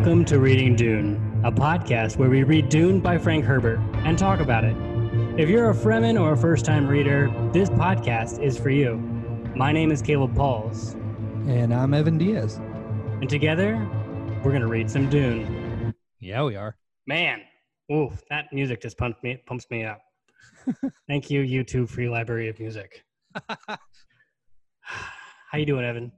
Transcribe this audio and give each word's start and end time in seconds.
Welcome 0.00 0.24
to 0.24 0.38
Reading 0.40 0.76
Dune, 0.76 1.42
a 1.44 1.52
podcast 1.52 2.16
where 2.16 2.30
we 2.30 2.42
read 2.42 2.70
Dune 2.70 3.00
by 3.00 3.18
Frank 3.18 3.44
Herbert 3.44 3.78
and 4.06 4.16
talk 4.18 4.40
about 4.40 4.64
it. 4.64 4.74
If 5.38 5.46
you're 5.50 5.68
a 5.68 5.74
Fremen 5.74 6.18
or 6.18 6.32
a 6.32 6.36
first 6.38 6.64
time 6.64 6.88
reader, 6.88 7.30
this 7.52 7.68
podcast 7.68 8.42
is 8.42 8.58
for 8.58 8.70
you. 8.70 8.96
My 9.54 9.72
name 9.72 9.92
is 9.92 10.00
Caleb 10.00 10.34
Pauls, 10.34 10.94
And 11.46 11.74
I'm 11.74 11.92
Evan 11.92 12.16
Diaz. 12.16 12.56
and 13.20 13.28
together 13.28 13.76
we're 14.42 14.52
going 14.52 14.62
to 14.62 14.68
read 14.68 14.90
some 14.90 15.10
Dune. 15.10 15.94
Yeah, 16.18 16.44
we 16.44 16.56
are. 16.56 16.78
Man, 17.06 17.42
ooh, 17.92 18.10
that 18.30 18.46
music 18.54 18.80
just 18.80 18.96
pumped 18.96 19.22
me, 19.22 19.42
pumps 19.44 19.66
me 19.70 19.84
up. 19.84 20.00
Thank 21.08 21.30
you, 21.30 21.42
YouTube 21.42 21.90
Free 21.90 22.08
Library 22.08 22.48
of 22.48 22.58
Music. 22.58 23.04
How 24.80 25.58
you 25.58 25.66
doing, 25.66 25.84
Evan? 25.84 26.10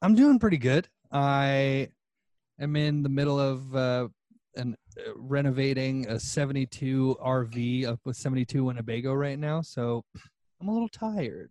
I'm 0.00 0.14
doing 0.14 0.38
pretty 0.38 0.58
good. 0.58 0.86
I 1.10 1.88
am 2.60 2.76
in 2.76 3.02
the 3.02 3.08
middle 3.08 3.40
of 3.40 3.74
uh, 3.74 4.08
an, 4.56 4.76
uh, 4.98 5.12
renovating 5.16 6.06
a 6.08 6.18
72 6.18 7.16
RV 7.22 7.86
up 7.86 8.00
with 8.04 8.16
72 8.16 8.64
Winnebago 8.64 9.12
right 9.14 9.38
now, 9.38 9.62
so 9.62 10.04
I'm 10.60 10.68
a 10.68 10.72
little 10.72 10.88
tired. 10.88 11.50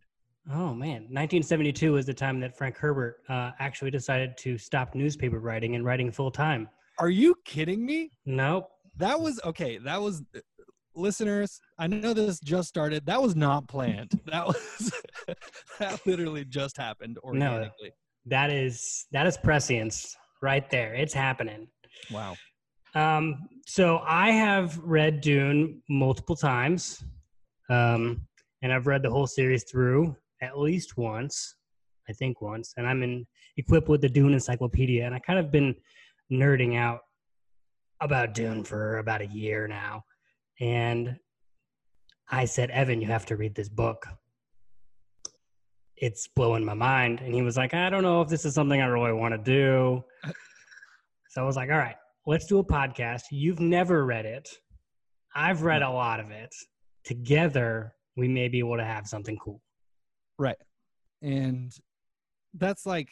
Oh 0.52 0.74
man, 0.74 1.04
1972 1.10 1.94
was 1.94 2.06
the 2.06 2.14
time 2.14 2.40
that 2.40 2.58
Frank 2.58 2.78
Herbert 2.78 3.18
uh, 3.30 3.52
actually 3.60 3.92
decided 3.92 4.36
to 4.38 4.58
stop 4.58 4.96
newspaper 4.96 5.40
writing 5.40 5.76
and 5.76 5.86
writing 5.86 6.12
full 6.12 6.32
time. 6.32 6.68
Are 6.98 7.10
you 7.10 7.36
kidding 7.46 7.86
me? 7.86 8.12
Nope. 8.26 8.70
That 8.98 9.20
was 9.20 9.40
okay. 9.46 9.78
That 9.78 10.02
was 10.02 10.24
uh, 10.36 10.40
listeners. 10.96 11.62
I 11.78 11.88
know 11.88 12.14
this 12.14 12.40
just 12.40 12.68
started. 12.68 13.06
That 13.06 13.22
was 13.22 13.36
not 13.36 13.68
planned. 13.68 14.12
That 14.26 14.48
was 14.48 14.92
that 15.80 16.06
literally 16.06 16.46
just 16.46 16.78
happened 16.78 17.18
organically. 17.24 17.72
No, 17.84 17.90
That 18.26 18.52
is 18.52 19.06
that 19.12 19.28
is 19.28 19.38
prescience 19.38 20.16
right 20.42 20.70
there. 20.70 20.94
It's 20.94 21.14
happening. 21.14 21.68
Wow. 22.12 22.36
Um, 22.96 23.48
so 23.68 24.02
I 24.06 24.32
have 24.32 24.78
read 24.80 25.22
Dune 25.22 25.82
multiple 25.90 26.36
times, 26.36 27.04
um, 27.70 28.26
and 28.62 28.74
I've 28.74 28.88
read 28.88 29.04
the 29.04 29.12
whole 29.12 29.28
series 29.28 29.64
through 29.70 30.16
at 30.42 30.58
least 30.58 30.98
once, 30.98 31.56
I 32.10 32.14
think 32.14 32.42
once. 32.42 32.74
And 32.78 32.88
I'm 32.88 33.04
in 33.04 33.26
equipped 33.58 33.90
with 33.90 34.02
the 34.02 34.10
Dune 34.10 34.34
Encyclopedia, 34.34 35.06
and 35.06 35.14
I 35.14 35.20
kind 35.20 35.38
of 35.38 35.52
been 35.52 35.76
nerding 36.32 36.78
out 36.78 37.02
about 38.02 38.34
Dune 38.34 38.64
for 38.64 38.98
about 38.98 39.22
a 39.22 39.28
year 39.28 39.68
now. 39.68 40.04
And 40.60 41.18
I 42.32 42.46
said, 42.46 42.70
Evan, 42.72 43.02
you 43.02 43.08
have 43.08 43.26
to 43.28 43.38
read 43.38 43.56
this 43.56 43.70
book. 43.70 44.08
It's 46.02 46.28
blowing 46.28 46.66
my 46.66 46.74
mind. 46.74 47.22
And 47.22 47.34
he 47.34 47.42
was 47.42 47.58
like, 47.58 47.74
I 47.74 47.90
don't 47.90 48.04
know 48.04 48.22
if 48.22 48.30
this 48.30 48.46
is 48.46 48.54
something 48.54 48.82
I 48.82 48.86
really 48.86 49.14
want 49.14 49.34
to 49.34 49.38
do. 49.38 50.04
So 51.32 51.44
I 51.44 51.46
was 51.46 51.56
like, 51.56 51.70
all 51.70 51.78
right, 51.78 51.96
let's 52.26 52.48
do 52.48 52.58
a 52.58 52.64
podcast. 52.64 53.26
You've 53.30 53.60
never 53.60 54.04
read 54.04 54.26
it. 54.26 54.50
I've 55.36 55.62
read 55.62 55.84
a 55.84 55.90
lot 55.90 56.20
of 56.20 56.32
it. 56.32 56.50
Together, 57.04 57.94
we 58.18 58.28
may 58.28 58.48
be 58.48 58.58
able 58.58 58.78
to 58.78 58.84
have 58.84 59.06
something 59.06 59.38
cool. 59.38 59.62
Right. 60.40 60.58
And 61.22 61.72
that's 62.56 62.88
like, 62.88 63.10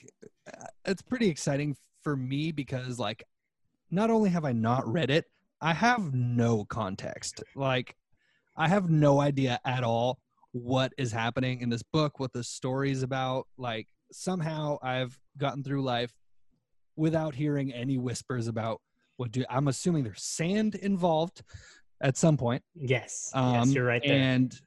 uh, 0.51 0.65
it's 0.85 1.03
pretty 1.03 1.29
exciting 1.29 1.75
for 2.01 2.17
me 2.17 2.51
because, 2.51 2.97
like, 2.97 3.23
not 3.91 4.09
only 4.09 4.31
have 4.31 4.45
I 4.45 4.51
not 4.51 4.91
read 4.91 5.11
it, 5.11 5.25
I 5.61 5.73
have 5.73 6.13
no 6.15 6.65
context. 6.65 7.43
Like, 7.55 7.95
I 8.55 8.67
have 8.67 8.89
no 8.89 9.21
idea 9.21 9.59
at 9.63 9.83
all 9.83 10.17
what 10.51 10.93
is 10.97 11.11
happening 11.11 11.61
in 11.61 11.69
this 11.69 11.83
book, 11.83 12.19
what 12.19 12.33
the 12.33 12.43
story 12.43 12.91
is 12.91 13.03
about. 13.03 13.47
Like, 13.57 13.87
somehow 14.11 14.77
I've 14.81 15.17
gotten 15.37 15.63
through 15.63 15.83
life 15.83 16.13
without 16.95 17.35
hearing 17.35 17.73
any 17.73 17.97
whispers 17.97 18.47
about 18.47 18.81
what 19.17 19.31
do 19.31 19.43
I'm 19.49 19.67
assuming 19.67 20.03
there's 20.03 20.23
sand 20.23 20.75
involved 20.75 21.43
at 22.01 22.17
some 22.17 22.37
point. 22.37 22.63
Yes. 22.75 23.31
Um, 23.33 23.53
yes, 23.53 23.73
you're 23.73 23.85
right 23.85 24.01
there. 24.03 24.15
And 24.15 24.59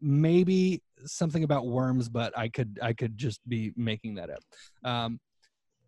maybe 0.00 0.82
something 1.04 1.44
about 1.44 1.66
worms, 1.66 2.08
but 2.08 2.36
I 2.36 2.48
could 2.48 2.78
I 2.82 2.92
could 2.92 3.16
just 3.16 3.40
be 3.48 3.72
making 3.76 4.16
that 4.16 4.30
up. 4.30 4.42
Um, 4.84 5.20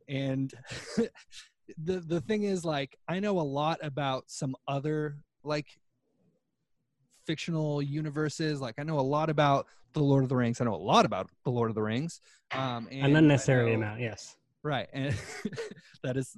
and 0.09 0.53
the 0.97 2.01
the 2.01 2.21
thing 2.21 2.45
is, 2.45 2.65
like, 2.65 2.97
I 3.09 3.21
know 3.21 3.39
a 3.39 3.43
lot 3.43 3.79
about 3.83 4.25
some 4.29 4.55
other 4.67 5.19
like 5.43 5.67
fictional 7.27 7.83
universes. 7.83 8.61
Like, 8.61 8.75
I 8.79 8.83
know 8.83 8.99
a 8.99 9.01
lot 9.01 9.31
about 9.31 9.67
the 9.93 10.01
Lord 10.01 10.23
of 10.23 10.29
the 10.29 10.37
Rings. 10.37 10.61
I 10.61 10.65
know 10.65 10.75
a 10.75 10.77
lot 10.77 11.05
about 11.05 11.31
the 11.45 11.51
Lord 11.51 11.71
of 11.71 11.75
the 11.75 11.83
Rings. 11.83 12.21
Um, 12.53 12.89
and 12.91 13.07
An 13.13 13.17
unnecessary 13.17 13.71
know- 13.71 13.77
amount, 13.83 14.01
yes. 14.01 14.37
right 14.63 14.89
and 14.93 15.15
that 16.03 16.17
is 16.17 16.37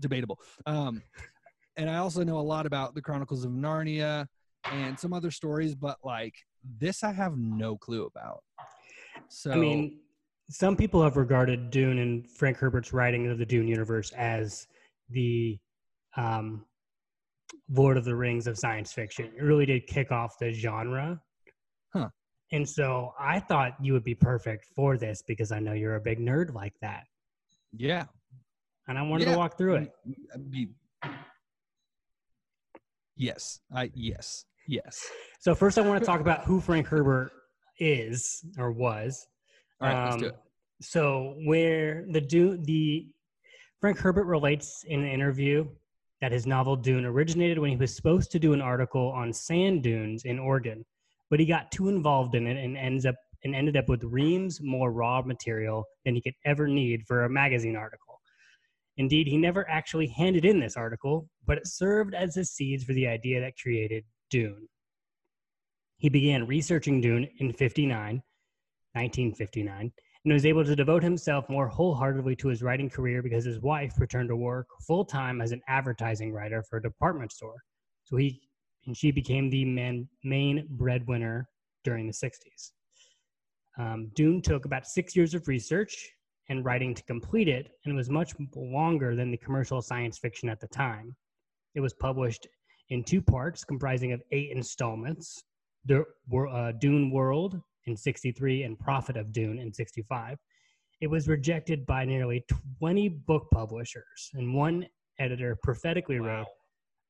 debatable 0.00 0.38
um 0.66 1.00
and 1.78 1.88
i 1.88 1.96
also 1.96 2.22
know 2.22 2.38
a 2.38 2.40
lot 2.54 2.66
about 2.66 2.94
the 2.94 3.00
chronicles 3.00 3.42
of 3.44 3.50
narnia 3.50 4.26
and 4.64 4.98
some 5.00 5.12
other 5.14 5.30
stories 5.30 5.74
but 5.74 5.96
like 6.04 6.34
this 6.78 7.02
i 7.02 7.10
have 7.10 7.38
no 7.38 7.74
clue 7.76 8.04
about 8.04 8.42
so 9.28 9.50
I 9.50 9.56
mean, 9.56 9.98
some 10.50 10.76
people 10.76 11.02
have 11.02 11.16
regarded 11.16 11.70
Dune 11.70 11.98
and 11.98 12.28
Frank 12.30 12.56
Herbert's 12.56 12.92
writing 12.92 13.26
of 13.28 13.38
the 13.38 13.44
Dune 13.46 13.66
universe 13.68 14.12
as 14.12 14.66
the 15.10 15.58
um, 16.16 16.64
Lord 17.70 17.96
of 17.96 18.04
the 18.04 18.14
Rings 18.14 18.46
of 18.46 18.58
science 18.58 18.92
fiction. 18.92 19.26
It 19.36 19.42
really 19.42 19.66
did 19.66 19.86
kick 19.86 20.10
off 20.12 20.38
the 20.38 20.52
genre. 20.52 21.20
Huh. 21.92 22.08
And 22.52 22.66
so 22.68 23.12
I 23.18 23.40
thought 23.40 23.72
you 23.82 23.92
would 23.92 24.04
be 24.04 24.14
perfect 24.14 24.66
for 24.74 24.96
this 24.96 25.22
because 25.26 25.52
I 25.52 25.58
know 25.60 25.72
you're 25.74 25.96
a 25.96 26.00
big 26.00 26.18
nerd 26.18 26.54
like 26.54 26.74
that. 26.80 27.04
yeah 27.76 28.04
And 28.86 28.98
I 28.98 29.02
wanted 29.02 29.26
Yeah. 29.26 29.32
to 29.32 29.38
walk 29.38 29.58
through 29.58 29.74
it. 29.76 29.92
Yes 33.16 33.60
i 33.74 33.90
yes 33.94 34.44
yes 34.68 35.04
So 35.40 35.54
first, 35.54 35.76
I 35.78 35.80
want 35.82 36.00
to 36.00 36.06
talk 36.06 36.20
about 36.20 36.44
who 36.44 36.60
Frank 36.60 36.86
Herbert 36.86 37.32
is 37.78 38.44
or 38.58 38.70
was. 38.72 39.26
all 39.80 39.88
right 39.88 40.04
let's 40.04 40.16
do 40.16 40.26
Um, 40.26 40.30
it 40.32 40.36
So 40.80 41.34
where 41.44 42.06
the 42.10 42.20
do 42.20 42.56
the 42.58 43.08
Frank 43.80 43.98
Herbert 43.98 44.24
relates 44.26 44.84
in 44.84 45.00
an 45.00 45.08
interview 45.08 45.68
that 46.20 46.32
his 46.32 46.46
novel 46.46 46.76
Dune 46.76 47.04
originated 47.04 47.58
when 47.58 47.70
he 47.70 47.76
was 47.76 47.94
supposed 47.94 48.30
to 48.32 48.38
do 48.38 48.52
an 48.52 48.60
article 48.60 49.10
on 49.10 49.32
sand 49.32 49.82
dunes 49.82 50.24
in 50.24 50.38
Oregon, 50.38 50.84
but 51.30 51.40
he 51.40 51.46
got 51.46 51.70
too 51.70 51.88
involved 51.88 52.34
in 52.34 52.46
it 52.46 52.56
and 52.56 52.76
ends 52.76 53.06
up 53.06 53.14
and 53.44 53.54
ended 53.54 53.76
up 53.76 53.88
with 53.88 54.02
reams 54.02 54.60
more 54.60 54.90
raw 54.90 55.22
material 55.22 55.84
than 56.04 56.14
he 56.14 56.20
could 56.20 56.34
ever 56.44 56.66
need 56.66 57.04
for 57.06 57.24
a 57.24 57.30
magazine 57.30 57.76
article. 57.76 58.20
Indeed, 58.96 59.28
he 59.28 59.36
never 59.36 59.68
actually 59.70 60.08
handed 60.08 60.44
in 60.44 60.58
this 60.58 60.76
article, 60.76 61.28
but 61.46 61.58
it 61.58 61.68
served 61.68 62.14
as 62.14 62.34
the 62.34 62.44
seeds 62.44 62.82
for 62.82 62.94
the 62.94 63.06
idea 63.06 63.40
that 63.40 63.56
created 63.56 64.04
Dune. 64.28 64.66
He 65.98 66.08
began 66.08 66.48
researching 66.48 67.00
Dune 67.00 67.28
in 67.38 67.52
59, 67.52 68.22
1959, 68.94 69.92
and 70.24 70.32
was 70.32 70.46
able 70.46 70.64
to 70.64 70.76
devote 70.76 71.02
himself 71.02 71.48
more 71.48 71.68
wholeheartedly 71.68 72.36
to 72.36 72.48
his 72.48 72.62
writing 72.62 72.90
career 72.90 73.22
because 73.22 73.44
his 73.44 73.60
wife 73.60 73.98
returned 73.98 74.28
to 74.28 74.36
work 74.36 74.66
full 74.86 75.04
time 75.04 75.40
as 75.40 75.52
an 75.52 75.62
advertising 75.68 76.32
writer 76.32 76.62
for 76.62 76.78
a 76.78 76.82
department 76.82 77.32
store. 77.32 77.62
So 78.04 78.16
he 78.16 78.40
and 78.86 78.96
she 78.96 79.10
became 79.10 79.50
the 79.50 79.64
man, 79.64 80.08
main 80.24 80.66
breadwinner 80.70 81.48
during 81.84 82.06
the 82.06 82.12
60s. 82.12 82.72
Um, 83.78 84.10
Dune 84.14 84.42
took 84.42 84.64
about 84.64 84.86
six 84.86 85.14
years 85.14 85.34
of 85.34 85.46
research 85.46 86.10
and 86.48 86.64
writing 86.64 86.94
to 86.94 87.02
complete 87.04 87.48
it, 87.48 87.68
and 87.84 87.94
was 87.94 88.08
much 88.08 88.32
longer 88.56 89.14
than 89.14 89.30
the 89.30 89.36
commercial 89.36 89.82
science 89.82 90.18
fiction 90.18 90.48
at 90.48 90.58
the 90.58 90.68
time. 90.68 91.14
It 91.74 91.80
was 91.80 91.92
published 91.92 92.46
in 92.88 93.04
two 93.04 93.20
parts, 93.20 93.64
comprising 93.64 94.12
of 94.12 94.22
eight 94.32 94.50
installments: 94.52 95.44
the 95.84 96.04
uh, 96.50 96.72
Dune 96.72 97.10
World 97.10 97.60
in 97.88 97.96
63 97.96 98.62
and 98.62 98.78
Prophet 98.78 99.16
of 99.16 99.32
Dune 99.32 99.58
in 99.58 99.72
65. 99.72 100.38
It 101.00 101.08
was 101.08 101.28
rejected 101.28 101.86
by 101.86 102.04
nearly 102.04 102.44
20 102.80 103.08
book 103.08 103.48
publishers, 103.52 104.30
and 104.34 104.54
one 104.54 104.86
editor 105.18 105.56
prophetically 105.62 106.18
wrote, 106.18 106.46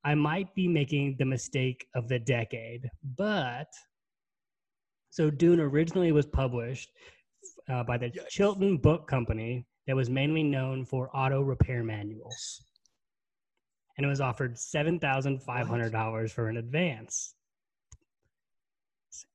I 0.05 0.15
might 0.15 0.55
be 0.55 0.69
making 0.69 1.17
the 1.19 1.25
mistake 1.25 1.87
of 1.95 2.09
the 2.09 2.19
decade, 2.19 2.89
but. 3.17 3.69
So 5.11 5.31
Dune 5.31 5.61
originally 5.61 6.13
was 6.13 6.27
published 6.27 6.91
uh, 7.69 7.83
by 7.83 7.99
the 7.99 8.11
Yikes. 8.11 8.29
Chilton 8.29 8.77
Book 8.77 9.09
Company 9.09 9.67
that 9.87 9.97
was 9.97 10.11
mainly 10.11 10.43
known 10.43 10.85
for 10.85 11.11
auto 11.17 11.41
repair 11.41 11.83
manuals. 11.83 12.63
And 13.97 14.05
it 14.05 14.09
was 14.09 14.21
offered 14.21 14.55
$7,500 14.55 16.31
for 16.31 16.49
an 16.49 16.59
advance. 16.59 17.35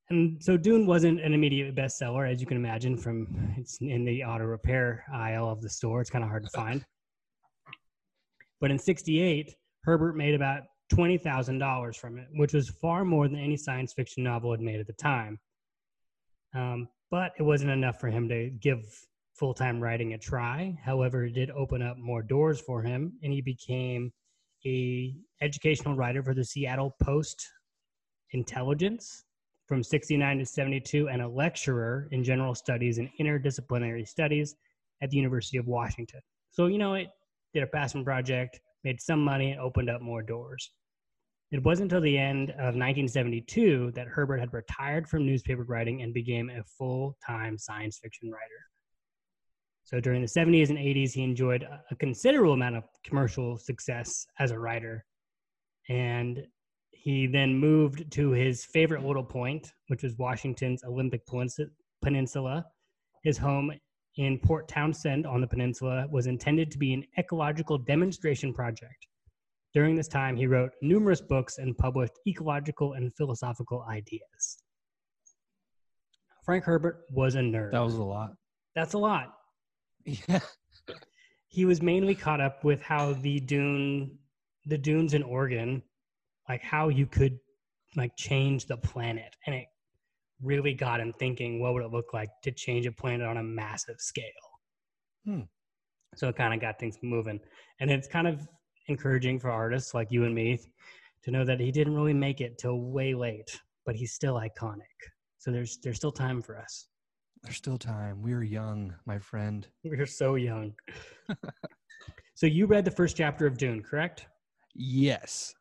And 0.10 0.44
so 0.44 0.58
Dune 0.58 0.86
wasn't 0.86 1.22
an 1.22 1.34
immediate 1.34 1.76
bestseller, 1.76 2.30
as 2.30 2.42
you 2.42 2.48
can 2.48 2.58
imagine, 2.58 2.98
from 2.98 3.54
it's 3.58 3.78
in 3.82 4.04
the 4.04 4.24
auto 4.24 4.44
repair 4.44 5.06
aisle 5.14 5.50
of 5.50 5.62
the 5.62 5.70
store. 5.70 6.02
It's 6.02 6.10
kind 6.10 6.24
of 6.24 6.30
hard 6.30 6.44
to 6.44 6.50
find. 6.50 6.86
But 8.60 8.72
in 8.72 8.78
68, 8.78 9.56
Herbert 9.84 10.16
made 10.16 10.36
about 10.36 10.64
$20,000 10.94 11.96
from 11.96 12.18
it, 12.18 12.28
which 12.34 12.54
was 12.54 12.70
far 12.70 13.06
more 13.06 13.28
than 13.28 13.40
any 13.40 13.58
science 13.58 13.94
fiction 13.94 14.24
novel 14.24 14.52
had 14.52 14.62
made 14.62 14.80
at 14.80 14.88
the 14.88 14.94
time. 14.94 15.40
Um, 16.54 16.88
but 17.10 17.32
it 17.40 17.44
wasn't 17.44 17.72
enough 17.72 18.00
for 18.00 18.10
him 18.10 18.28
to 18.30 18.50
give 18.50 18.84
full 19.36 19.54
time 19.54 19.82
writing 19.82 20.14
a 20.14 20.18
try. 20.18 20.78
However, 20.84 21.26
it 21.26 21.34
did 21.34 21.50
open 21.52 21.82
up 21.82 21.98
more 21.98 22.22
doors 22.22 22.62
for 22.62 22.82
him, 22.84 23.14
and 23.24 23.34
he 23.34 23.42
became 23.42 24.12
a 24.66 25.16
educational 25.42 25.96
writer 25.96 26.24
for 26.24 26.34
the 26.34 26.46
Seattle 26.46 26.96
Post 27.02 27.50
Intelligence 28.32 29.26
from 29.68 29.84
69 29.84 30.40
to 30.40 30.46
72 30.46 31.10
and 31.10 31.22
a 31.22 31.28
lecturer 31.28 32.08
in 32.12 32.24
general 32.24 32.54
studies 32.54 32.98
and 32.98 33.10
interdisciplinary 33.20 34.08
studies 34.08 34.56
at 35.02 35.10
the 35.10 35.18
University 35.18 35.58
of 35.58 35.68
Washington. 35.68 36.22
So, 36.52 36.68
you 36.68 36.78
know, 36.78 36.96
it 36.96 37.08
did 37.54 37.64
a 37.64 37.68
passion 37.68 38.04
project, 38.04 38.60
made 38.84 39.02
some 39.02 39.24
money, 39.24 39.52
and 39.52 39.60
opened 39.60 39.90
up 39.90 40.02
more 40.02 40.22
doors. 40.22 40.72
It 41.52 41.64
wasn't 41.64 41.92
until 41.92 42.02
the 42.02 42.18
end 42.18 42.50
of 42.52 42.76
1972 42.76 43.92
that 43.96 44.08
Herbert 44.08 44.40
had 44.40 44.54
retired 44.54 45.08
from 45.08 45.26
newspaper 45.26 45.64
writing 45.64 46.02
and 46.02 46.14
became 46.14 46.50
a 46.50 46.64
full 46.64 47.16
time 47.26 47.58
science 47.58 48.00
fiction 48.02 48.32
writer. 48.32 48.44
So 49.84 50.00
during 50.00 50.22
the 50.22 50.28
70s 50.28 50.70
and 50.70 50.80
80s, 50.80 51.12
he 51.12 51.24
enjoyed 51.24 51.68
a 51.92 51.96
considerable 51.98 52.54
amount 52.54 52.78
of 52.78 52.86
commercial 53.04 53.58
success 53.58 54.26
as 54.40 54.52
a 54.52 54.58
writer. 54.58 55.06
And 55.90 56.48
he 57.04 57.28
then 57.28 57.54
moved 57.54 58.10
to 58.14 58.32
his 58.32 58.64
favorite 58.64 59.04
little 59.04 59.26
point, 59.26 59.74
which 59.88 60.04
was 60.04 60.18
Washington's 60.18 60.86
Olympic 60.86 61.22
Peninsula. 62.02 62.66
His 63.26 63.38
home 63.38 63.74
in 64.16 64.40
Port 64.40 64.70
Townsend 64.70 65.28
on 65.28 65.42
the 65.42 65.48
peninsula 65.48 66.08
was 66.10 66.28
intended 66.28 66.72
to 66.72 66.78
be 66.78 66.94
an 66.94 67.04
ecological 67.20 67.78
demonstration 67.78 68.54
project. 68.54 69.08
During 69.74 69.98
this 69.98 70.08
time, 70.08 70.38
he 70.38 70.48
wrote 70.48 70.72
numerous 70.82 71.20
books 71.20 71.58
and 71.58 71.78
published 71.78 72.14
ecological 72.26 72.94
and 72.94 73.14
philosophical 73.18 73.86
ideas. 73.90 74.64
Frank 76.46 76.64
Herbert 76.64 77.02
was 77.10 77.36
a 77.36 77.40
nerd. 77.40 77.72
That 77.72 77.84
was 77.84 77.96
a 77.96 78.04
lot. 78.04 78.32
That's 78.76 78.94
a 78.94 78.98
lot. 78.98 79.34
Yeah. 80.06 80.40
He 81.50 81.66
was 81.66 81.82
mainly 81.82 82.16
caught 82.16 82.40
up 82.40 82.64
with 82.64 82.82
how 82.82 83.12
the 83.12 83.42
dune, 83.42 84.20
the 84.68 84.78
dunes 84.78 85.14
in 85.14 85.22
Oregon 85.22 85.84
like 86.50 86.62
how 86.62 86.90
you 86.90 87.06
could 87.06 87.38
like 87.96 88.16
change 88.18 88.66
the 88.66 88.78
planet. 88.78 89.36
And 89.46 89.56
it 89.56 89.66
really 90.42 90.74
got 90.74 91.00
him 91.00 91.14
thinking 91.20 91.62
what 91.62 91.74
would 91.74 91.84
it 91.84 91.92
look 91.92 92.14
like 92.14 92.30
to 92.44 92.52
change 92.52 92.86
a 92.86 92.92
planet 92.92 93.28
on 93.28 93.38
a 93.38 93.44
massive 93.44 94.00
scale. 94.00 94.26
Hmm. 95.26 95.42
so 96.16 96.28
it 96.28 96.36
kind 96.36 96.54
of 96.54 96.60
got 96.60 96.80
things 96.80 96.98
moving. 97.02 97.40
And 97.80 97.90
it's 97.90 98.08
kind 98.08 98.28
of 98.28 98.46
encouraging 98.88 99.40
for 99.40 99.50
artists 99.50 99.94
like 99.94 100.12
you 100.12 100.26
and 100.26 100.36
me 100.36 100.60
to 101.24 101.32
know 101.32 101.46
that 101.46 101.62
he 101.62 101.72
didn't 101.72 101.96
really 101.96 102.14
make 102.14 102.42
it 102.42 102.58
till 102.58 102.82
way 102.82 103.14
late 103.14 103.58
but 103.86 103.96
he's 103.96 104.14
still 104.14 104.36
iconic. 104.36 104.82
So 105.40 105.52
there's 105.52 105.78
there's 105.84 105.98
still 105.98 106.12
time 106.12 106.42
for 106.42 106.58
us. 106.58 106.88
There's 107.42 107.58
still 107.58 107.78
time. 107.78 108.22
We're 108.22 108.44
young 108.44 108.94
my 109.06 109.20
friend. 109.20 109.68
We're 109.84 110.06
so 110.06 110.36
young. 110.36 110.74
So 112.36 112.48
you 112.48 112.66
read 112.66 112.84
the 112.84 112.92
first 112.92 113.16
chapter 113.16 113.46
of 113.46 113.58
dune 113.60 113.84
correct? 113.84 114.26
Yes 114.74 115.54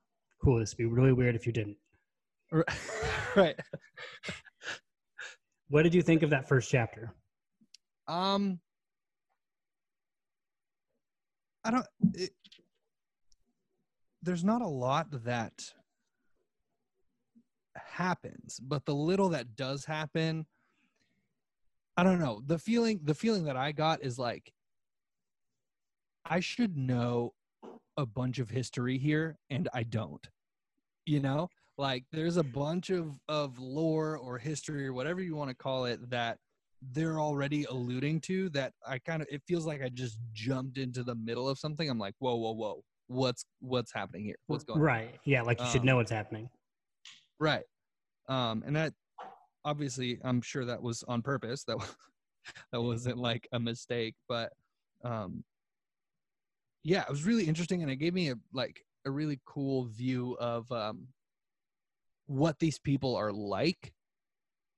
cool. 0.42 0.58
This 0.58 0.72
would 0.72 0.78
be 0.78 0.86
really 0.86 1.12
weird 1.12 1.34
if 1.34 1.46
you 1.46 1.52
didn't. 1.52 1.76
right. 3.36 3.58
what 5.68 5.82
did 5.82 5.94
you 5.94 6.02
think 6.02 6.22
of 6.22 6.30
that 6.30 6.48
first 6.48 6.70
chapter? 6.70 7.14
Um, 8.08 8.60
I 11.64 11.70
don't. 11.70 11.86
It, 12.14 12.30
there's 14.22 14.44
not 14.44 14.62
a 14.62 14.68
lot 14.68 15.06
that 15.24 15.72
happens, 17.74 18.60
but 18.62 18.84
the 18.84 18.94
little 18.94 19.30
that 19.30 19.56
does 19.56 19.84
happen, 19.84 20.46
I 21.96 22.04
don't 22.04 22.18
know. 22.18 22.42
The 22.46 22.58
feeling, 22.58 23.00
the 23.04 23.14
feeling 23.14 23.44
that 23.44 23.56
I 23.56 23.72
got 23.72 24.02
is 24.02 24.18
like, 24.18 24.52
I 26.24 26.40
should 26.40 26.76
know 26.76 27.34
a 27.96 28.06
bunch 28.06 28.38
of 28.38 28.50
history 28.50 28.98
here 28.98 29.36
and 29.50 29.68
I 29.72 29.82
don't. 29.82 30.26
You 31.04 31.20
know, 31.20 31.48
like 31.78 32.04
there's 32.12 32.36
a 32.36 32.44
bunch 32.44 32.90
of 32.90 33.18
of 33.28 33.58
lore 33.58 34.16
or 34.16 34.38
history 34.38 34.86
or 34.86 34.92
whatever 34.92 35.20
you 35.20 35.34
want 35.34 35.50
to 35.50 35.56
call 35.56 35.86
it 35.86 36.10
that 36.10 36.38
they're 36.90 37.20
already 37.20 37.64
alluding 37.64 38.20
to 38.20 38.48
that 38.50 38.72
I 38.86 38.98
kind 38.98 39.22
of 39.22 39.28
it 39.30 39.42
feels 39.46 39.66
like 39.66 39.82
I 39.82 39.88
just 39.88 40.18
jumped 40.32 40.78
into 40.78 41.02
the 41.02 41.14
middle 41.14 41.48
of 41.48 41.58
something. 41.58 41.88
I'm 41.88 41.98
like, 41.98 42.14
"Whoa, 42.18 42.36
whoa, 42.36 42.52
whoa. 42.52 42.82
What's 43.06 43.44
what's 43.60 43.92
happening 43.92 44.24
here? 44.24 44.36
What's 44.46 44.64
going 44.64 44.80
right. 44.80 45.08
on?" 45.08 45.18
Yeah, 45.24 45.42
like 45.42 45.60
you 45.60 45.66
should 45.66 45.80
um, 45.80 45.86
know 45.86 45.96
what's 45.96 46.10
happening. 46.10 46.48
Right. 47.38 47.64
Um 48.28 48.62
and 48.66 48.76
that 48.76 48.94
obviously 49.64 50.18
I'm 50.24 50.40
sure 50.40 50.64
that 50.64 50.82
was 50.82 51.02
on 51.08 51.22
purpose. 51.22 51.64
That 51.64 51.78
was, 51.78 51.96
that 52.72 52.80
wasn't 52.80 53.18
like 53.18 53.48
a 53.52 53.60
mistake, 53.60 54.14
but 54.28 54.52
um 55.04 55.44
yeah, 56.84 57.02
it 57.02 57.10
was 57.10 57.24
really 57.24 57.44
interesting, 57.44 57.82
and 57.82 57.90
it 57.90 57.96
gave 57.96 58.14
me 58.14 58.30
a 58.30 58.36
like 58.52 58.84
a 59.06 59.10
really 59.10 59.40
cool 59.44 59.86
view 59.86 60.36
of 60.40 60.70
um, 60.72 61.08
what 62.26 62.58
these 62.58 62.78
people 62.78 63.16
are 63.16 63.32
like, 63.32 63.92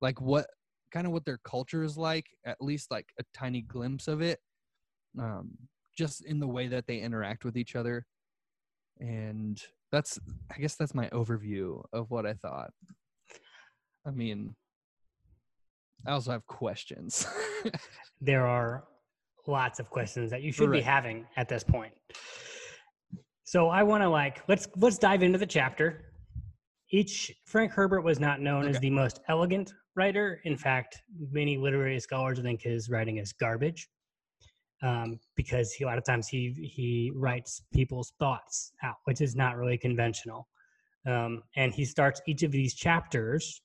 like 0.01 0.21
what 0.21 0.47
kind 0.93 1.06
of 1.06 1.12
what 1.12 1.25
their 1.25 1.41
culture 1.45 1.83
is 1.83 1.97
like. 1.97 2.27
At 2.45 2.61
least 2.61 2.91
like 2.91 3.09
a 3.19 3.25
tiny 3.33 3.62
glimpse 3.62 4.06
of 4.09 4.21
it, 4.21 4.41
um, 5.19 5.53
just 5.97 6.25
in 6.25 6.41
the 6.41 6.49
way 6.49 6.69
that 6.69 6.87
they 6.87 6.99
interact 6.99 7.45
with 7.45 7.56
each 7.56 7.75
other, 7.75 8.06
and 9.01 9.61
that's 9.91 10.19
I 10.55 10.59
guess 10.59 10.77
that's 10.77 10.95
my 10.95 11.09
overview 11.09 11.83
of 11.93 12.11
what 12.11 12.27
I 12.27 12.35
thought. 12.35 12.71
I 14.06 14.11
mean, 14.11 14.55
I 16.06 16.12
also 16.12 16.33
have 16.33 16.47
questions. 16.47 17.27
there 18.21 18.47
are 18.47 18.85
lots 19.46 19.81
of 19.81 19.91
questions 19.91 20.31
that 20.31 20.43
you 20.43 20.52
should 20.52 20.70
right. 20.70 20.79
be 20.79 20.82
having 20.82 21.26
at 21.37 21.49
this 21.49 21.64
point. 21.64 21.93
So 23.44 23.69
I 23.69 23.82
want 23.82 24.02
to 24.02 24.08
like 24.08 24.43
let's 24.49 24.67
let's 24.76 24.99
dive 24.99 25.23
into 25.23 25.38
the 25.38 25.46
chapter. 25.46 26.06
Each 26.91 27.32
Frank 27.46 27.73
Herbert 27.73 28.02
was 28.02 28.20
not 28.20 28.41
known 28.41 28.62
okay. 28.62 28.70
as 28.70 28.81
the 28.81 28.91
most 28.91 29.20
elegant 29.29 29.73
writer. 29.96 30.41
In 30.44 30.56
fact, 30.56 31.00
many 31.31 31.56
literary 31.56 32.00
scholars 32.00 32.41
think 32.41 32.62
his 32.62 32.88
writing 32.88 33.19
is 33.19 33.32
garbage 33.32 33.88
um, 34.82 35.19
because 35.37 35.73
he, 35.73 35.85
a 35.85 35.87
lot 35.87 35.99
of 35.99 36.05
times 36.05 36.29
he 36.29 36.52
he 36.75 37.12
writes 37.14 37.62
people's 37.73 38.12
thoughts 38.19 38.73
out, 38.82 38.96
which 39.05 39.20
is 39.20 39.35
not 39.35 39.56
really 39.56 39.79
conventional. 39.79 40.49
Um, 41.06 41.43
and 41.56 41.73
he 41.73 41.85
starts 41.85 42.23
each 42.26 42.43
of 42.43 42.50
these 42.50 42.75
chapters 42.75 43.61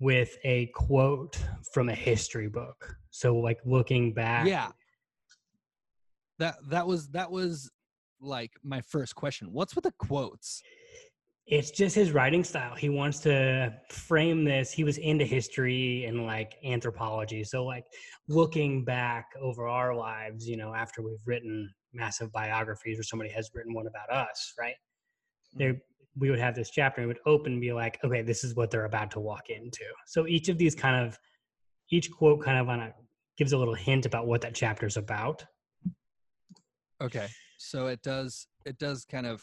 with 0.00 0.36
a 0.44 0.66
quote 0.74 1.38
from 1.72 1.90
a 1.90 1.94
history 1.94 2.48
book. 2.48 2.96
So 3.10 3.36
like 3.36 3.60
looking 3.64 4.12
back. 4.12 4.46
Yeah. 4.46 4.70
That 6.38 6.56
that 6.70 6.86
was 6.86 7.08
that 7.08 7.30
was 7.30 7.70
like 8.20 8.52
my 8.64 8.80
first 8.80 9.14
question. 9.14 9.52
What's 9.52 9.74
with 9.74 9.84
the 9.84 9.92
quotes? 9.92 10.62
It's 11.46 11.70
just 11.70 11.94
his 11.94 12.12
writing 12.12 12.44
style. 12.44 12.76
He 12.76 12.88
wants 12.88 13.18
to 13.20 13.74
frame 13.90 14.44
this. 14.44 14.70
He 14.70 14.84
was 14.84 14.98
into 14.98 15.24
history 15.24 16.04
and 16.04 16.24
like 16.24 16.54
anthropology. 16.64 17.42
So 17.44 17.64
like 17.64 17.84
looking 18.28 18.84
back 18.84 19.26
over 19.40 19.66
our 19.66 19.94
lives, 19.94 20.48
you 20.48 20.56
know, 20.56 20.72
after 20.72 21.02
we've 21.02 21.26
written 21.26 21.68
massive 21.92 22.32
biographies 22.32 23.00
or 23.00 23.02
somebody 23.02 23.30
has 23.30 23.50
written 23.52 23.74
one 23.74 23.88
about 23.88 24.10
us, 24.10 24.54
right? 24.58 24.76
There 25.54 25.72
mm-hmm. 25.72 25.89
We 26.18 26.30
would 26.30 26.40
have 26.40 26.54
this 26.54 26.70
chapter 26.70 27.00
and 27.00 27.10
it 27.10 27.14
would 27.14 27.32
open 27.32 27.52
and 27.52 27.60
be 27.60 27.72
like, 27.72 27.98
okay, 28.04 28.22
this 28.22 28.44
is 28.44 28.54
what 28.56 28.70
they're 28.70 28.84
about 28.84 29.10
to 29.12 29.20
walk 29.20 29.48
into. 29.48 29.84
So 30.06 30.26
each 30.26 30.48
of 30.48 30.58
these 30.58 30.74
kind 30.74 31.06
of, 31.06 31.18
each 31.90 32.10
quote 32.10 32.42
kind 32.42 32.58
of 32.58 32.68
on 32.68 32.80
a 32.80 32.92
gives 33.36 33.52
a 33.52 33.58
little 33.58 33.74
hint 33.74 34.04
about 34.04 34.26
what 34.26 34.42
that 34.42 34.54
chapter 34.54 34.86
is 34.86 34.96
about. 34.96 35.44
Okay, 37.00 37.26
so 37.56 37.86
it 37.86 38.02
does 38.02 38.46
it 38.66 38.78
does 38.78 39.06
kind 39.06 39.26
of 39.26 39.42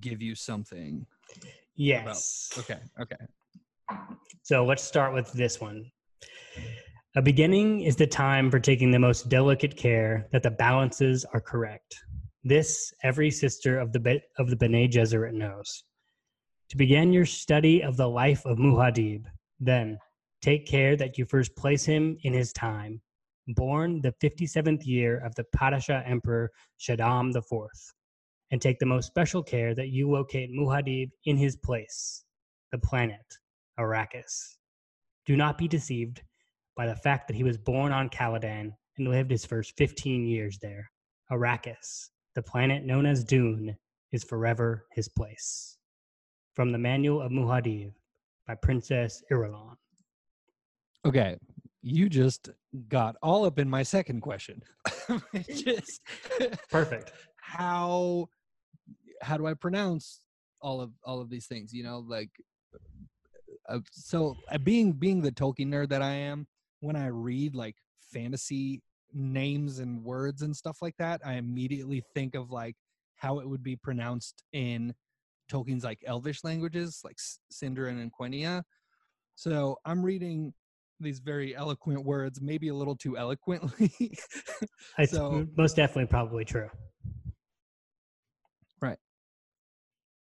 give 0.00 0.20
you 0.20 0.34
something. 0.34 1.06
Yes. 1.76 2.50
About, 2.52 2.64
okay. 2.64 2.80
Okay. 3.00 3.16
So 4.42 4.64
let's 4.64 4.82
start 4.82 5.14
with 5.14 5.32
this 5.32 5.60
one. 5.60 5.90
A 7.14 7.22
beginning 7.22 7.82
is 7.82 7.96
the 7.96 8.06
time 8.06 8.50
for 8.50 8.58
taking 8.58 8.90
the 8.90 8.98
most 8.98 9.28
delicate 9.28 9.76
care 9.76 10.26
that 10.32 10.42
the 10.42 10.50
balances 10.50 11.24
are 11.32 11.40
correct. 11.40 12.02
This 12.48 12.94
every 13.02 13.32
sister 13.32 13.76
of 13.76 13.92
the 13.92 14.20
of 14.38 14.50
the 14.50 14.54
Bene 14.54 14.86
Gesserit 14.86 15.34
knows. 15.34 15.82
To 16.68 16.76
begin 16.76 17.12
your 17.12 17.26
study 17.26 17.82
of 17.82 17.96
the 17.96 18.08
life 18.08 18.46
of 18.46 18.58
Muhadib, 18.58 19.24
then 19.58 19.98
take 20.42 20.64
care 20.64 20.94
that 20.94 21.18
you 21.18 21.24
first 21.24 21.56
place 21.56 21.84
him 21.84 22.16
in 22.22 22.32
his 22.32 22.52
time, 22.52 23.02
born 23.48 24.00
the 24.00 24.14
57th 24.22 24.86
year 24.86 25.18
of 25.26 25.34
the 25.34 25.44
Padishah 25.56 26.08
Emperor 26.08 26.52
Shaddam 26.78 27.34
IV, 27.34 27.68
and 28.52 28.62
take 28.62 28.78
the 28.78 28.86
most 28.86 29.08
special 29.08 29.42
care 29.42 29.74
that 29.74 29.88
you 29.88 30.08
locate 30.08 30.52
Muhadib 30.52 31.10
in 31.24 31.36
his 31.36 31.56
place, 31.56 32.22
the 32.70 32.78
planet 32.78 33.26
Arrakis. 33.76 34.54
Do 35.24 35.34
not 35.34 35.58
be 35.58 35.66
deceived 35.66 36.22
by 36.76 36.86
the 36.86 36.94
fact 36.94 37.26
that 37.26 37.36
he 37.36 37.42
was 37.42 37.58
born 37.58 37.90
on 37.90 38.08
Caladan 38.08 38.70
and 38.98 39.08
lived 39.08 39.32
his 39.32 39.44
first 39.44 39.76
15 39.76 40.24
years 40.28 40.60
there. 40.62 40.88
Arrakis, 41.32 42.10
the 42.36 42.42
planet 42.42 42.84
known 42.84 43.06
as 43.06 43.24
Dune 43.24 43.74
is 44.12 44.22
forever 44.22 44.84
his 44.92 45.08
place. 45.08 45.78
From 46.54 46.70
the 46.70 46.78
Manual 46.78 47.22
of 47.22 47.32
Muad'Dib 47.32 47.92
by 48.46 48.54
Princess 48.54 49.24
Irulan. 49.32 49.74
Okay. 51.04 51.36
you 51.82 52.08
just 52.08 52.50
got 52.88 53.16
all 53.22 53.44
up 53.46 53.58
in 53.58 53.68
my 53.68 53.82
second 53.82 54.20
question, 54.20 54.62
is 55.34 56.00
Perfect. 56.70 57.12
how 57.40 58.28
how 59.22 59.36
do 59.36 59.46
I 59.46 59.54
pronounce 59.54 60.20
all 60.60 60.80
of 60.80 60.90
all 61.04 61.20
of 61.20 61.30
these 61.30 61.46
things? 61.46 61.72
You 61.72 61.84
know, 61.84 62.00
like 62.00 62.30
uh, 63.68 63.78
so 63.92 64.36
uh, 64.50 64.58
being 64.58 64.92
being 64.92 65.22
the 65.22 65.32
Tolkien 65.32 65.68
nerd 65.68 65.88
that 65.90 66.02
I 66.02 66.12
am, 66.12 66.46
when 66.80 66.96
I 66.96 67.06
read 67.06 67.54
like 67.54 67.76
fantasy 68.12 68.82
names 69.16 69.78
and 69.78 70.04
words 70.04 70.42
and 70.42 70.54
stuff 70.54 70.78
like 70.82 70.94
that, 70.98 71.20
I 71.24 71.34
immediately 71.34 72.02
think 72.14 72.34
of 72.34 72.50
like 72.50 72.76
how 73.16 73.38
it 73.40 73.48
would 73.48 73.62
be 73.62 73.74
pronounced 73.76 74.44
in 74.52 74.94
Tolkien's 75.50 75.84
like 75.84 76.00
Elvish 76.06 76.44
languages, 76.44 77.00
like 77.02 77.16
Sindarin 77.52 78.00
and 78.00 78.12
Quenya. 78.12 78.62
So 79.34 79.78
I'm 79.84 80.02
reading 80.02 80.52
these 81.00 81.18
very 81.18 81.54
eloquent 81.56 82.04
words, 82.04 82.40
maybe 82.40 82.68
a 82.68 82.74
little 82.74 82.96
too 82.96 83.16
eloquently. 83.16 83.90
So- 85.08 85.46
most 85.56 85.76
definitely 85.76 86.06
probably 86.06 86.44
true. 86.44 86.68
Right. 88.80 88.98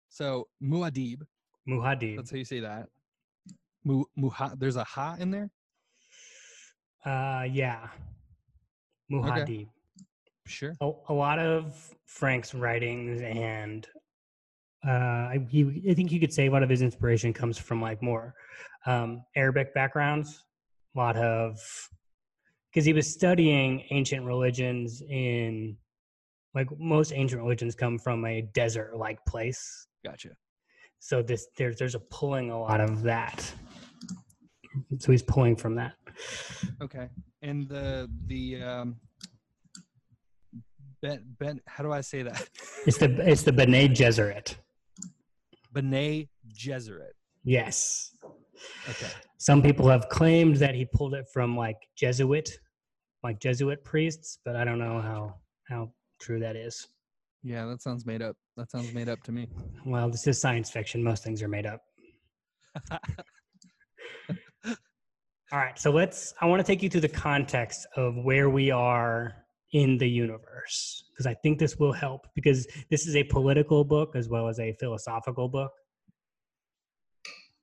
So 0.09 0.47
Muad'Dib, 0.63 1.21
Muhad'Dib. 1.67 2.15
that's 2.17 2.31
how 2.31 2.37
you 2.37 2.45
say 2.45 2.59
that. 2.59 2.87
Mu, 3.83 4.03
muha, 4.17 4.57
there's 4.59 4.75
a 4.77 4.83
ha 4.83 5.15
in 5.19 5.31
there. 5.31 5.49
Uh, 7.05 7.43
yeah. 7.51 7.87
Muhad'Dib. 9.11 9.67
Sure. 10.45 10.75
A, 10.81 10.91
a 11.09 11.13
lot 11.13 11.39
of 11.39 11.73
Frank's 12.05 12.53
writings 12.53 13.21
and 13.21 13.87
uh, 14.85 14.91
I, 14.91 15.47
he, 15.49 15.83
I 15.89 15.93
think 15.93 16.11
you 16.11 16.19
could 16.19 16.33
say 16.33 16.47
a 16.47 16.51
lot 16.51 16.63
of 16.63 16.69
his 16.69 16.81
inspiration 16.81 17.33
comes 17.33 17.57
from 17.57 17.81
like 17.81 18.01
more 18.01 18.33
um, 18.85 19.23
Arabic 19.35 19.73
backgrounds. 19.73 20.43
A 20.95 20.99
lot 20.99 21.15
of 21.15 21.59
because 22.69 22.85
he 22.85 22.93
was 22.93 23.11
studying 23.11 23.83
ancient 23.91 24.25
religions 24.25 25.01
in 25.09 25.77
like 26.53 26.67
most 26.77 27.13
ancient 27.13 27.41
religions 27.41 27.75
come 27.75 27.97
from 27.97 28.25
a 28.25 28.41
desert 28.53 28.97
like 28.97 29.23
place. 29.25 29.87
Gotcha. 30.05 30.29
So 30.99 31.21
this 31.21 31.47
there's 31.57 31.77
there's 31.77 31.95
a 31.95 31.99
pulling 31.99 32.51
a 32.51 32.59
lot 32.59 32.81
of 32.81 33.03
that. 33.03 33.53
So 34.99 35.11
he's 35.11 35.23
pulling 35.23 35.55
from 35.55 35.75
that. 35.75 35.93
Okay. 36.81 37.09
And 37.41 37.67
the 37.67 38.09
the 38.27 38.61
um 38.61 38.95
Ben 41.01 41.23
Ben 41.39 41.61
how 41.67 41.83
do 41.83 41.91
I 41.91 42.01
say 42.01 42.23
that? 42.23 42.47
It's 42.85 42.97
the 42.97 43.09
it's 43.29 43.43
the 43.43 43.51
B'nai 43.51 43.89
Gesserit. 43.89 44.55
B'nai 45.73 46.27
Gesserit. 46.53 47.13
Yes. 47.43 48.15
Okay. 48.89 49.11
Some 49.37 49.61
people 49.61 49.89
have 49.89 50.07
claimed 50.09 50.57
that 50.57 50.75
he 50.75 50.85
pulled 50.85 51.13
it 51.13 51.25
from 51.33 51.57
like 51.57 51.77
Jesuit, 51.97 52.49
like 53.23 53.39
Jesuit 53.39 53.83
priests, 53.83 54.39
but 54.45 54.55
I 54.55 54.63
don't 54.63 54.79
know 54.79 55.01
how 55.01 55.35
how 55.67 55.91
true 56.21 56.39
that 56.39 56.55
is. 56.55 56.87
Yeah, 57.43 57.65
that 57.65 57.81
sounds 57.81 58.05
made 58.05 58.21
up. 58.21 58.37
That 58.55 58.71
sounds 58.71 58.93
made 58.93 59.09
up 59.09 59.21
to 59.23 59.33
me. 59.33 59.49
Well, 59.85 60.09
this 60.09 60.25
is 60.27 60.39
science 60.39 60.69
fiction. 60.69 61.03
Most 61.03 61.23
things 61.23 61.43
are 61.43 61.49
made 61.49 61.65
up. 61.65 61.81
All 65.53 65.59
right, 65.59 65.77
so 65.77 65.91
let's. 65.91 66.33
I 66.41 66.47
want 66.47 66.61
to 66.61 66.63
take 66.65 66.81
you 66.81 66.89
through 66.89 67.01
the 67.01 67.09
context 67.09 67.85
of 67.95 68.15
where 68.17 68.49
we 68.49 68.71
are 68.71 69.35
in 69.73 69.99
the 69.99 70.09
universe 70.09 71.03
because 71.11 71.27
I 71.27 71.35
think 71.35 71.59
this 71.59 71.77
will 71.77 71.93
help 71.93 72.25
because 72.33 72.65
this 72.89 73.05
is 73.05 73.15
a 73.15 73.23
political 73.23 73.83
book 73.83 74.15
as 74.15 74.29
well 74.29 74.47
as 74.47 74.59
a 74.59 74.73
philosophical 74.79 75.47
book. 75.47 75.71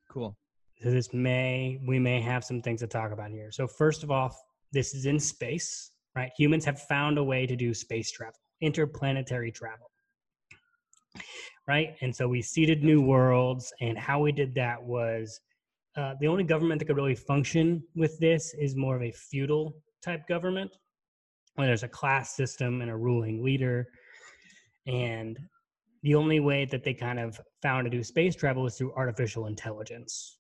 Cool. 0.08 0.36
So 0.80 0.92
this 0.92 1.12
may 1.12 1.80
we 1.84 1.98
may 1.98 2.20
have 2.20 2.44
some 2.44 2.62
things 2.62 2.78
to 2.82 2.86
talk 2.86 3.10
about 3.10 3.32
here. 3.32 3.50
So 3.50 3.66
first 3.66 4.04
of 4.04 4.12
all, 4.12 4.36
this 4.70 4.94
is 4.94 5.06
in 5.06 5.18
space, 5.18 5.90
right? 6.14 6.30
Humans 6.38 6.64
have 6.66 6.80
found 6.82 7.18
a 7.18 7.24
way 7.24 7.44
to 7.44 7.56
do 7.56 7.74
space 7.74 8.12
travel, 8.12 8.38
interplanetary 8.60 9.50
travel. 9.50 9.90
Right? 11.66 11.96
And 12.02 12.14
so 12.14 12.28
we 12.28 12.40
seeded 12.40 12.84
new 12.84 13.02
worlds 13.02 13.72
and 13.80 13.98
how 13.98 14.20
we 14.20 14.30
did 14.30 14.54
that 14.54 14.80
was 14.80 15.40
uh, 15.96 16.14
the 16.20 16.26
only 16.26 16.44
government 16.44 16.78
that 16.78 16.86
could 16.86 16.96
really 16.96 17.14
function 17.14 17.82
with 17.94 18.18
this 18.20 18.54
is 18.58 18.76
more 18.76 18.96
of 18.96 19.02
a 19.02 19.10
feudal 19.10 19.74
type 20.02 20.26
government 20.28 20.70
where 21.56 21.66
there's 21.66 21.82
a 21.82 21.88
class 21.88 22.36
system 22.36 22.80
and 22.80 22.90
a 22.90 22.96
ruling 22.96 23.42
leader. 23.42 23.86
And 24.86 25.38
the 26.02 26.14
only 26.14 26.40
way 26.40 26.64
that 26.66 26.84
they 26.84 26.94
kind 26.94 27.18
of 27.18 27.40
found 27.60 27.84
to 27.84 27.90
do 27.90 28.02
space 28.02 28.34
travel 28.34 28.66
is 28.66 28.76
through 28.76 28.92
artificial 28.94 29.46
intelligence 29.46 30.38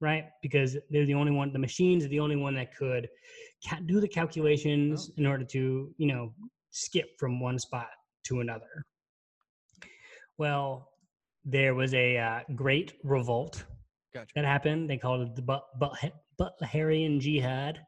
right? 0.00 0.24
Because 0.42 0.76
they're 0.90 1.06
the 1.06 1.14
only 1.14 1.32
one 1.32 1.52
the 1.52 1.58
machines 1.58 2.04
are 2.04 2.08
the 2.08 2.20
only 2.20 2.36
one 2.36 2.54
that 2.54 2.74
could 2.74 3.08
ca- 3.66 3.80
do 3.86 4.00
the 4.00 4.08
calculations 4.08 5.10
in 5.16 5.26
order 5.26 5.44
to 5.44 5.94
you 5.96 6.06
know 6.06 6.32
skip 6.70 7.18
from 7.18 7.40
one 7.40 7.58
spot 7.58 7.88
to 8.24 8.40
another. 8.40 8.84
Well 10.38 10.88
there 11.44 11.74
was 11.74 11.94
a 11.94 12.18
uh, 12.18 12.40
great 12.54 12.94
revolt 13.02 13.64
Gotcha. 14.12 14.32
that 14.34 14.44
happened. 14.44 14.90
They 14.90 14.96
called 14.96 15.22
it 15.22 15.36
the 15.36 15.42
but 15.42 15.64
but 15.78 15.92
butlerian 16.38 17.20
jihad 17.20 17.80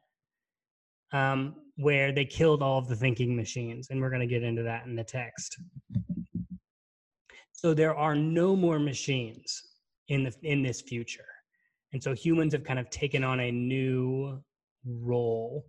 um, 1.11 1.55
where 1.75 2.11
they 2.11 2.25
killed 2.25 2.61
all 2.61 2.77
of 2.77 2.87
the 2.87 2.95
thinking 2.95 3.35
machines 3.35 3.87
and 3.89 4.01
we're 4.01 4.09
going 4.09 4.21
to 4.21 4.27
get 4.27 4.43
into 4.43 4.63
that 4.63 4.85
in 4.85 4.95
the 4.95 5.03
text. 5.03 5.57
So 7.51 7.73
there 7.73 7.95
are 7.95 8.15
no 8.15 8.55
more 8.55 8.79
machines 8.79 9.63
in 10.09 10.23
the 10.23 10.33
in 10.43 10.61
this 10.63 10.81
future. 10.81 11.25
And 11.93 12.01
so 12.01 12.13
humans 12.13 12.53
have 12.53 12.63
kind 12.63 12.79
of 12.79 12.89
taken 12.89 13.23
on 13.23 13.39
a 13.39 13.51
new 13.51 14.41
role 14.85 15.65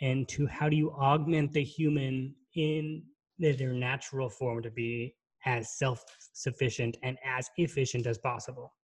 and 0.00 0.28
to 0.28 0.46
how 0.46 0.68
do 0.68 0.76
you 0.76 0.90
augment 0.92 1.52
the 1.52 1.64
human 1.64 2.34
in 2.54 3.02
their 3.38 3.72
natural 3.72 4.28
form 4.28 4.62
to 4.62 4.70
be 4.70 5.14
as 5.44 5.78
self-sufficient 5.78 6.96
and 7.02 7.16
as 7.24 7.48
efficient 7.56 8.06
as 8.06 8.18
possible 8.18 8.75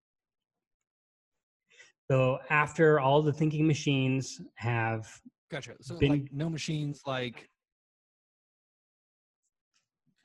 so 2.09 2.37
after 2.49 2.99
all 2.99 3.21
the 3.21 3.33
thinking 3.33 3.65
machines 3.67 4.41
have 4.55 5.07
Gotcha. 5.51 5.73
So 5.81 5.97
Been- 5.97 6.11
like 6.11 6.33
no 6.33 6.49
machines 6.49 7.01
like 7.05 7.47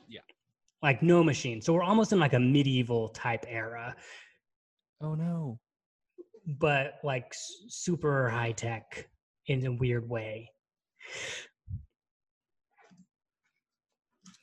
yeah, 0.08 0.20
like 0.82 1.02
no 1.02 1.22
machine 1.22 1.60
so 1.60 1.72
we're 1.74 1.82
almost 1.82 2.12
in 2.12 2.18
like 2.18 2.32
a 2.32 2.40
medieval 2.40 3.08
type 3.10 3.44
era 3.46 3.94
oh 5.02 5.14
no. 5.14 5.58
but 6.58 6.94
like 7.04 7.32
super 7.68 8.28
high 8.30 8.52
tech 8.52 9.06
in 9.48 9.64
a 9.66 9.72
weird 9.72 10.08
way. 10.08 10.50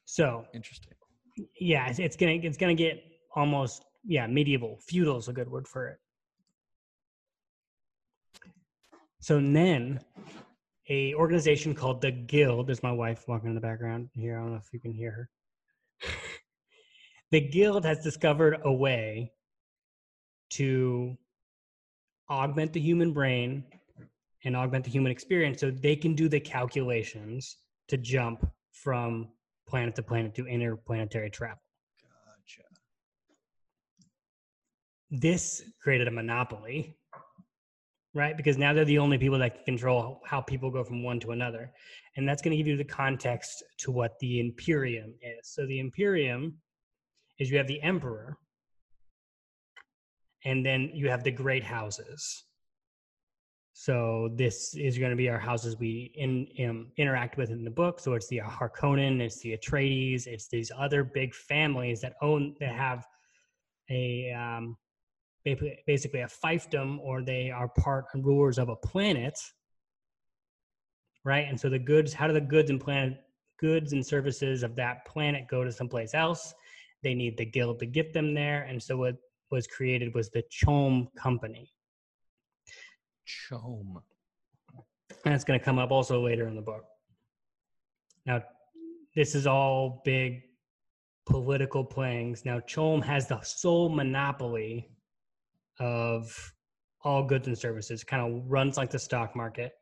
So 0.06 0.46
Interesting. 0.54 0.94
yeah, 1.60 1.89
it's, 1.89 2.00
it's 2.00 2.15
gonna 2.15 2.34
it's 2.34 2.58
gonna 2.58 2.74
get 2.75 3.04
almost 3.36 3.84
yeah 4.06 4.27
medieval. 4.27 4.80
Feudal 4.88 5.18
is 5.18 5.27
a 5.27 5.34
good 5.34 5.50
word 5.50 5.68
for 5.68 5.88
it. 5.89 5.98
So 9.25 9.39
then, 9.39 10.01
a 10.88 11.15
organization 11.15 11.74
called 11.74 12.00
the 12.00 12.12
Guild. 12.12 12.67
There's 12.67 12.84
my 12.84 12.91
wife 12.91 13.27
walking 13.27 13.50
in 13.50 13.55
the 13.55 13.60
background 13.60 14.10
here. 14.13 14.38
I 14.38 14.41
don't 14.41 14.51
know 14.51 14.58
if 14.58 14.72
you 14.72 14.79
can 14.79 14.94
hear 14.94 15.29
her. 16.00 16.12
the 17.32 17.41
Guild 17.41 17.86
has 17.86 18.03
discovered 18.03 18.60
a 18.63 18.72
way 18.72 19.32
to 20.51 21.17
augment 22.29 22.72
the 22.72 22.79
human 22.79 23.13
brain 23.13 23.63
and 24.44 24.55
augment 24.55 24.86
the 24.86 24.91
human 24.91 25.12
experience 25.12 25.60
so 25.60 25.72
they 25.72 25.96
can 25.96 26.13
do 26.13 26.29
the 26.29 26.39
calculations 26.39 27.58
to 27.88 27.98
jump 27.98 28.48
from 28.74 29.29
planet 29.67 29.96
to 29.96 30.03
planet 30.03 30.36
to 30.36 30.46
interplanetary 30.46 31.32
travel. 31.32 31.63
Gotcha. 32.00 32.62
This 35.10 35.63
created 35.82 36.08
a 36.08 36.12
monopoly, 36.12 37.00
right? 38.15 38.36
Because 38.36 38.57
now 38.57 38.74
they're 38.74 38.86
the 38.86 38.98
only 38.98 39.17
people 39.17 39.38
that 39.39 39.55
can 39.55 39.65
control 39.65 40.22
how 40.25 40.41
people 40.41 40.72
go 40.72 40.84
from 40.84 41.03
one 41.03 41.19
to 41.19 41.31
another. 41.31 41.72
And 42.15 42.27
that's 42.27 42.41
going 42.41 42.51
to 42.51 42.57
give 42.57 42.65
you 42.65 42.77
the 42.77 42.84
context 42.84 43.62
to 43.79 43.91
what 43.91 44.17
the 44.19 44.39
Imperium 44.39 45.13
is. 45.22 45.50
So 45.50 45.65
the 45.67 45.79
Imperium 45.79 46.55
is 47.38 47.51
you 47.51 47.57
have 47.57 47.67
the 47.67 47.81
Emperor, 47.81 48.38
and 50.45 50.65
then 50.65 50.91
you 50.93 51.10
have 51.10 51.24
the 51.24 51.31
great 51.31 51.63
houses. 51.63 52.45
So 53.74 54.29
this 54.36 54.74
is 54.75 54.98
going 54.98 55.10
to 55.10 55.17
be 55.17 55.27
our 55.27 55.38
houses 55.38 55.77
we 55.77 56.13
in, 56.15 56.45
in, 56.55 56.88
interact 56.95 57.36
with 57.36 57.50
in 57.50 57.65
the 57.65 57.72
book. 57.72 58.00
So 58.00 58.13
it's 58.13 58.27
the 58.27 58.39
Harkonnen, 58.39 59.19
it's 59.19 59.41
the 59.41 59.57
Atreides, 59.57 60.27
it's 60.27 60.48
these 60.48 60.72
other 60.77 61.03
big 61.03 61.36
families 61.36 62.00
that 62.00 62.13
own 62.22 62.55
that 62.62 62.74
have 62.74 63.05
a 63.89 64.31
um, 64.31 64.77
basically 65.46 66.22
a 66.22 66.28
fiefdom, 66.28 67.00
or 67.00 67.22
they 67.22 67.52
are 67.52 67.68
part 67.68 68.06
and 68.14 68.25
rulers 68.25 68.58
of 68.58 68.70
a 68.70 68.75
planet, 68.75 69.40
right? 71.24 71.48
And 71.48 71.60
so 71.60 71.70
the 71.70 71.80
goods, 71.80 72.14
how 72.14 72.28
do 72.28 72.34
the 72.34 72.42
goods 72.42 72.70
and 72.70 72.82
planet 72.82 73.20
goods 73.60 73.94
and 73.94 74.06
services 74.06 74.64
of 74.64 74.75
that 74.75 75.06
planet 75.06 75.48
go 75.48 75.64
to 75.64 75.72
someplace 75.72 76.14
else? 76.14 76.54
They 77.04 77.14
need 77.14 77.38
the 77.38 77.46
guild 77.46 77.80
to 77.80 77.86
get 77.86 78.14
them 78.14 78.34
there, 78.34 78.64
and 78.64 78.82
so 78.82 78.98
what 78.98 79.18
was 79.52 79.68
created 79.68 80.14
was 80.16 80.30
the 80.30 80.44
CHOAM 80.50 81.08
Company. 81.16 81.72
CHOAM. 83.25 84.02
And 85.24 85.34
it's 85.34 85.44
going 85.44 85.60
to 85.60 85.64
come 85.64 85.80
up 85.80 85.92
also 85.92 86.24
later 86.24 86.48
in 86.48 86.56
the 86.56 86.62
book. 86.62 86.86
Now, 88.25 88.44
this 89.16 89.36
is 89.36 89.46
all 89.46 90.02
big 90.04 90.42
political 91.25 91.84
playings. 91.84 92.44
Now, 92.46 92.60
CHOAM 92.60 93.02
has 93.04 93.28
the 93.28 93.40
sole 93.42 93.90
monopoly 93.90 94.90
of 95.79 96.53
all 97.03 97.24
goods 97.24 97.48
and 97.48 97.58
services, 97.58 98.03
kind 98.03 98.22
of 98.22 98.44
runs 98.50 98.77
like 98.77 98.89
the 98.89 99.00
stock 99.00 99.36
market, 99.36 99.74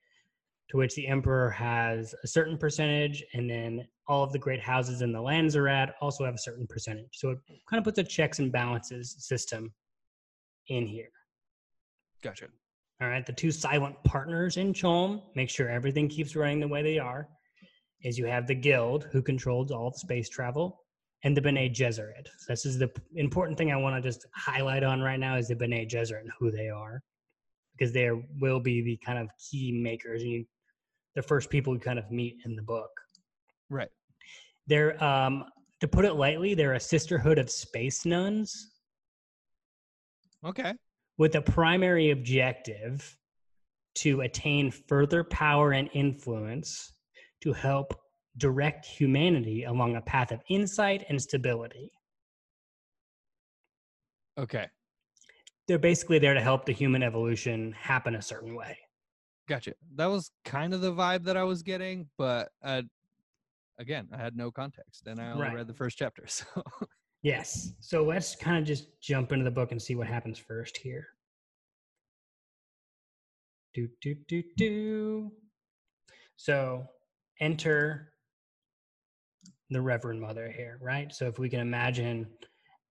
to 0.69 0.77
which 0.77 0.95
the 0.95 1.07
emperor 1.07 1.49
has 1.49 2.13
a 2.23 2.27
certain 2.27 2.57
percentage, 2.57 3.23
and 3.33 3.49
then 3.49 3.87
all 4.07 4.23
of 4.23 4.31
the 4.31 4.39
great 4.39 4.61
houses 4.61 5.01
in 5.01 5.11
the 5.11 5.19
Landsraad 5.19 5.93
also 6.01 6.25
have 6.25 6.35
a 6.35 6.39
certain 6.39 6.67
percentage. 6.67 7.09
So 7.13 7.31
it 7.31 7.37
kind 7.69 7.79
of 7.79 7.83
puts 7.83 7.99
a 7.99 8.03
checks 8.03 8.39
and 8.39 8.51
balances 8.51 9.15
system 9.19 9.73
in 10.67 10.87
here. 10.87 11.09
Gotcha. 12.21 12.47
All 13.01 13.07
right, 13.07 13.25
the 13.25 13.33
two 13.33 13.51
silent 13.51 13.95
partners 14.03 14.57
in 14.57 14.73
CHOAM 14.73 15.21
make 15.35 15.49
sure 15.49 15.69
everything 15.69 16.07
keeps 16.07 16.35
running 16.35 16.59
the 16.59 16.67
way 16.67 16.81
they 16.81 16.99
are. 16.99 17.27
Is 18.03 18.17
you 18.17 18.25
have 18.25 18.47
the 18.47 18.55
guild 18.55 19.07
who 19.11 19.21
controls 19.21 19.71
all 19.71 19.87
of 19.87 19.95
space 19.95 20.29
travel, 20.29 20.82
and 21.23 21.35
the 21.35 21.41
Bene 21.41 21.69
Gesserit. 21.69 22.27
This 22.47 22.65
is 22.65 22.77
the 22.77 22.91
important 23.15 23.57
thing 23.57 23.71
I 23.71 23.77
want 23.77 23.95
to 23.95 24.01
just 24.01 24.25
highlight 24.35 24.83
on 24.83 25.01
right 25.01 25.19
now 25.19 25.37
is 25.37 25.47
the 25.47 25.55
Bene 25.55 25.85
Gesserit 25.85 26.21
and 26.21 26.31
who 26.37 26.51
they 26.51 26.69
are, 26.69 27.01
because 27.77 27.93
they 27.93 28.09
will 28.39 28.59
be 28.59 28.81
the 28.81 28.97
kind 28.97 29.17
of 29.17 29.29
key 29.37 29.71
makers 29.71 30.21
and 30.21 30.31
you, 30.31 30.45
the 31.15 31.21
first 31.21 31.49
people 31.49 31.73
you 31.73 31.79
kind 31.79 31.99
of 31.99 32.11
meet 32.11 32.37
in 32.45 32.55
the 32.55 32.61
book. 32.61 32.89
Right. 33.69 33.89
They're, 34.67 35.01
um, 35.03 35.45
to 35.79 35.87
put 35.87 36.05
it 36.05 36.13
lightly, 36.13 36.53
they're 36.53 36.73
a 36.73 36.79
sisterhood 36.79 37.37
of 37.37 37.49
space 37.49 38.05
nuns 38.05 38.71
Okay. 40.45 40.73
with 41.17 41.35
a 41.35 41.41
primary 41.41 42.11
objective 42.11 43.17
to 43.95 44.21
attain 44.21 44.71
further 44.71 45.23
power 45.23 45.71
and 45.71 45.89
influence 45.93 46.93
to 47.41 47.53
help 47.53 47.93
direct 48.37 48.85
humanity 48.85 49.63
along 49.63 49.95
a 49.95 50.01
path 50.01 50.31
of 50.31 50.41
insight 50.49 51.05
and 51.09 51.21
stability. 51.21 51.91
Okay. 54.37 54.67
They're 55.67 55.79
basically 55.79 56.19
there 56.19 56.33
to 56.33 56.41
help 56.41 56.65
the 56.65 56.73
human 56.73 57.03
evolution 57.03 57.71
happen 57.73 58.15
a 58.15 58.21
certain 58.21 58.55
way. 58.55 58.77
Gotcha. 59.47 59.73
That 59.95 60.07
was 60.07 60.31
kind 60.45 60.73
of 60.73 60.81
the 60.81 60.91
vibe 60.93 61.23
that 61.25 61.37
I 61.37 61.43
was 61.43 61.63
getting, 61.63 62.09
but 62.17 62.49
uh, 62.63 62.81
again, 63.77 64.07
I 64.13 64.17
had 64.17 64.35
no 64.35 64.51
context, 64.51 65.07
and 65.07 65.19
I 65.21 65.31
only 65.31 65.43
Right. 65.43 65.55
read 65.55 65.67
the 65.67 65.73
first 65.73 65.97
chapter. 65.97 66.25
So 66.27 66.45
Yes. 67.21 67.71
So 67.79 68.03
let's 68.03 68.35
kind 68.35 68.57
of 68.57 68.65
just 68.65 68.99
jump 69.01 69.31
into 69.31 69.45
the 69.45 69.51
book 69.51 69.71
and 69.71 69.81
see 69.81 69.95
what 69.95 70.07
happens 70.07 70.37
first 70.37 70.75
here. 70.75 71.07
Do, 73.73 73.87
do, 74.01 74.15
do, 74.27 74.43
do. 74.57 75.31
So 76.35 76.85
enter 77.39 78.12
the 79.69 79.81
Reverend 79.81 80.21
Mother 80.21 80.51
here, 80.51 80.77
right? 80.81 81.13
So 81.13 81.27
if 81.27 81.39
we 81.39 81.49
can 81.49 81.59
imagine 81.59 82.27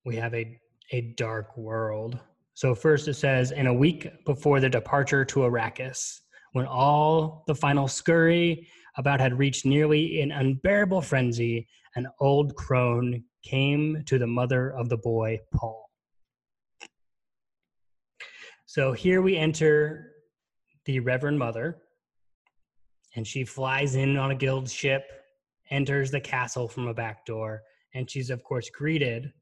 we 0.04 0.16
have 0.16 0.34
a, 0.34 0.58
a 0.90 1.12
dark 1.16 1.56
world. 1.56 2.18
So 2.54 2.74
first 2.74 3.08
it 3.08 3.14
says, 3.14 3.52
in 3.52 3.66
a 3.66 3.74
week 3.74 4.08
before 4.24 4.60
the 4.60 4.68
departure 4.68 5.24
to 5.24 5.40
Arrakis, 5.40 6.20
when 6.52 6.66
all 6.66 7.44
the 7.46 7.54
final 7.54 7.88
scurry 7.88 8.68
about 8.96 9.20
had 9.20 9.38
reached 9.38 9.64
nearly 9.64 10.20
an 10.20 10.32
unbearable 10.32 11.00
frenzy, 11.00 11.66
an 11.96 12.06
old 12.20 12.54
crone 12.56 13.24
came 13.42 14.02
to 14.06 14.18
the 14.18 14.26
mother 14.26 14.70
of 14.70 14.88
the 14.88 14.98
boy, 14.98 15.38
Paul. 15.54 15.88
So 18.66 18.92
here 18.92 19.22
we 19.22 19.36
enter 19.36 20.12
the 20.84 21.00
Reverend 21.00 21.38
Mother, 21.38 21.78
and 23.14 23.26
she 23.26 23.44
flies 23.44 23.96
in 23.96 24.16
on 24.16 24.30
a 24.30 24.34
guild 24.34 24.70
ship, 24.70 25.04
enters 25.72 26.10
the 26.10 26.20
castle 26.20 26.68
from 26.68 26.86
a 26.86 26.94
back 26.94 27.24
door, 27.26 27.62
and 27.94 28.08
she's, 28.08 28.30
of 28.30 28.44
course, 28.44 28.70
greeted 28.70 29.32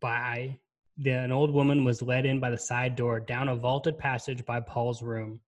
by 0.00 0.58
the, 0.98 1.10
an 1.10 1.32
old 1.32 1.50
woman 1.50 1.84
was 1.84 2.02
led 2.02 2.26
in 2.26 2.40
by 2.40 2.50
the 2.50 2.58
side 2.58 2.96
door 2.96 3.20
down 3.20 3.48
a 3.48 3.56
vaulted 3.56 3.96
passage 3.96 4.44
by 4.44 4.60
Paul's 4.60 5.02
room, 5.02 5.40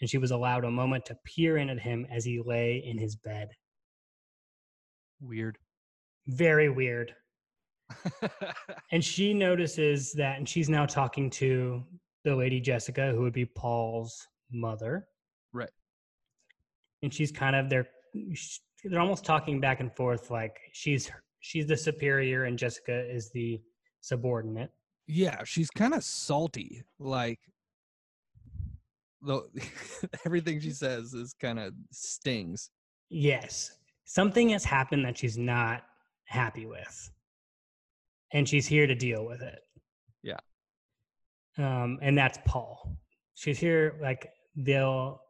and 0.00 0.08
she 0.08 0.18
was 0.18 0.30
allowed 0.30 0.64
a 0.64 0.70
moment 0.70 1.04
to 1.06 1.18
peer 1.24 1.56
in 1.58 1.68
at 1.68 1.80
him 1.80 2.06
as 2.10 2.24
he 2.24 2.40
lay 2.44 2.82
in 2.86 2.96
his 2.98 3.16
bed. 3.16 3.48
weird. 5.20 5.58
Very 6.26 6.68
weird. 6.70 7.14
And 8.92 9.04
she 9.04 9.34
notices 9.34 10.12
that, 10.12 10.38
and 10.38 10.48
she's 10.48 10.68
now 10.68 10.86
talking 10.86 11.28
to 11.30 11.82
the 12.24 12.34
lady 12.34 12.60
Jessica, 12.60 13.12
who 13.12 13.22
would 13.22 13.32
be 13.32 13.44
Paul's 13.44 14.26
mother. 14.50 15.08
Right. 15.52 15.70
And 17.02 17.12
she's 17.12 17.32
kind 17.32 17.56
of 17.56 17.68
they're 17.68 17.88
sh- 18.32 18.58
they're 18.84 19.00
almost 19.00 19.24
talking 19.24 19.60
back 19.60 19.80
and 19.80 19.94
forth, 19.94 20.30
like 20.30 20.58
she's 20.72 21.10
she's 21.40 21.66
the 21.66 21.76
superior 21.76 22.44
and 22.44 22.58
Jessica 22.58 23.08
is 23.10 23.30
the 23.30 23.60
subordinate. 24.00 24.70
yeah, 25.08 25.42
she's 25.44 25.70
kind 25.70 25.94
of 25.94 26.02
salty. 26.04 26.82
Like, 26.98 27.38
though 29.22 29.46
everything 30.26 30.60
she 30.60 30.70
says 30.70 31.14
is 31.14 31.34
kind 31.34 31.58
of 31.58 31.72
stings. 31.90 32.70
Yes, 33.08 33.72
something 34.04 34.48
has 34.50 34.64
happened 34.64 35.04
that 35.04 35.18
she's 35.18 35.38
not 35.38 35.82
happy 36.24 36.66
with, 36.66 37.10
and 38.32 38.48
she's 38.48 38.66
here 38.66 38.86
to 38.86 38.94
deal 38.94 39.24
with 39.24 39.42
it. 39.42 39.60
Yeah. 40.22 40.38
Um, 41.58 41.98
and 42.02 42.16
that's 42.18 42.38
Paul. 42.46 42.98
She's 43.34 43.58
here 43.58 43.94
like 44.02 44.28
they'll. 44.56 45.20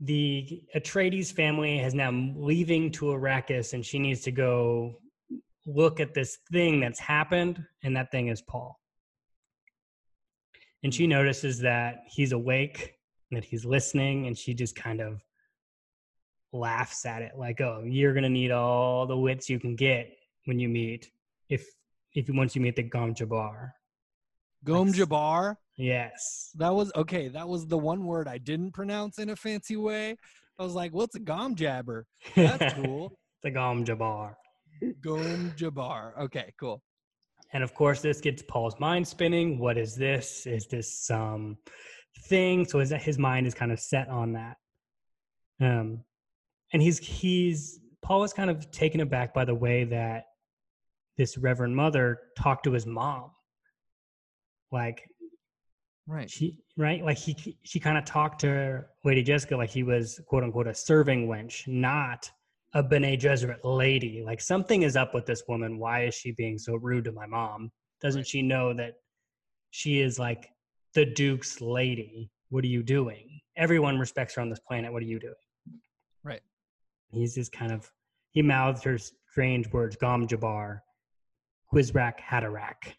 The 0.00 0.62
Atreides 0.74 1.32
family 1.32 1.78
has 1.78 1.94
now 1.94 2.10
leaving 2.36 2.90
to 2.92 3.06
Arrakis, 3.06 3.72
and 3.72 3.84
she 3.84 3.98
needs 3.98 4.20
to 4.22 4.30
go 4.30 5.00
look 5.66 6.00
at 6.00 6.14
this 6.14 6.38
thing 6.52 6.80
that's 6.80 7.00
happened, 7.00 7.64
and 7.82 7.96
that 7.96 8.10
thing 8.10 8.28
is 8.28 8.42
Paul. 8.42 8.78
And 10.82 10.92
she 10.94 11.06
notices 11.06 11.58
that 11.60 12.02
he's 12.06 12.32
awake, 12.32 12.94
and 13.30 13.38
that 13.38 13.44
he's 13.44 13.64
listening, 13.64 14.26
and 14.26 14.36
she 14.36 14.54
just 14.54 14.76
kind 14.76 15.00
of 15.00 15.22
laughs 16.52 17.04
at 17.04 17.20
it 17.20 17.32
like 17.36 17.60
oh 17.60 17.82
you're 17.84 18.14
gonna 18.14 18.28
need 18.30 18.50
all 18.50 19.04
the 19.04 19.16
wits 19.16 19.50
you 19.50 19.60
can 19.60 19.76
get 19.76 20.16
when 20.46 20.58
you 20.58 20.70
meet 20.70 21.10
if 21.50 21.66
if 22.14 22.30
once 22.30 22.54
you 22.56 22.62
meet 22.62 22.76
the 22.76 22.82
gom 22.82 23.14
jabbar 23.14 23.72
Gom 24.66 24.92
Jabbar. 24.92 25.56
Yes 25.76 26.50
That 26.56 26.74
was 26.74 26.90
okay. 26.96 27.28
That 27.28 27.48
was 27.48 27.66
the 27.66 27.78
one 27.78 28.04
word 28.06 28.28
I 28.28 28.38
didn't 28.38 28.72
pronounce 28.72 29.18
in 29.18 29.30
a 29.30 29.36
fancy 29.36 29.76
way. 29.76 30.16
I 30.58 30.62
was 30.62 30.74
like, 30.74 30.92
"What's 30.94 31.14
a 31.16 31.20
gom 31.20 31.54
jabber?" 31.54 32.06
That's 32.34 32.74
cool. 32.74 33.18
the 33.42 33.50
gom 33.50 33.84
jabbar 33.84 34.34
Gom 35.02 35.52
Jabbar. 35.56 36.18
Okay, 36.24 36.52
cool. 36.60 36.82
and 37.52 37.62
of 37.62 37.74
course 37.74 38.00
this 38.00 38.20
gets 38.20 38.42
paul's 38.48 38.78
mind 38.80 39.06
spinning 39.06 39.58
what 39.58 39.76
is 39.78 39.94
this 39.94 40.46
is 40.46 40.66
this 40.66 41.06
some 41.06 41.56
thing 42.28 42.64
so 42.64 42.78
his, 42.78 42.90
his 42.90 43.18
mind 43.18 43.46
is 43.46 43.54
kind 43.54 43.70
of 43.72 43.78
set 43.78 44.08
on 44.08 44.32
that 44.32 44.56
um 45.60 46.02
and 46.72 46.82
he's 46.82 46.98
he's 46.98 47.78
paul 48.02 48.24
is 48.24 48.32
kind 48.32 48.50
of 48.50 48.70
taken 48.70 49.00
aback 49.00 49.32
by 49.32 49.44
the 49.44 49.54
way 49.54 49.84
that 49.84 50.24
this 51.18 51.38
reverend 51.38 51.74
mother 51.76 52.18
talked 52.36 52.64
to 52.64 52.72
his 52.72 52.86
mom 52.86 53.30
like 54.72 55.08
Right. 56.08 56.30
she 56.30 56.58
right? 56.76 57.04
Like 57.04 57.18
he 57.18 57.58
she 57.62 57.80
kind 57.80 57.98
of 57.98 58.04
talked 58.04 58.40
to 58.42 58.84
lady 59.04 59.22
jessica 59.22 59.56
like 59.56 59.70
he 59.70 59.82
was 59.82 60.20
quote 60.28 60.44
unquote 60.44 60.68
a 60.68 60.74
serving 60.74 61.26
wench 61.26 61.66
not 61.66 62.30
a 62.74 62.82
Bene 62.82 63.16
Gesserit 63.16 63.58
lady. 63.64 64.22
Like 64.24 64.40
something 64.40 64.82
is 64.82 64.96
up 64.96 65.14
with 65.14 65.26
this 65.26 65.44
woman. 65.48 65.78
Why 65.78 66.04
is 66.04 66.14
she 66.14 66.32
being 66.32 66.58
so 66.58 66.76
rude 66.76 67.04
to 67.06 67.12
my 67.12 67.26
mom? 67.26 67.70
Doesn't 68.00 68.20
Right. 68.20 68.26
she 68.26 68.42
know 68.42 68.74
that 68.74 68.94
she 69.70 70.00
is 70.00 70.18
like 70.18 70.50
the 70.94 71.06
duke's 71.06 71.60
lady? 71.60 72.30
What 72.50 72.64
are 72.64 72.68
you 72.68 72.82
doing? 72.82 73.40
Everyone 73.56 73.98
respects 73.98 74.34
her 74.34 74.42
on 74.42 74.50
this 74.50 74.60
planet. 74.60 74.92
What 74.92 75.02
are 75.02 75.06
you 75.06 75.18
doing? 75.18 75.34
Right. 76.22 76.42
he's 77.10 77.34
just 77.34 77.52
kind 77.52 77.72
of 77.72 77.90
he 78.30 78.42
mouthed 78.42 78.84
her 78.84 78.98
strange 78.98 79.72
words 79.72 79.96
gom 79.96 80.26
jabbar 80.28 80.80
Kwisatz 81.72 82.18
Haderach 82.20 82.94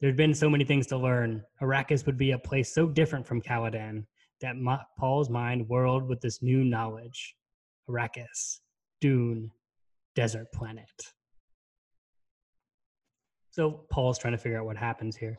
There'd 0.00 0.16
been 0.16 0.34
so 0.34 0.50
many 0.50 0.64
things 0.64 0.86
to 0.88 0.96
learn. 0.96 1.42
Arrakis 1.62 2.04
would 2.06 2.18
be 2.18 2.32
a 2.32 2.38
place 2.38 2.74
so 2.74 2.86
different 2.86 3.26
from 3.26 3.40
Caladan 3.40 4.04
that 4.40 4.56
Ma- 4.56 4.82
Paul's 4.98 5.30
mind 5.30 5.68
whirled 5.68 6.08
with 6.08 6.20
this 6.20 6.42
new 6.42 6.64
knowledge. 6.64 7.34
Arrakis, 7.88 8.60
Dune, 9.00 9.50
desert 10.14 10.50
planet. 10.52 10.84
So 13.50 13.84
Paul's 13.90 14.18
trying 14.18 14.32
to 14.32 14.38
figure 14.38 14.58
out 14.58 14.66
what 14.66 14.76
happens 14.76 15.16
here. 15.16 15.38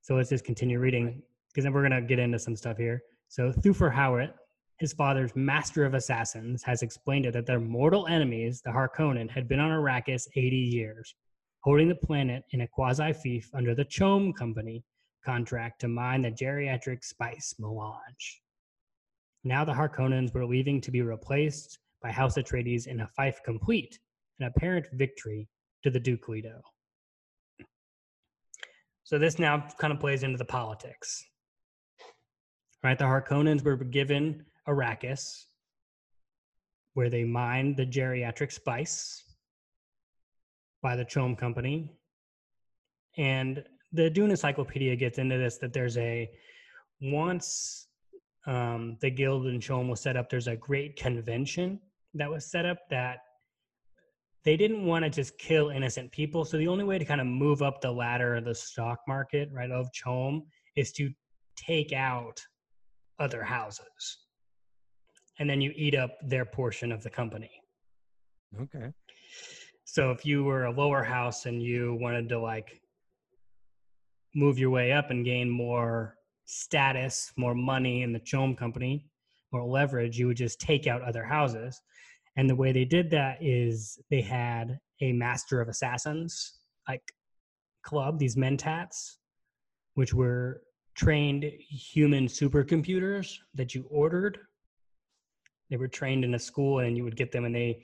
So 0.00 0.14
let's 0.14 0.30
just 0.30 0.44
continue 0.44 0.78
reading 0.78 1.22
because 1.48 1.64
then 1.64 1.72
we're 1.72 1.86
going 1.86 2.00
to 2.00 2.06
get 2.06 2.18
into 2.18 2.38
some 2.38 2.56
stuff 2.56 2.78
here. 2.78 3.02
So 3.28 3.52
Thufir 3.52 3.94
Hawat, 3.94 4.32
his 4.78 4.92
father's 4.92 5.34
master 5.34 5.84
of 5.84 5.94
assassins, 5.94 6.62
has 6.62 6.82
explained 6.82 7.26
it 7.26 7.32
that 7.32 7.46
their 7.46 7.60
mortal 7.60 8.06
enemies, 8.06 8.62
the 8.64 8.70
Harkonnen, 8.70 9.30
had 9.30 9.48
been 9.48 9.60
on 9.60 9.70
Arrakis 9.70 10.28
80 10.34 10.56
years 10.56 11.14
holding 11.60 11.88
the 11.88 11.94
planet 11.94 12.44
in 12.50 12.60
a 12.62 12.68
quasi 12.68 13.12
fief 13.12 13.50
under 13.54 13.74
the 13.74 13.84
CHOAM 13.84 14.32
Company 14.32 14.84
contract 15.24 15.80
to 15.80 15.88
mine 15.88 16.22
the 16.22 16.30
geriatric 16.30 17.04
spice 17.04 17.54
melange. 17.58 18.42
Now 19.44 19.64
the 19.64 19.72
Harkonnens 19.72 20.32
were 20.32 20.46
leaving 20.46 20.80
to 20.82 20.90
be 20.90 21.02
replaced 21.02 21.78
by 22.02 22.10
House 22.10 22.36
Atreides 22.36 22.86
in 22.86 23.00
a 23.00 23.06
fife 23.08 23.40
complete, 23.44 23.98
an 24.38 24.46
apparent 24.46 24.86
victory 24.92 25.48
to 25.82 25.90
the 25.90 26.00
Duke 26.00 26.28
Leto. 26.28 26.62
So 29.04 29.18
this 29.18 29.38
now 29.38 29.68
kind 29.78 29.92
of 29.92 30.00
plays 30.00 30.22
into 30.22 30.38
the 30.38 30.44
politics. 30.44 31.24
Right, 32.82 32.98
the 32.98 33.04
Harkonnens 33.04 33.64
were 33.64 33.76
given 33.76 34.44
Arrakis, 34.68 35.46
where 36.94 37.10
they 37.10 37.24
mined 37.24 37.76
the 37.76 37.86
geriatric 37.86 38.52
spice 38.52 39.24
by 40.86 40.94
the 40.94 41.04
CHOAM 41.04 41.34
Company. 41.34 41.90
And 43.18 43.64
the 43.90 44.08
Dune 44.08 44.30
Encyclopedia 44.30 44.94
gets 44.94 45.18
into 45.18 45.36
this 45.36 45.58
that 45.58 45.72
there's 45.72 45.98
a 45.98 46.30
once 47.00 47.88
um, 48.46 48.96
the 49.00 49.10
guild 49.10 49.46
and 49.46 49.60
CHOAM 49.60 49.88
was 49.88 50.00
set 50.00 50.16
up, 50.16 50.30
there's 50.30 50.46
a 50.46 50.54
great 50.54 50.94
convention 50.94 51.80
that 52.14 52.30
was 52.30 52.48
set 52.52 52.66
up 52.66 52.78
that 52.90 53.18
they 54.44 54.56
didn't 54.56 54.84
want 54.86 55.04
to 55.04 55.10
just 55.10 55.36
kill 55.38 55.70
innocent 55.70 56.12
people. 56.12 56.44
So 56.44 56.56
the 56.56 56.68
only 56.68 56.84
way 56.84 56.98
to 56.98 57.04
kind 57.04 57.20
of 57.20 57.26
move 57.26 57.62
up 57.62 57.80
the 57.80 57.90
ladder 57.90 58.36
of 58.36 58.44
the 58.44 58.54
stock 58.54 58.98
market, 59.08 59.48
right, 59.52 59.72
of 59.72 59.90
CHOAM 59.92 60.44
is 60.76 60.92
to 60.92 61.10
take 61.56 61.92
out 61.92 62.40
other 63.18 63.42
houses. 63.42 64.18
And 65.40 65.50
then 65.50 65.60
you 65.60 65.72
eat 65.74 65.96
up 65.96 66.12
their 66.22 66.44
portion 66.44 66.92
of 66.92 67.02
the 67.02 67.10
company. 67.10 67.50
Okay. 68.60 68.92
So 69.96 70.10
if 70.10 70.26
you 70.26 70.44
were 70.44 70.66
a 70.66 70.70
lower 70.70 71.02
house 71.02 71.46
and 71.46 71.62
you 71.62 71.96
wanted 71.98 72.28
to 72.28 72.38
like 72.38 72.82
move 74.34 74.58
your 74.58 74.68
way 74.68 74.92
up 74.92 75.10
and 75.10 75.24
gain 75.24 75.48
more 75.48 76.18
status, 76.44 77.32
more 77.38 77.54
money 77.54 78.02
in 78.02 78.12
the 78.12 78.18
CHOAM 78.18 78.56
company, 78.56 79.06
more 79.52 79.64
leverage, 79.64 80.18
you 80.18 80.26
would 80.26 80.36
just 80.36 80.60
take 80.60 80.86
out 80.86 81.00
other 81.00 81.24
houses. 81.24 81.80
And 82.36 82.46
the 82.46 82.54
way 82.54 82.72
they 82.72 82.84
did 82.84 83.08
that 83.12 83.38
is 83.40 83.98
they 84.10 84.20
had 84.20 84.78
a 85.00 85.14
master 85.14 85.62
of 85.62 85.68
assassins, 85.70 86.58
like 86.86 87.10
club, 87.82 88.18
these 88.18 88.36
mentats, 88.36 89.16
which 89.94 90.12
were 90.12 90.60
trained 90.94 91.42
human 91.42 92.26
supercomputers 92.26 93.38
that 93.54 93.74
you 93.74 93.86
ordered. 93.88 94.40
They 95.70 95.78
were 95.78 95.88
trained 95.88 96.22
in 96.22 96.34
a 96.34 96.38
school 96.38 96.80
and 96.80 96.98
you 96.98 97.04
would 97.04 97.16
get 97.16 97.32
them 97.32 97.46
and 97.46 97.54
they 97.54 97.82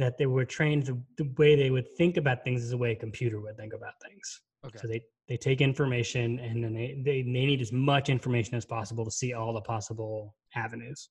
that 0.00 0.16
they 0.18 0.26
were 0.26 0.44
trained 0.44 0.86
the, 0.86 1.00
the 1.18 1.30
way 1.36 1.54
they 1.54 1.70
would 1.70 1.86
think 1.96 2.16
about 2.16 2.42
things 2.42 2.62
is 2.62 2.70
the 2.70 2.78
way 2.78 2.92
a 2.92 2.96
computer 2.96 3.40
would 3.40 3.56
think 3.56 3.74
about 3.74 3.94
things. 4.02 4.40
Okay. 4.64 4.78
So 4.80 4.88
they 4.88 5.02
they 5.28 5.36
take 5.36 5.60
information 5.60 6.40
and 6.40 6.64
then 6.64 6.74
they, 6.74 7.00
they 7.04 7.22
they 7.22 7.28
need 7.46 7.60
as 7.60 7.72
much 7.72 8.08
information 8.08 8.56
as 8.56 8.64
possible 8.64 9.04
to 9.04 9.10
see 9.10 9.32
all 9.32 9.52
the 9.52 9.60
possible 9.60 10.34
avenues. 10.54 11.10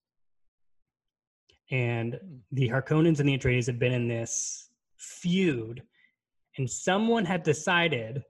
And 1.71 2.15
Hmm. 2.15 2.37
the 2.51 2.69
Harkonnens 2.69 3.19
and 3.19 3.29
the 3.29 3.37
Atreides 3.37 3.67
have 3.67 3.79
been 3.79 3.93
in 3.93 4.07
this 4.07 4.69
feud, 4.97 5.83
and 6.57 6.69
someone 6.69 7.25
had 7.25 7.43
decided 7.43 8.23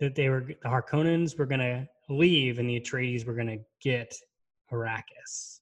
that 0.00 0.14
they 0.16 0.28
were 0.28 0.42
the 0.62 0.68
Harkonnens 0.68 1.38
were 1.38 1.46
going 1.46 1.60
to 1.60 1.88
leave 2.08 2.58
and 2.58 2.68
the 2.68 2.80
Atreides 2.80 3.24
were 3.24 3.34
going 3.34 3.46
to 3.46 3.64
get 3.80 4.12
Arrakis. 4.72 5.61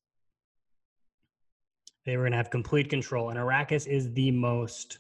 They 2.11 2.17
were 2.17 2.25
going 2.25 2.33
to 2.33 2.39
have 2.39 2.51
complete 2.51 2.91
control, 2.91 3.31
and 3.31 3.39
Arrakis 3.39 3.87
is 3.87 4.13
the 4.15 4.33
most 4.33 4.99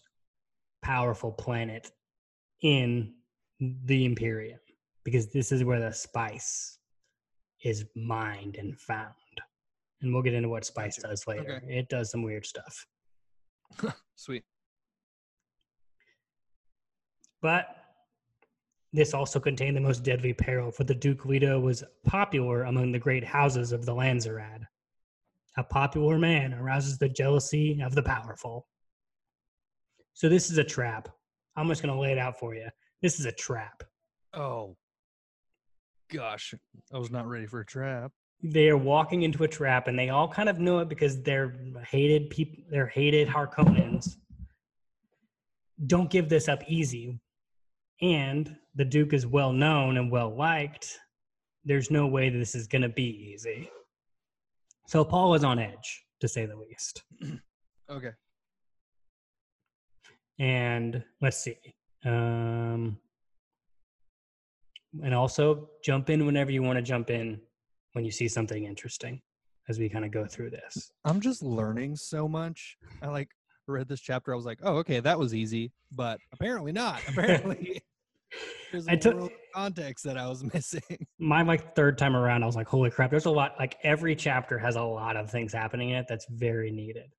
powerful 0.80 1.32
planet 1.32 1.90
in 2.62 3.14
the 3.58 4.04
Imperium 4.04 4.60
because 5.02 5.26
this 5.26 5.50
is 5.50 5.64
where 5.64 5.80
the 5.80 5.90
spice 5.90 6.78
is 7.64 7.84
mined 7.96 8.54
and 8.54 8.78
found. 8.78 9.10
And 10.00 10.14
we'll 10.14 10.22
get 10.22 10.34
into 10.34 10.48
what 10.48 10.64
spice 10.64 10.98
does 10.98 11.26
later. 11.26 11.60
Okay. 11.64 11.78
It 11.78 11.88
does 11.88 12.12
some 12.12 12.22
weird 12.22 12.46
stuff. 12.46 12.86
Sweet. 14.14 14.44
But 17.42 17.74
this 18.92 19.14
also 19.14 19.40
contained 19.40 19.76
the 19.76 19.80
most 19.80 20.04
deadly 20.04 20.32
peril, 20.32 20.70
for 20.70 20.84
the 20.84 20.94
Duke 20.94 21.26
Leto 21.26 21.58
was 21.58 21.82
popular 22.06 22.62
among 22.62 22.92
the 22.92 23.00
great 23.00 23.24
houses 23.24 23.72
of 23.72 23.84
the 23.84 23.94
Landsraad. 23.96 24.60
A 25.56 25.64
popular 25.64 26.18
man 26.18 26.54
arouses 26.54 26.98
the 26.98 27.08
jealousy 27.08 27.80
of 27.82 27.94
the 27.94 28.02
powerful. 28.02 28.66
So 30.14 30.28
this 30.28 30.50
is 30.50 30.58
a 30.58 30.64
trap. 30.64 31.08
I'm 31.56 31.68
just 31.68 31.82
going 31.82 31.94
to 31.94 32.00
lay 32.00 32.12
it 32.12 32.18
out 32.18 32.38
for 32.38 32.54
you. 32.54 32.68
This 33.02 33.18
is 33.18 33.26
a 33.26 33.32
trap. 33.32 33.82
Oh. 34.32 34.76
Gosh, 36.12 36.54
I 36.92 36.98
was 36.98 37.10
not 37.10 37.26
ready 37.28 37.46
for 37.46 37.60
a 37.60 37.66
trap. 37.66 38.12
They 38.42 38.68
are 38.68 38.76
walking 38.76 39.22
into 39.22 39.44
a 39.44 39.48
trap, 39.48 39.86
and 39.86 39.98
they 39.98 40.08
all 40.08 40.26
kind 40.26 40.48
of 40.48 40.58
know 40.58 40.78
it 40.78 40.88
because 40.88 41.22
they're 41.22 41.54
hated 41.86 42.30
people. 42.30 42.64
They're 42.70 42.86
hated 42.86 43.28
Harkonnens. 43.28 44.16
Don't 45.86 46.10
give 46.10 46.28
this 46.28 46.48
up 46.48 46.62
easy. 46.66 47.20
And 48.02 48.56
the 48.74 48.84
Duke 48.84 49.12
is 49.12 49.26
well 49.26 49.52
known 49.52 49.98
and 49.98 50.10
well 50.10 50.34
liked. 50.34 50.98
There's 51.64 51.90
no 51.90 52.06
way 52.06 52.30
this 52.30 52.54
is 52.54 52.66
going 52.66 52.82
to 52.82 52.88
be 52.88 53.32
easy. 53.32 53.70
So 54.90 55.04
Paul 55.04 55.34
is 55.34 55.44
on 55.44 55.60
edge, 55.60 56.04
to 56.20 56.26
say 56.26 56.46
the 56.46 56.56
least. 56.56 57.04
Okay. 57.88 58.10
And 60.38 61.02
let's 61.20 61.38
see. 61.38 61.56
Um, 62.04 62.96
and 65.02 65.12
also 65.12 65.70
jump 65.82 66.08
in 66.08 66.24
whenever 66.24 66.52
you 66.52 66.62
want 66.62 66.76
to 66.76 66.82
jump 66.82 67.10
in 67.10 67.40
when 67.94 68.04
you 68.04 68.12
see 68.12 68.28
something 68.28 68.64
interesting 68.64 69.20
as 69.68 69.80
we 69.80 69.88
kind 69.88 70.04
of 70.04 70.12
go 70.12 70.24
through 70.24 70.50
this. 70.50 70.92
I'm 71.04 71.20
just 71.20 71.42
learning 71.42 71.96
so 71.96 72.28
much. 72.28 72.76
I 73.02 73.08
like 73.08 73.30
read 73.66 73.88
this 73.88 74.00
chapter. 74.00 74.32
I 74.32 74.36
was 74.36 74.46
like, 74.46 74.60
oh, 74.62 74.76
okay, 74.76 75.00
that 75.00 75.18
was 75.18 75.34
easy, 75.34 75.72
but 75.90 76.20
apparently 76.32 76.70
not. 76.70 77.00
Apparently, 77.08 77.82
there's 78.72 78.86
a 78.86 78.92
I 78.92 78.96
took- 78.96 79.32
context 79.54 80.04
that 80.04 80.16
I 80.16 80.28
was 80.28 80.44
missing. 80.54 81.06
My 81.18 81.42
like 81.42 81.74
third 81.74 81.98
time 81.98 82.16
around, 82.16 82.42
I 82.42 82.46
was 82.46 82.56
like, 82.56 82.68
holy 82.68 82.90
crap, 82.90 83.10
there's 83.10 83.26
a 83.26 83.30
lot. 83.30 83.54
Like 83.58 83.76
every 83.82 84.14
chapter 84.14 84.58
has 84.58 84.76
a 84.76 84.82
lot 84.82 85.16
of 85.16 85.30
things 85.30 85.52
happening 85.52 85.90
in 85.90 85.96
it 85.96 86.06
that's 86.08 86.26
very 86.30 86.70
needed. 86.70 87.10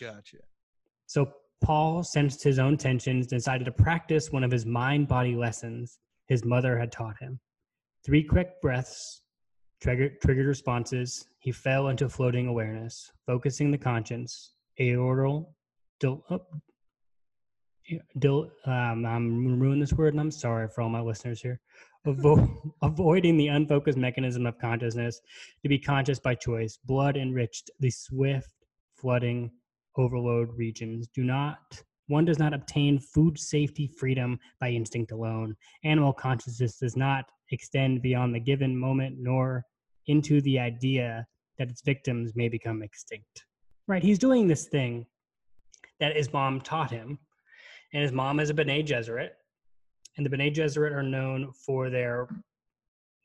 Gotcha. 0.00 0.38
So 1.06 1.30
Paul 1.62 2.02
sensed 2.02 2.42
his 2.42 2.58
own 2.58 2.76
tensions, 2.76 3.26
decided 3.26 3.64
to 3.64 3.72
practice 3.72 4.30
one 4.30 4.44
of 4.44 4.50
his 4.50 4.66
mind 4.66 5.08
body 5.08 5.34
lessons 5.34 5.98
his 6.26 6.44
mother 6.44 6.78
had 6.78 6.92
taught 6.92 7.18
him. 7.20 7.38
Three 8.04 8.22
quick 8.22 8.60
breaths 8.60 9.22
triggered, 9.80 10.20
triggered 10.20 10.46
responses. 10.46 11.26
He 11.38 11.52
fell 11.52 11.88
into 11.88 12.08
floating 12.08 12.46
awareness, 12.46 13.10
focusing 13.26 13.70
the 13.70 13.78
conscience, 13.78 14.52
aortal, 14.80 15.52
dil, 16.00 16.24
oh, 16.30 16.40
dil, 18.18 18.50
um, 18.64 19.04
I'm 19.06 19.58
ruining 19.58 19.80
this 19.80 19.92
word 19.92 20.14
and 20.14 20.20
I'm 20.20 20.30
sorry 20.30 20.68
for 20.68 20.82
all 20.82 20.88
my 20.88 21.00
listeners 21.00 21.40
here. 21.40 21.60
Avo- 22.06 22.72
avoiding 22.82 23.36
the 23.36 23.48
unfocused 23.48 23.98
mechanism 23.98 24.46
of 24.46 24.58
consciousness 24.58 25.20
to 25.62 25.68
be 25.68 25.78
conscious 25.78 26.20
by 26.20 26.34
choice. 26.34 26.78
Blood 26.84 27.16
enriched 27.16 27.70
the 27.80 27.90
swift 27.90 28.50
flooding 28.96 29.50
overload 29.96 30.50
regions 30.56 31.08
do 31.14 31.24
not 31.24 31.82
one 32.08 32.24
does 32.24 32.38
not 32.38 32.54
obtain 32.54 32.98
food 32.98 33.38
safety 33.38 33.86
freedom 33.86 34.38
by 34.60 34.70
instinct 34.70 35.12
alone 35.12 35.54
animal 35.84 36.12
consciousness 36.12 36.78
does 36.78 36.96
not 36.96 37.24
extend 37.50 38.02
beyond 38.02 38.34
the 38.34 38.40
given 38.40 38.76
moment 38.76 39.16
nor 39.18 39.64
into 40.06 40.40
the 40.42 40.58
idea 40.58 41.26
that 41.58 41.68
its 41.70 41.82
victims 41.82 42.32
may 42.34 42.48
become 42.48 42.82
extinct 42.82 43.44
right 43.86 44.02
he's 44.02 44.18
doing 44.18 44.46
this 44.46 44.66
thing 44.66 45.06
that 46.00 46.16
his 46.16 46.32
mom 46.32 46.60
taught 46.60 46.90
him 46.90 47.18
and 47.92 48.02
his 48.02 48.12
mom 48.12 48.40
is 48.40 48.50
a 48.50 48.54
Bene 48.54 48.82
Gesserit 48.82 49.30
and 50.16 50.24
the 50.24 50.30
Bene 50.30 50.50
Gesserit 50.50 50.92
are 50.92 51.02
known 51.02 51.52
for 51.52 51.90
their 51.90 52.28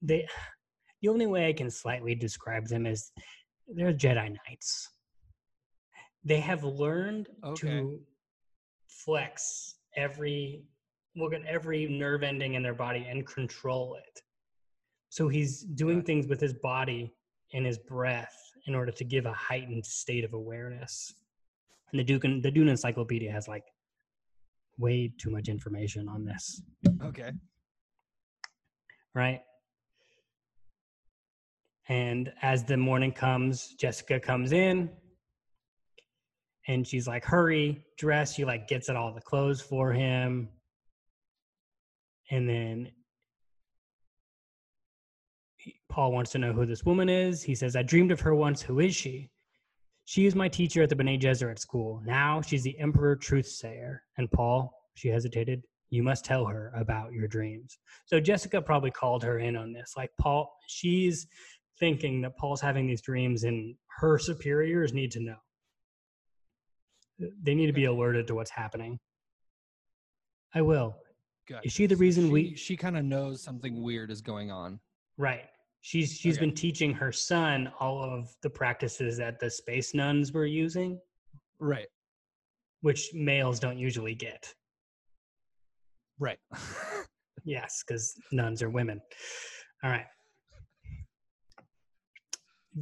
they 0.02 0.28
the 1.02 1.08
only 1.10 1.28
way 1.28 1.48
I 1.48 1.54
can 1.54 1.70
slightly 1.70 2.14
describe 2.16 2.68
them 2.68 2.86
is 2.86 3.12
they're 3.68 3.94
Jedi 3.94 4.36
Knights 4.48 4.90
they 6.24 6.40
have 6.40 6.64
learned 6.64 7.28
Okay. 7.44 7.68
to 7.68 8.00
flex 8.88 9.76
every 9.96 10.64
look 11.16 11.34
at 11.34 11.46
every 11.46 11.88
nerve 11.88 12.24
ending 12.24 12.54
in 12.54 12.64
their 12.64 12.74
body 12.74 13.06
and 13.10 13.26
control 13.26 13.96
it 13.96 14.22
so 15.10 15.28
he's 15.28 15.62
doing 15.64 15.98
Gotcha. 15.98 16.06
things 16.06 16.28
with 16.28 16.40
his 16.40 16.54
body 16.54 17.12
and 17.54 17.66
his 17.66 17.78
breath 17.78 18.38
in 18.68 18.76
order 18.76 18.92
to 18.92 19.04
give 19.04 19.26
a 19.26 19.34
heightened 19.34 19.86
state 19.86 20.24
of 20.24 20.34
awareness 20.34 21.14
and 21.92 22.00
the 22.00 22.04
duke 22.04 22.22
the 22.22 22.52
dune 22.52 22.70
encyclopedia 22.70 23.32
has 23.32 23.48
like 23.48 23.66
way 24.78 25.12
too 25.20 25.30
much 25.30 25.48
information 25.48 26.08
on 26.08 26.26
this 26.26 26.62
Okay. 27.04 27.32
right? 29.14 29.42
And 31.90 32.32
as 32.42 32.64
the 32.64 32.78
morning 32.78 33.12
comes, 33.12 33.74
Jessica 33.80 34.20
comes 34.20 34.52
in 34.54 34.90
and 36.68 36.88
she's 36.88 37.08
like, 37.08 37.26
hurry, 37.26 37.84
dress. 37.98 38.34
She 38.36 38.46
like 38.46 38.68
gets 38.68 38.88
it 38.88 38.96
all 38.96 39.14
the 39.14 39.22
clothes 39.22 39.62
for 39.62 39.92
him. 39.92 40.48
And 42.30 42.48
then 42.48 42.92
Paul 45.90 46.14
wants 46.14 46.32
to 46.32 46.38
know 46.38 46.54
who 46.54 46.66
this 46.66 46.86
woman 46.86 47.10
is. 47.10 47.44
He 47.44 47.56
says, 47.56 47.76
I 47.76 47.82
dreamed 47.84 48.12
of 48.12 48.22
her 48.22 48.34
once. 48.36 48.62
Who 48.62 48.80
is 48.80 48.96
she? 48.96 49.31
She 50.12 50.26
is 50.26 50.36
my 50.36 50.50
teacher 50.50 50.84
at 50.84 50.90
the 50.90 50.96
Bene 50.98 51.18
Gesserit 51.18 51.58
school. 51.58 52.02
Now 52.04 52.42
she's 52.42 52.64
the 52.64 52.78
Emperor 52.78 53.16
Truthsayer. 53.16 54.00
And 54.18 54.30
Paul, 54.30 54.74
she 54.94 55.08
hesitated, 55.08 55.64
you 55.90 56.04
must 56.04 56.26
tell 56.26 56.46
her 56.48 56.74
about 56.76 57.14
your 57.14 57.30
dreams. 57.30 57.80
So 58.08 58.20
Jessica 58.20 58.62
probably 58.62 58.92
called 58.92 59.24
her 59.24 59.40
in 59.40 59.56
on 59.56 59.72
this. 59.72 59.94
Like 59.96 60.10
Paul, 60.20 60.54
she's 60.68 61.28
thinking 61.80 62.20
that 62.24 62.38
Paul's 62.38 62.60
having 62.60 62.88
these 62.88 63.02
dreams 63.02 63.46
and 63.46 63.74
her 64.02 64.20
superiors 64.20 64.92
need 64.92 65.12
to 65.12 65.22
know. 65.22 65.38
They 67.42 67.56
need 67.56 67.68
to 67.68 67.72
be 67.72 67.86
alerted 67.86 68.28
to 68.28 68.36
what's 68.36 68.52
happening. 68.52 69.00
I 70.54 70.62
will. 70.62 70.98
Is 71.64 71.72
she 71.72 71.86
the 71.86 71.96
reason 71.96 72.26
she, 72.26 72.32
we 72.32 72.56
She 72.58 72.76
kind 72.76 72.98
of 72.98 73.06
knows 73.06 73.42
something 73.42 73.82
weird 73.82 74.12
is 74.12 74.20
going 74.20 74.52
on. 74.52 74.82
Right. 75.18 75.46
She's 75.82 76.14
she's 76.18 76.38
Okay. 76.38 76.46
been 76.46 76.56
teaching 76.56 76.94
her 76.94 77.12
son 77.12 77.72
all 77.80 78.04
of 78.04 78.34
the 78.44 78.50
practices 78.50 79.18
that 79.18 79.40
the 79.40 79.50
space 79.50 79.94
nuns 79.94 80.32
were 80.32 80.46
using, 80.46 81.00
Right. 81.60 81.88
which 82.82 83.14
males 83.14 83.60
don't 83.60 83.78
usually 83.78 84.16
get. 84.16 84.54
Right. 86.20 86.40
Yes, 87.44 87.84
because 87.86 88.14
nuns 88.32 88.62
are 88.62 88.70
women. 88.70 89.02
All 89.84 89.90
right. 89.90 90.06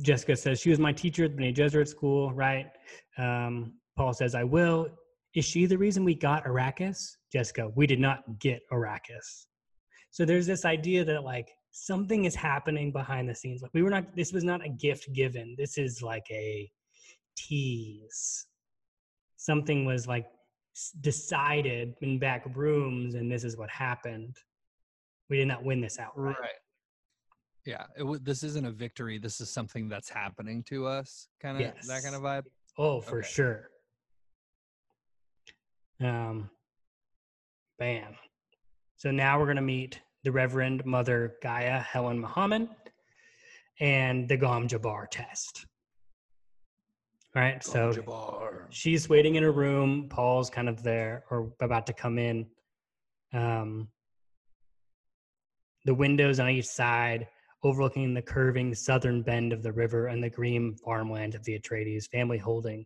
Jessica 0.01 0.35
says 0.35 0.59
she 0.59 0.69
was 0.69 0.79
my 0.79 0.91
teacher 0.91 1.23
at 1.23 1.31
the 1.31 1.37
Bene 1.37 1.53
Gesserit 1.53 1.87
school, 1.87 2.31
right? 2.33 2.67
Um, 3.17 3.73
Paul 3.95 4.13
says 4.13 4.35
I 4.35 4.43
will. 4.43 4.87
Is 5.33 5.45
she 5.45 5.65
the 5.65 5.77
reason 5.77 6.03
we 6.03 6.15
got 6.15 6.43
Arrakis? 6.45 7.15
Jessica, 7.31 7.69
we 7.75 7.87
did 7.87 7.99
not 7.99 8.39
get 8.39 8.61
Arrakis. 8.71 9.45
So 10.11 10.25
there's 10.25 10.45
this 10.45 10.65
idea 10.65 11.05
that 11.05 11.23
like 11.23 11.49
something 11.85 12.25
is 12.25 12.35
happening 12.35 12.91
behind 12.91 13.29
the 13.29 13.35
scenes. 13.35 13.61
Like 13.61 13.73
we 13.73 13.81
were 13.81 13.89
not. 13.89 14.15
This 14.15 14.33
was 14.33 14.43
not 14.43 14.65
a 14.65 14.69
gift 14.69 15.11
given. 15.13 15.55
This 15.57 15.77
is 15.77 16.01
like 16.01 16.25
a 16.31 16.69
tease. 17.37 18.45
Something 19.37 19.85
was 19.85 20.07
like 20.07 20.25
decided 21.01 21.93
in 22.01 22.19
back 22.19 22.45
rooms, 22.55 23.15
and 23.15 23.31
this 23.31 23.43
is 23.43 23.57
what 23.57 23.69
happened. 23.69 24.35
We 25.29 25.37
did 25.37 25.47
not 25.47 25.63
win 25.63 25.79
this 25.81 25.99
outright. 25.99 26.35
right. 26.39 26.49
Yeah. 27.65 27.83
It, 27.95 27.99
w- 27.99 28.19
this 28.23 28.43
isn't 28.43 28.65
a 28.65 28.71
victory. 28.71 29.19
This 29.19 29.39
is 29.41 29.49
something 29.49 29.87
that's 29.89 30.09
happening 30.09 30.63
to 30.63 30.87
us. 30.87 31.27
Kind 31.41 31.61
of 31.61 31.73
that 31.87 32.03
kind 32.03 32.15
of 32.15 32.21
vibe. 32.21 32.43
Oh, 32.77 32.99
for 33.01 33.19
Okay. 33.19 33.27
sure. 33.27 33.69
Um, 36.01 36.49
bam. 37.77 38.15
So 38.95 39.11
now 39.11 39.37
we're 39.39 39.45
going 39.45 39.57
to 39.57 39.61
meet 39.61 39.99
the 40.23 40.31
Reverend 40.31 40.85
Mother 40.85 41.35
Gaius 41.41 41.85
Helen 41.85 42.21
Mohiam 42.21 42.69
and 43.79 44.27
the 44.27 44.37
Gom 44.37 44.67
Jabbar 44.67 45.07
test. 45.09 45.65
All 47.35 47.41
right. 47.41 47.63
So 47.63 47.91
she's 48.69 49.07
waiting 49.07 49.35
in 49.35 49.43
her 49.43 49.51
room. 49.51 50.07
Paul's 50.09 50.49
kind 50.49 50.67
of 50.67 50.83
there 50.83 51.23
or 51.29 51.51
about 51.61 51.85
to 51.87 51.93
come 51.93 52.17
in. 52.17 52.47
Um, 53.33 53.87
the 55.85 55.93
windows 55.93 56.39
on 56.39 56.49
each 56.49 56.65
side 56.65 57.27
overlooking 57.63 58.13
the 58.13 58.21
curving 58.21 58.73
southern 58.73 59.21
bend 59.21 59.53
of 59.53 59.61
the 59.63 59.71
river 59.71 60.07
and 60.07 60.23
the 60.23 60.29
green 60.29 60.75
farmland 60.83 61.35
of 61.35 61.43
the 61.43 61.59
Atreides 61.59 62.07
family 62.09 62.37
holding. 62.37 62.85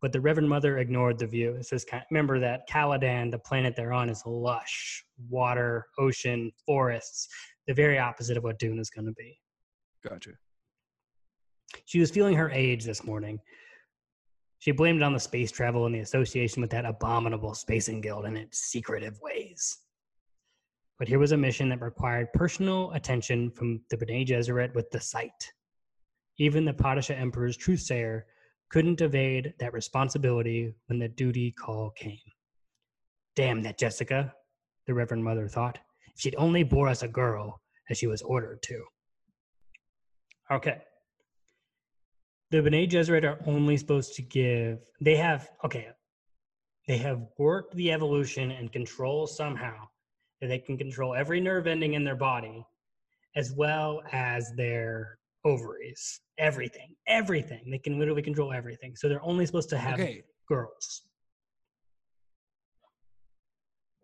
But 0.00 0.12
the 0.12 0.20
Reverend 0.20 0.48
Mother 0.48 0.78
ignored 0.78 1.18
the 1.18 1.26
view. 1.26 1.54
It 1.54 1.66
says, 1.66 1.84
remember 2.10 2.38
that 2.38 2.68
Caladan, 2.68 3.30
the 3.30 3.38
planet 3.38 3.74
they're 3.74 3.92
on, 3.92 4.08
is 4.08 4.22
lush 4.24 5.04
water, 5.28 5.86
ocean, 5.98 6.52
forests, 6.64 7.28
the 7.66 7.74
very 7.74 7.98
opposite 7.98 8.36
of 8.36 8.44
what 8.44 8.58
Dune 8.58 8.78
is 8.78 8.90
going 8.90 9.06
to 9.06 9.12
be. 9.12 9.38
Gotcha. 10.08 10.30
She 11.84 11.98
was 11.98 12.10
feeling 12.10 12.36
her 12.36 12.50
age 12.50 12.84
this 12.84 13.04
morning. 13.04 13.40
She 14.60 14.70
blamed 14.70 15.00
it 15.00 15.04
on 15.04 15.12
the 15.12 15.20
space 15.20 15.50
travel 15.50 15.86
and 15.86 15.94
the 15.94 16.00
association 16.00 16.60
with 16.60 16.70
that 16.70 16.84
abominable 16.84 17.54
spacing 17.54 18.00
guild 18.00 18.24
and 18.24 18.36
its 18.36 18.58
secretive 18.58 19.18
ways. 19.20 19.78
But 20.98 21.08
here 21.08 21.18
was 21.18 21.32
a 21.32 21.36
mission 21.36 21.68
that 21.68 21.80
required 21.80 22.32
personal 22.32 22.90
attention 22.92 23.50
from 23.50 23.80
the 23.90 23.96
Bene 23.96 24.24
Gesserit 24.24 24.74
with 24.74 24.90
the 24.90 25.00
sight. 25.00 25.52
Even 26.38 26.64
the 26.64 26.72
Padishah 26.72 27.18
Emperor's 27.18 27.56
truthsayer 27.56 28.22
couldn't 28.70 29.00
evade 29.00 29.54
that 29.60 29.72
responsibility 29.72 30.74
when 30.86 30.98
the 30.98 31.08
duty 31.08 31.52
call 31.52 31.90
came. 31.90 32.18
Damn 33.36 33.62
that 33.62 33.78
Jessica, 33.78 34.34
the 34.86 34.94
Reverend 34.94 35.24
Mother 35.24 35.48
thought. 35.48 35.78
If 36.14 36.20
she'd 36.20 36.34
only 36.36 36.62
bore 36.62 36.88
us 36.88 37.02
a 37.02 37.08
girl 37.08 37.60
as 37.88 37.98
she 37.98 38.06
was 38.06 38.22
ordered 38.22 38.62
to. 38.62 38.84
Okay. 40.50 40.78
The 42.50 42.62
Bene 42.62 42.86
Gesserit 42.86 43.24
are 43.24 43.38
only 43.46 43.76
supposed 43.76 44.14
to 44.14 44.22
give, 44.22 44.80
they 45.00 45.16
have, 45.16 45.50
okay, 45.64 45.88
they 46.86 46.96
have 46.98 47.20
worked 47.38 47.74
the 47.74 47.92
evolution 47.92 48.50
and 48.50 48.72
control 48.72 49.26
somehow 49.26 49.76
that 50.40 50.48
they 50.48 50.58
can 50.58 50.78
control 50.78 51.14
every 51.14 51.40
nerve 51.40 51.66
ending 51.66 51.92
in 51.94 52.04
their 52.04 52.16
body 52.16 52.64
as 53.36 53.52
well 53.52 54.02
as 54.10 54.52
their 54.56 55.18
ovaries, 55.52 56.20
everything, 56.38 56.94
everything. 57.06 57.62
They 57.70 57.78
can 57.78 57.98
literally 57.98 58.22
control 58.22 58.52
everything. 58.52 58.94
So 58.96 59.08
they're 59.08 59.22
only 59.24 59.46
supposed 59.46 59.70
to 59.70 59.78
have 59.78 59.94
Okay. 59.94 60.22
girls. 60.48 61.02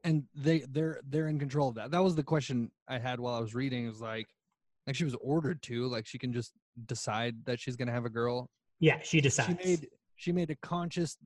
and 0.07 0.25
they 0.35 0.59
they're 0.71 1.01
they're 1.09 1.29
in 1.29 1.39
control 1.39 1.71
of 1.71 1.75
that. 1.77 1.91
That 1.91 2.03
was 2.05 2.15
the 2.15 2.23
question 2.23 2.71
I 2.89 2.99
had 2.99 3.19
while 3.19 3.35
I 3.35 3.41
was 3.41 3.55
reading. 3.55 3.87
It 3.87 3.89
was 3.89 4.03
like, 4.03 4.27
like 4.87 4.95
she 4.97 5.05
was 5.05 5.15
ordered 5.21 5.63
to, 5.63 5.87
like 5.87 6.07
she 6.07 6.19
can 6.19 6.31
just 6.31 6.53
decide 6.87 7.35
that 7.47 7.59
she's 7.59 7.75
gonna 7.77 7.93
have 7.93 8.05
a 8.05 8.11
girl. 8.11 8.51
Yeah, 8.81 8.99
she 9.03 9.23
decides. 9.23 9.49
She 9.63 9.67
made 9.67 9.89
she 10.17 10.33
made 10.33 10.51
a 10.51 10.57
conscious 10.57 11.17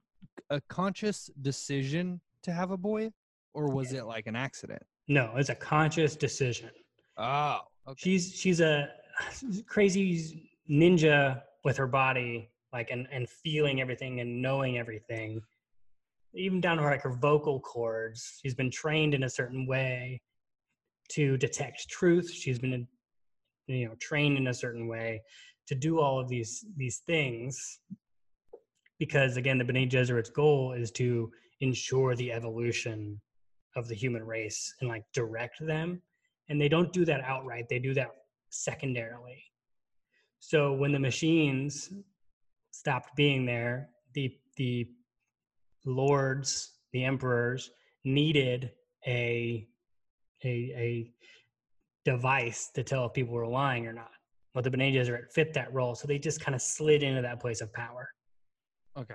a 0.51 0.61
conscious 0.69 1.29
decision 1.43 2.21
to 2.45 2.53
have 2.53 2.71
a 2.71 2.77
boy, 2.77 3.11
or 3.53 3.67
was 3.69 3.93
it 3.93 4.05
like 4.07 4.27
an 4.29 4.37
accident? 4.37 4.83
no, 5.09 5.33
it's 5.37 5.49
a 5.49 5.55
conscious 5.57 6.15
decision. 6.15 6.71
Oh, 7.17 7.59
okay. 7.89 7.97
she's 7.99 8.33
she's 8.33 8.61
a 8.61 8.89
crazy 9.67 10.51
ninja 10.71 11.43
with 11.65 11.77
her 11.77 11.87
body 11.87 12.51
like 12.73 12.91
and 12.91 13.07
and 13.11 13.29
feeling 13.29 13.81
everything 13.81 14.21
and 14.21 14.43
knowing 14.43 14.79
everything. 14.79 15.41
Even 16.35 16.61
down 16.61 16.77
to 16.77 16.83
her 16.83 16.91
like 16.91 17.03
her 17.03 17.17
vocal 17.17 17.61
cords 17.61 18.39
she's 18.43 18.55
been 18.55 18.71
trained 18.71 19.15
in 19.15 19.25
a 19.25 19.31
certain 19.31 19.67
way 19.67 20.21
to 21.11 21.37
detect 21.39 21.89
truth. 21.89 22.31
She's 22.31 22.59
been 22.59 22.87
you 23.67 23.89
know 23.89 23.95
trained 24.01 24.37
in 24.37 24.49
a 24.49 24.55
certain 24.55 24.87
way 24.87 25.23
to 25.67 25.75
do 25.75 26.01
all 26.01 26.21
of 26.21 26.29
these 26.29 26.65
these 26.77 26.99
things. 27.07 27.81
Because 28.99 29.37
again 29.37 29.59
the 29.59 29.65
Bene 29.65 29.87
Gesserit's 29.87 30.31
goal 30.31 30.73
is 30.73 30.91
to 30.93 31.31
ensure 31.61 32.15
the 32.15 32.33
evolution 32.33 33.21
of 33.77 33.89
the 33.89 33.95
human 33.95 34.25
race 34.25 34.75
and 34.81 34.89
like 34.89 35.05
direct 35.13 35.65
them. 35.65 36.03
And 36.49 36.61
they 36.61 36.69
don't 36.69 36.93
do 36.93 37.05
that 37.05 37.23
outright. 37.23 37.69
They 37.69 37.79
do 37.79 37.95
that 37.95 38.11
secondarily 38.51 39.43
so 40.39 40.73
when 40.73 40.93
the 40.93 40.99
machines 40.99 41.91
stopped 42.71 43.15
being 43.17 43.45
there 43.45 43.91
the 44.15 44.33
the 44.57 44.87
lords 45.85 46.75
the 46.93 47.05
emperors 47.05 47.71
needed 48.05 48.71
a 49.07 49.67
a 50.45 50.49
a 50.49 51.13
device 52.05 52.71
to 52.75 52.83
tell 52.83 53.07
if 53.07 53.13
people 53.13 53.35
were 53.35 53.47
lying 53.47 53.87
or 53.87 53.93
not 53.93 54.11
well 54.55 54.63
the 54.63 54.71
Bene 54.71 54.93
Gesserit 54.93 55.33
fit 55.33 55.53
that 55.55 55.73
role 55.73 55.95
so 55.95 56.07
they 56.07 56.19
just 56.19 56.41
kind 56.41 56.55
of 56.55 56.63
slid 56.63 57.03
into 57.03 57.23
that 57.23 57.41
place 57.41 57.61
of 57.61 57.73
power 57.73 58.09
okay. 58.97 59.15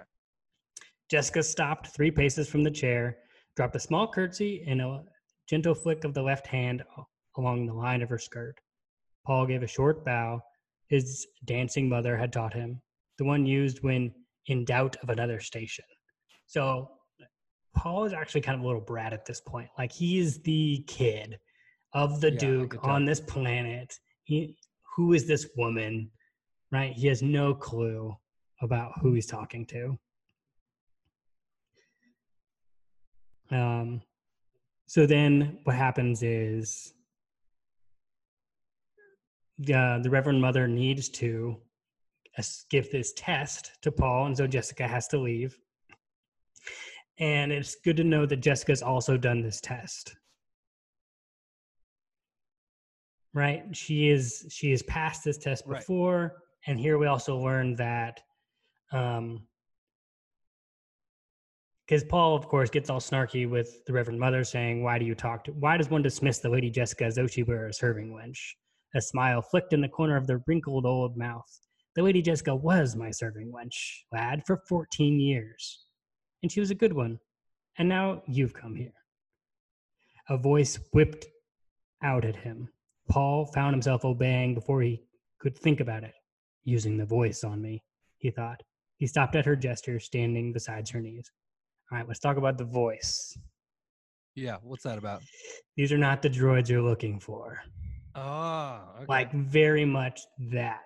Jessica 1.13 1.43
stopped 1.43 1.87
three 1.87 2.09
paces 2.09 2.49
from 2.49 2.63
the 2.63 2.71
chair, 2.71 3.17
dropped 3.55 3.75
a 3.75 3.79
small 3.79 4.07
curtsy 4.07 4.63
and 4.65 4.81
a 4.81 5.03
gentle 5.47 5.75
flick 5.75 6.05
of 6.05 6.15
the 6.15 6.21
left 6.21 6.47
hand 6.47 6.83
along 7.37 7.65
the 7.65 7.73
line 7.73 8.01
of 8.01 8.09
her 8.09 8.17
skirt. 8.17 8.55
Paul 9.25 9.45
gave 9.45 9.63
a 9.63 9.67
short 9.67 10.03
bow 10.05 10.41
his 10.93 11.25
dancing 11.45 11.89
mother 11.89 12.15
had 12.15 12.31
taught 12.31 12.53
him, 12.53 12.79
the 13.17 13.25
one 13.25 13.45
used 13.45 13.81
when 13.81 14.13
in 14.47 14.63
doubt 14.63 14.95
of 15.01 15.09
another 15.09 15.39
station. 15.39 15.85
So 16.45 16.91
Paul 17.75 18.05
is 18.05 18.13
actually 18.13 18.41
kind 18.41 18.59
of 18.59 18.63
a 18.63 18.67
little 18.67 18.81
brat 18.81 19.11
at 19.11 19.25
this 19.25 19.41
point. 19.41 19.69
Like 19.77 19.91
he 19.91 20.19
is 20.19 20.39
the 20.43 20.83
kid 20.87 21.39
of 21.93 22.21
the 22.21 22.31
Yeah, 22.31 22.37
Duke 22.37 22.77
on 22.83 23.05
this 23.05 23.19
planet. 23.19 23.97
He, 24.23 24.55
who 24.95 25.13
is 25.13 25.25
this 25.25 25.49
woman? 25.57 26.11
Right? 26.71 26.93
He 26.93 27.07
has 27.07 27.23
no 27.23 27.55
clue 27.55 28.15
about 28.61 28.99
who 29.01 29.13
he's 29.13 29.25
talking 29.25 29.65
to. 29.67 29.97
Um, 33.51 34.01
so 34.85 35.07
then 35.07 35.59
what 35.63 35.75
happens 35.75 36.21
is 36.21 36.93
the, 39.59 39.99
the 40.03 40.09
Reverend 40.09 40.41
Mother 40.41 40.67
needs 40.67 41.09
to 41.09 41.57
give 42.69 42.91
this 42.91 43.13
test 43.13 43.71
to 43.81 43.91
Paul, 43.91 44.25
and 44.25 44.37
so 44.37 44.47
Jessica 44.47 44.87
has 44.87 45.07
to 45.09 45.19
leave. 45.19 45.57
And 47.19 47.51
it's 47.51 47.75
good 47.75 47.97
to 47.97 48.03
know 48.03 48.25
that 48.25 48.37
Jessica's 48.37 48.81
also 48.81 49.17
done 49.17 49.41
this 49.41 49.61
test. 49.61 50.15
right? 53.33 53.63
She 53.75 54.09
is 54.09 54.45
she 54.49 54.71
has 54.71 54.83
passed 54.83 55.23
this 55.23 55.37
test 55.37 55.63
Right. 55.65 55.79
before, 55.79 56.43
and 56.67 56.79
here 56.79 56.97
we 56.97 57.07
also 57.07 57.37
learned 57.37 57.77
that 57.77 58.21
um 58.91 59.47
because 61.85 62.03
Paul, 62.05 62.35
of 62.37 62.47
course, 62.47 62.69
gets 62.69 62.89
all 62.89 63.01
snarky 63.01 63.49
with 63.49 63.83
the 63.85 63.91
Reverend 63.91 64.19
Mother, 64.19 64.45
saying, 64.45 64.83
"Why 64.83 64.97
do 64.97 65.05
you 65.05 65.15
talk 65.15 65.43
to? 65.45 65.51
Why 65.51 65.75
does 65.75 65.89
one 65.89 66.01
dismiss 66.01 66.39
the 66.39 66.49
Lady 66.49 66.69
Jessica 66.69 67.03
as 67.05 67.15
though 67.15 67.27
she 67.27 67.43
were 67.43 67.67
a 67.67 67.73
serving 67.73 68.13
wench?" 68.13 68.53
A 68.95 69.01
smile 69.01 69.41
flicked 69.41 69.73
in 69.73 69.81
the 69.81 69.89
corner 69.89 70.15
of 70.15 70.27
the 70.27 70.41
wrinkled 70.47 70.85
old 70.85 71.17
mouth. 71.17 71.59
The 71.95 72.03
Lady 72.03 72.21
Jessica 72.21 72.55
was 72.55 72.95
my 72.95 73.11
serving 73.11 73.51
wench, 73.51 73.75
lad, 74.11 74.43
for 74.45 74.61
fourteen 74.67 75.19
years, 75.19 75.85
and 76.41 76.51
she 76.51 76.59
was 76.59 76.71
a 76.71 76.75
good 76.75 76.93
one. 76.93 77.19
And 77.77 77.89
now 77.89 78.21
you've 78.27 78.53
come 78.53 78.75
here. 78.75 78.93
A 80.29 80.37
voice 80.37 80.79
whipped 80.93 81.25
out 82.03 82.23
at 82.25 82.35
him. 82.35 82.69
Paul 83.09 83.45
found 83.47 83.73
himself 83.73 84.05
obeying 84.05 84.53
before 84.53 84.81
he 84.81 85.03
could 85.39 85.57
think 85.57 85.79
about 85.79 86.03
it. 86.03 86.13
Using 86.63 86.97
the 86.97 87.05
voice 87.05 87.43
on 87.43 87.61
me, 87.61 87.83
he 88.19 88.31
thought. 88.31 88.61
He 88.97 89.07
stopped 89.07 89.35
at 89.35 89.45
her 89.45 89.55
gesture, 89.55 89.99
standing 89.99 90.53
beside 90.53 90.87
her 90.89 91.01
knees. 91.01 91.31
All 91.91 91.97
right, 91.97 92.07
let's 92.07 92.19
talk 92.19 92.37
about 92.37 92.57
the 92.57 92.63
voice. 92.63 93.37
Yeah. 94.35 94.57
What's 94.63 94.83
that 94.83 94.97
about? 94.97 95.21
These 95.75 95.91
are 95.91 95.97
not 95.97 96.21
the 96.21 96.29
droids 96.29 96.69
you're 96.69 96.81
looking 96.81 97.19
for. 97.19 97.61
Oh, 98.15 98.81
okay. 98.97 99.05
Like, 99.07 99.33
very 99.33 99.85
much 99.85 100.21
that. 100.51 100.81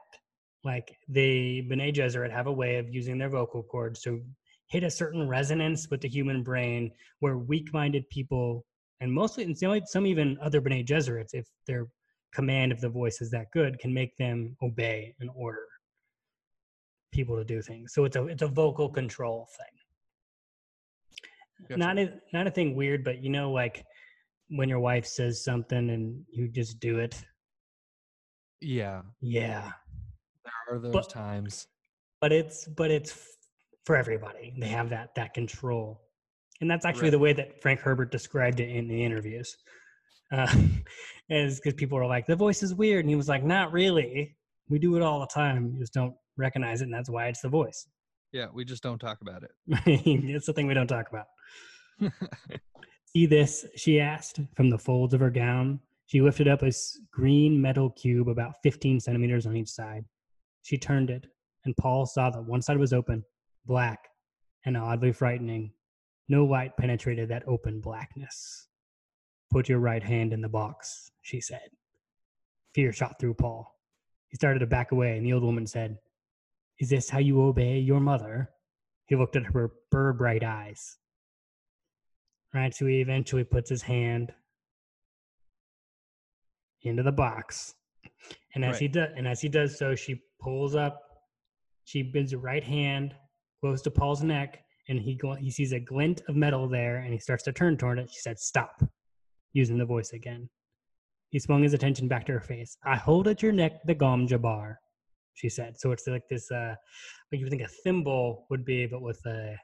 Like, 0.63 0.97
the 1.07 1.61
Bene 1.61 1.91
Gesserit 1.91 2.31
have 2.31 2.47
a 2.47 2.51
way 2.51 2.77
of 2.77 2.93
using 2.93 3.17
their 3.17 3.29
vocal 3.29 3.63
cords 3.63 4.01
to 4.01 4.23
hit 4.67 4.83
a 4.83 4.89
certain 4.89 5.27
resonance 5.27 5.87
with 5.89 6.01
the 6.01 6.09
human 6.09 6.43
brain 6.43 6.91
where 7.19 7.37
weak 7.37 7.73
minded 7.73 8.09
people, 8.09 8.65
and 8.99 9.11
mostly, 9.11 9.43
and 9.43 9.57
some, 9.57 9.79
some 9.85 10.05
even 10.05 10.37
other 10.41 10.61
Bene 10.61 10.83
Gesserits, 10.83 11.33
if 11.33 11.47
their 11.65 11.87
command 12.33 12.71
of 12.71 12.81
the 12.81 12.89
voice 12.89 13.21
is 13.21 13.31
that 13.31 13.47
good, 13.53 13.79
can 13.79 13.93
make 13.93 14.15
them 14.17 14.55
obey 14.61 15.15
and 15.19 15.29
order 15.35 15.65
people 17.11 17.37
to 17.37 17.43
do 17.43 17.61
things. 17.61 17.93
So 17.93 18.05
it's 18.05 18.15
a 18.15 18.25
it's 18.27 18.41
a 18.41 18.47
vocal 18.47 18.89
control 18.89 19.47
thing. 19.57 21.67
Gotcha. 21.69 21.79
Not 21.79 21.97
a 21.97 22.13
not 22.33 22.47
a 22.47 22.51
thing 22.51 22.75
weird, 22.75 23.03
but 23.03 23.23
you 23.23 23.29
know, 23.29 23.51
like 23.51 23.85
when 24.49 24.69
your 24.69 24.79
wife 24.79 25.05
says 25.05 25.43
something 25.43 25.89
and 25.89 26.23
you 26.31 26.47
just 26.47 26.79
do 26.79 26.99
it. 26.99 27.23
yeah. 28.61 29.01
Yeah, 29.21 29.71
There 30.67 30.77
are 30.77 30.79
those 30.79 30.93
But- 30.93 31.09
times. 31.09 31.67
but 32.21 32.31
it's 32.31 32.67
but 32.67 32.89
it's 32.91 33.37
for 33.85 33.95
everybody. 33.95 34.53
They 34.57 34.67
have 34.69 34.89
that 34.89 35.13
that 35.15 35.33
control, 35.33 36.01
and 36.61 36.69
that's 36.69 36.85
actually 36.85 37.03
Right. 37.03 37.11
the 37.11 37.19
way 37.19 37.33
that 37.33 37.61
Frank 37.61 37.79
Herbert 37.81 38.11
described 38.11 38.59
it 38.59 38.69
in 38.69 38.87
the 38.87 39.03
interviews. 39.03 39.55
Uh, 40.31 40.47
is 41.29 41.59
because 41.59 41.73
people 41.75 41.97
were 41.97 42.05
like, 42.05 42.25
the 42.25 42.35
voice 42.35 42.63
is 42.63 42.73
weird, 42.73 43.01
and 43.05 43.09
he 43.09 43.15
was 43.15 43.29
like, 43.29 43.43
not 43.43 43.71
really. 43.71 44.35
We 44.69 44.79
do 44.79 44.95
it 44.97 45.01
all 45.01 45.19
the 45.21 45.27
time. 45.27 45.71
You 45.73 45.79
just 45.79 45.93
don't 45.93 46.15
recognize 46.37 46.81
it, 46.81 46.85
and 46.85 46.93
that's 46.93 47.09
why 47.09 47.27
it's 47.27 47.41
the 47.41 47.47
voice. 47.49 47.87
Yeah. 48.33 48.47
We 48.53 48.65
just 48.65 48.83
don't 48.83 48.99
talk 48.99 49.21
about 49.21 49.43
it. 49.43 49.51
it's 50.35 50.45
the 50.47 50.53
thing 50.53 50.67
we 50.67 50.73
don't 50.73 50.87
talk 50.87 51.07
about. 51.09 51.27
See 53.13 53.25
this? 53.25 53.65
She 53.75 53.99
asked 53.99 54.39
from 54.55 54.69
the 54.69 54.77
folds 54.77 55.13
of 55.13 55.21
her 55.21 55.29
gown. 55.29 55.79
She 56.07 56.21
lifted 56.21 56.47
up 56.47 56.61
a 56.61 56.71
green 57.11 57.61
metal 57.61 57.89
cube 57.89 58.29
about 58.29 58.55
15 58.63 58.99
centimeters 58.99 59.45
on 59.45 59.55
each 59.55 59.69
side. 59.69 60.05
She 60.61 60.77
turned 60.77 61.09
it, 61.09 61.25
and 61.65 61.75
Paul 61.77 62.05
saw 62.05 62.29
that 62.29 62.43
one 62.43 62.61
side 62.61 62.77
was 62.77 62.93
open, 62.93 63.23
black, 63.65 64.07
and 64.65 64.75
oddly 64.75 65.13
frightening. 65.13 65.71
No 66.29 66.45
light 66.45 66.75
penetrated 66.77 67.29
that 67.29 67.47
open 67.47 67.79
blackness. 67.79 68.67
Put 69.51 69.69
your 69.69 69.79
right 69.79 70.03
hand 70.03 70.33
in 70.33 70.41
the 70.41 70.49
box, 70.49 71.11
she 71.21 71.39
said. 71.39 71.69
Fear 72.73 72.91
shot 72.91 73.15
through 73.19 73.35
Paul. 73.35 73.73
He 74.27 74.35
started 74.35 74.59
to 74.59 74.67
back 74.67 74.91
away, 74.91 75.17
and 75.17 75.25
the 75.25 75.33
old 75.33 75.43
woman 75.43 75.65
said, 75.65 75.97
Is 76.79 76.89
this 76.89 77.09
how 77.09 77.19
you 77.19 77.41
obey 77.41 77.79
your 77.79 78.01
mother? 78.01 78.49
He 79.05 79.15
looked 79.15 79.37
at 79.37 79.45
her 79.53 79.71
burr 79.89 80.11
bright 80.11 80.43
eyes. 80.43 80.97
Right, 82.57 82.73
so 82.73 82.87
he 82.87 83.01
eventually 83.01 83.43
puts 83.43 83.69
his 83.69 83.83
hand 83.83 84.33
into 86.81 87.03
the 87.03 87.11
box. 87.11 87.75
And 88.55 88.65
as 88.65 88.79
he 88.79 88.87
does 88.87 89.09
and 89.15 89.27
as 89.27 89.39
he 89.39 89.47
does 89.47 89.77
so, 89.77 89.93
she 89.93 90.23
pulls 90.41 90.73
up, 90.73 90.99
she 91.83 92.01
bends 92.01 92.31
her 92.31 92.39
right 92.39 92.63
hand 92.63 93.13
close 93.61 93.83
to 93.83 93.91
Paul's 93.91 94.23
neck, 94.23 94.63
and 94.89 94.99
he 94.99 95.13
go, 95.13 95.35
he 95.35 95.51
sees 95.51 95.71
a 95.71 95.79
glint 95.79 96.23
of 96.27 96.35
metal 96.35 96.67
there, 96.67 96.97
and 96.97 97.13
he 97.13 97.19
starts 97.19 97.43
to 97.43 97.51
turn 97.51 97.77
toward 97.77 97.99
it. 97.99 98.09
She 98.09 98.21
said, 98.21 98.39
Stop, 98.39 98.83
using 99.53 99.77
the 99.77 99.85
voice 99.85 100.13
again. 100.13 100.49
He 101.29 101.37
swung 101.37 101.61
his 101.61 101.75
attention 101.75 102.07
back 102.07 102.25
to 102.25 102.31
her 102.31 102.41
face. 102.41 102.75
I 102.83 102.95
hold 102.95 103.27
at 103.27 103.43
your 103.43 103.51
neck 103.51 103.83
the 103.85 103.93
Gom 103.93 104.27
Jabbar, 104.27 104.77
she 105.35 105.47
said. 105.47 105.79
So 105.79 105.91
it's 105.91 106.07
like 106.07 106.27
this 106.27 106.49
uh 106.49 106.73
like 107.31 107.39
you 107.39 107.45
would 107.45 107.51
think 107.51 107.61
a 107.61 107.67
thimble 107.83 108.47
would 108.49 108.65
be, 108.65 108.87
but 108.87 109.03
with 109.03 109.23
a 109.27 109.55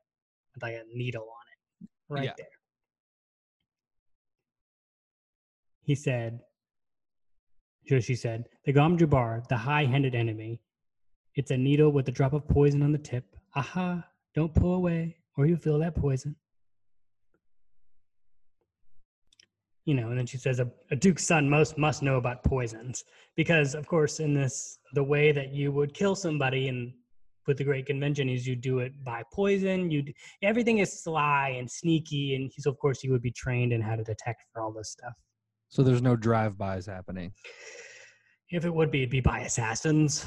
with 0.53 0.61
like 0.61 0.75
a 0.75 0.83
needle 0.95 1.23
on 1.23 1.45
it. 1.51 1.89
Right 2.07 2.23
Yeah. 2.25 2.33
there. 2.37 2.52
He 5.83 5.95
said, 5.95 6.39
so 7.87 7.99
she 7.99 8.15
said, 8.15 8.45
the 8.65 8.71
Gom 8.71 8.97
Jabbar, 8.97 9.47
the 9.49 9.57
high 9.57 9.85
handed 9.85 10.15
enemy. 10.15 10.61
It's 11.35 11.51
a 11.51 11.57
needle 11.57 11.91
with 11.91 12.07
a 12.07 12.11
drop 12.11 12.33
of 12.33 12.47
poison 12.47 12.81
on 12.81 12.91
the 12.91 12.97
tip. 12.97 13.25
Aha, 13.55 14.03
don't 14.33 14.53
pull 14.53 14.75
away, 14.75 15.17
or 15.37 15.45
you'll 15.45 15.57
feel 15.57 15.79
that 15.79 15.95
poison. 15.95 16.35
You 19.85 19.95
know, 19.95 20.09
and 20.09 20.17
then 20.17 20.25
she 20.25 20.37
says 20.37 20.61
a, 20.61 20.71
a 20.91 20.95
duke's 20.95 21.27
son 21.27 21.49
most 21.49 21.77
must 21.77 22.01
know 22.01 22.15
about 22.15 22.43
poisons 22.45 23.03
because, 23.35 23.75
of 23.75 23.85
course, 23.85 24.21
in 24.21 24.33
this, 24.33 24.79
the 24.93 25.03
way 25.03 25.33
that 25.33 25.51
you 25.51 25.73
would 25.73 25.93
kill 25.93 26.15
somebody 26.15 26.69
and 26.69 26.93
with 27.47 27.57
the 27.57 27.63
Great 27.65 27.85
Convention 27.85 28.29
is 28.29 28.47
you 28.47 28.55
do 28.55 28.79
it 28.79 28.93
by 29.03 29.23
poison. 29.33 29.91
You 29.91 30.05
everything 30.41 30.77
is 30.77 31.03
sly 31.03 31.55
and 31.57 31.69
sneaky, 31.69 32.35
and 32.35 32.51
so 32.57 32.71
of 32.71 32.77
course 32.77 33.01
he 33.01 33.09
would 33.09 33.21
be 33.21 33.31
trained 33.31 33.73
in 33.73 33.81
how 33.81 33.95
to 33.97 34.03
detect 34.03 34.43
for 34.53 34.61
all 34.61 34.71
this 34.71 34.91
stuff. 34.91 35.13
So 35.73 35.81
there's 35.81 36.03
no 36.03 36.15
drive-bys 36.15 36.85
happening. 36.85 37.33
If 38.51 38.63
it 38.63 38.71
would 38.71 38.91
be, 38.91 38.99
it'd 38.99 39.09
be 39.09 39.21
by 39.21 39.39
assassins, 39.39 40.23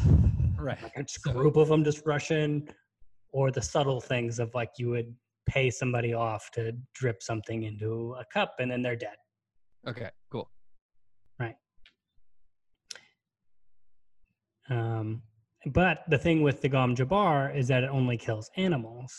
Right. 0.58 0.82
like 0.82 0.96
a 0.96 1.32
group 1.32 1.54
of 1.54 1.68
them 1.68 1.84
just 1.84 2.04
rush 2.04 2.32
in, 2.32 2.68
or 3.32 3.52
the 3.52 3.62
subtle 3.62 4.00
things 4.00 4.40
of 4.40 4.52
like 4.54 4.70
you 4.76 4.88
would 4.88 5.14
pay 5.48 5.70
somebody 5.70 6.12
off 6.14 6.50
to 6.54 6.72
drip 6.96 7.22
something 7.22 7.62
into 7.62 8.16
a 8.18 8.24
cup 8.34 8.56
and 8.58 8.68
then 8.68 8.82
they're 8.82 8.96
dead. 8.96 9.14
Okay. 9.86 10.10
Cool. 10.32 10.50
Right. 11.38 11.54
Um, 14.68 15.22
but 15.66 15.98
the 16.08 16.18
thing 16.18 16.42
with 16.42 16.60
the 16.60 16.68
Gom 16.68 16.96
Jabbar 16.96 17.56
is 17.56 17.68
that 17.68 17.84
it 17.84 17.90
only 17.90 18.16
kills 18.16 18.50
animals. 18.56 19.14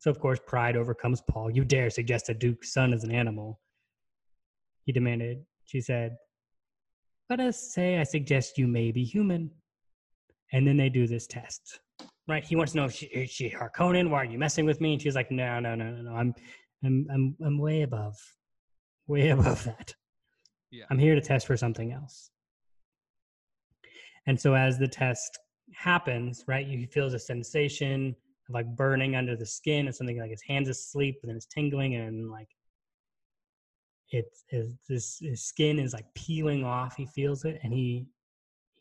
So, 0.00 0.10
of 0.10 0.18
course, 0.18 0.40
pride 0.44 0.74
overcomes 0.76 1.22
Paul. 1.30 1.52
You 1.52 1.64
dare 1.64 1.88
suggest 1.90 2.30
a 2.30 2.34
duke's 2.34 2.72
son 2.72 2.92
is 2.92 3.04
an 3.04 3.12
animal? 3.12 3.60
He 4.84 4.92
demanded. 4.92 5.44
She 5.66 5.80
said, 5.80 6.16
Let 7.28 7.40
us 7.40 7.72
say 7.72 7.98
I 7.98 8.04
suggest 8.04 8.58
you 8.58 8.66
may 8.66 8.92
be 8.92 9.04
human. 9.04 9.50
And 10.52 10.66
then 10.66 10.76
they 10.76 10.88
do 10.88 11.06
this 11.06 11.26
test. 11.26 11.80
Right? 12.26 12.44
He 12.44 12.56
wants 12.56 12.72
to 12.72 12.78
know 12.78 12.84
if 12.86 12.92
she, 12.92 13.06
is 13.06 13.30
she 13.30 13.50
Harkonnen? 13.50 14.10
Why 14.10 14.22
are 14.22 14.24
you 14.24 14.38
messing 14.38 14.66
with 14.66 14.80
me? 14.80 14.94
And 14.94 15.02
she's 15.02 15.14
like, 15.14 15.30
No, 15.30 15.60
no, 15.60 15.74
no, 15.74 15.90
no, 15.90 16.02
no. 16.02 16.12
I'm, 16.12 16.34
I'm, 16.84 17.06
I'm, 17.12 17.36
I'm 17.44 17.58
way 17.58 17.82
above, 17.82 18.16
way 19.06 19.28
above 19.30 19.64
that. 19.64 19.94
Yeah. 20.70 20.84
I'm 20.90 20.98
here 20.98 21.14
to 21.14 21.20
test 21.20 21.46
for 21.46 21.56
something 21.56 21.92
else. 21.92 22.30
And 24.26 24.40
so 24.40 24.54
as 24.54 24.78
the 24.78 24.88
test 24.88 25.38
happens, 25.74 26.44
right, 26.46 26.66
you 26.66 26.86
feel 26.86 27.06
a 27.06 27.18
sensation 27.18 28.14
of 28.48 28.54
like 28.54 28.66
burning 28.76 29.16
under 29.16 29.36
the 29.36 29.46
skin 29.46 29.86
and 29.86 29.94
something 29.94 30.18
like 30.18 30.30
his 30.30 30.42
hands 30.42 30.68
asleep 30.68 31.18
and 31.22 31.30
then 31.30 31.36
it's 31.36 31.46
tingling 31.46 31.96
and 31.96 32.30
like 32.30 32.48
it's 34.10 34.44
his, 34.48 34.72
this 34.88 35.18
his 35.20 35.42
skin 35.42 35.78
is 35.78 35.92
like 35.92 36.06
peeling 36.14 36.64
off. 36.64 36.96
He 36.96 37.06
feels 37.06 37.44
it 37.44 37.60
and 37.62 37.72
he 37.72 38.06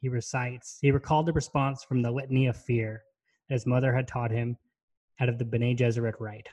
he 0.02 0.10
recites. 0.10 0.78
He 0.82 0.92
recalled 0.92 1.26
the 1.26 1.34
response 1.34 1.84
from 1.84 2.02
the 2.02 2.12
litany 2.12 2.48
of 2.48 2.58
fear 2.58 3.04
that 3.48 3.56
his 3.56 3.66
mother 3.66 3.94
had 3.94 4.08
taught 4.08 4.32
him 4.32 4.58
out 5.20 5.30
of 5.30 5.38
the 5.38 5.46
Bene 5.46 5.76
Gesserit 5.76 6.20
rite. 6.20 6.48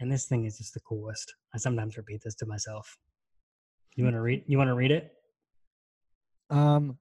And 0.00 0.10
this 0.10 0.26
thing 0.26 0.44
is 0.44 0.58
just 0.58 0.74
the 0.74 0.80
coolest. 0.80 1.34
I 1.54 1.58
sometimes 1.58 1.96
repeat 1.96 2.22
this 2.24 2.34
to 2.36 2.46
myself. 2.46 2.98
You 3.94 4.04
want 4.04 4.16
to 4.16 4.20
read? 4.20 4.42
You 4.46 4.58
want 4.58 4.68
to 4.68 4.74
read 4.74 4.90
it? 4.90 5.12
Um. 6.50 6.98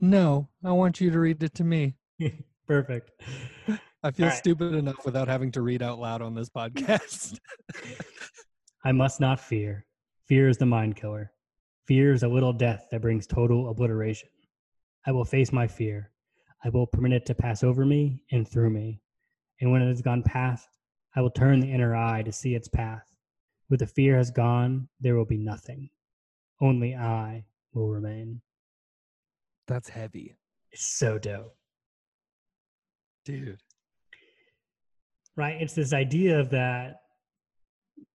No, 0.00 0.48
I 0.64 0.72
want 0.72 1.00
you 1.00 1.10
to 1.10 1.18
read 1.18 1.42
it 1.42 1.54
to 1.54 1.64
me. 1.64 1.96
Perfect. 2.66 3.10
I 4.02 4.10
feel 4.10 4.28
right. 4.28 4.34
stupid 4.34 4.74
enough 4.74 5.04
without 5.04 5.28
having 5.28 5.52
to 5.52 5.60
read 5.60 5.82
out 5.82 5.98
loud 5.98 6.22
on 6.22 6.34
this 6.34 6.48
podcast. 6.56 7.38
I 8.84 8.92
must 8.92 9.20
not 9.20 9.40
fear. 9.40 9.86
Fear 10.26 10.48
is 10.48 10.56
the 10.58 10.66
mind 10.66 10.96
killer. 10.96 11.32
Fear 11.86 12.12
is 12.12 12.22
a 12.22 12.28
little 12.28 12.52
death 12.52 12.86
that 12.90 13.02
brings 13.02 13.26
total 13.26 13.68
obliteration. 13.70 14.28
I 15.06 15.12
will 15.12 15.24
face 15.24 15.52
my 15.52 15.66
fear. 15.66 16.10
I 16.64 16.68
will 16.68 16.86
permit 16.86 17.12
it 17.12 17.26
to 17.26 17.34
pass 17.34 17.62
over 17.64 17.84
me 17.84 18.22
and 18.32 18.46
through 18.46 18.70
me. 18.70 19.00
And 19.60 19.70
when 19.72 19.82
it 19.82 19.88
has 19.88 20.02
gone 20.02 20.22
past, 20.22 20.68
I 21.16 21.20
will 21.20 21.30
turn 21.30 21.60
the 21.60 21.70
inner 21.72 21.96
eye 21.96 22.22
to 22.22 22.32
see 22.32 22.54
its 22.54 22.68
path. 22.68 23.04
When 23.68 23.78
the 23.78 23.86
fear 23.86 24.16
has 24.16 24.30
gone, 24.30 24.88
there 25.00 25.16
will 25.16 25.24
be 25.24 25.38
nothing. 25.38 25.90
Only 26.60 26.94
I 26.94 27.44
will 27.72 27.88
remain. 27.88 28.40
That's 29.66 29.88
heavy, 29.88 30.36
It's 30.72 30.84
so 30.98 31.18
dope. 31.18 31.54
dude. 33.24 33.60
right? 35.36 35.60
It's 35.60 35.74
this 35.74 35.92
idea 35.92 36.38
of 36.40 36.50
that 36.50 36.99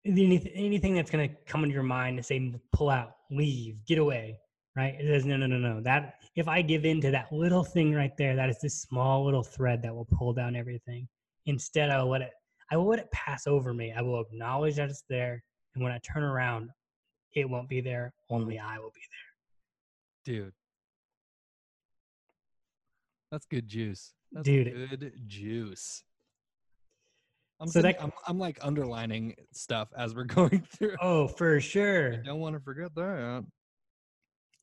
anything, 0.06 0.52
anything 0.56 0.96
that's 0.96 1.12
going 1.12 1.30
to 1.30 1.36
come 1.46 1.64
into 1.64 1.74
your 1.74 1.84
mind 1.84 2.18
to 2.18 2.24
say, 2.24 2.54
pull 2.72 2.90
out, 2.90 3.12
leave, 3.32 3.78
get 3.86 3.98
away, 3.98 4.40
right? 4.76 4.96
It 5.00 5.08
says, 5.08 5.26
no, 5.26 5.38
no, 5.38 5.48
no, 5.48 5.58
no. 5.58 5.82
That 5.82 6.16
if 6.36 6.48
I 6.48 6.62
give 6.62 6.86
in 6.86 7.02
to 7.02 7.12
that 7.12 7.32
little 7.32 7.64
thing 7.64 7.94
right 7.94 8.16
there, 8.18 8.36
that 8.36 8.50
is 8.50 8.60
this 8.62 8.82
small 8.82 9.26
little 9.26 9.44
thread 9.44 9.82
that 9.84 9.94
will 9.94 10.06
pull 10.06 10.34
down 10.34 10.56
everything. 10.56 11.08
Instead, 11.46 11.90
I 11.90 12.02
will 12.02 12.10
let 12.10 12.22
it, 12.22 12.32
I 12.72 12.78
will 12.78 12.88
let 12.88 13.00
it 13.00 13.12
pass 13.12 13.48
over 13.48 13.74
me. 13.74 13.94
I 13.96 14.02
will 14.02 14.22
acknowledge 14.22 14.76
that 14.76 14.90
it's 14.90 15.04
there, 15.10 15.44
and 15.76 15.84
when 15.84 15.94
I 15.94 16.00
turn 16.00 16.24
around, 16.24 16.70
it 17.34 17.50
won't 17.50 17.70
be 17.70 17.82
there. 17.82 18.14
Only 18.30 18.58
I 18.60 18.80
will 18.80 18.92
be 18.94 19.02
there. 20.26 20.36
Dude. 20.36 20.54
That's 23.32 23.46
good 23.46 23.68
juice. 23.68 24.14
That's 24.32 24.46
Dude. 24.46 24.74
good 24.90 25.12
juice. 25.28 26.04
I'm, 27.60 27.68
So 27.68 27.80
sitting- 27.82 27.94
that- 27.96 28.04
I'm 28.04 28.12
I'm 28.28 28.38
like 28.40 28.58
underlining 28.62 29.36
stuff 29.54 29.90
as 29.98 30.14
we're 30.16 30.24
going 30.40 30.62
through. 30.62 30.96
Oh, 31.02 31.28
for 31.28 31.60
sure. 31.62 32.14
I 32.16 32.18
don't 32.26 32.40
want 32.40 32.56
to 32.56 32.60
forget 32.60 32.94
that. 32.96 33.46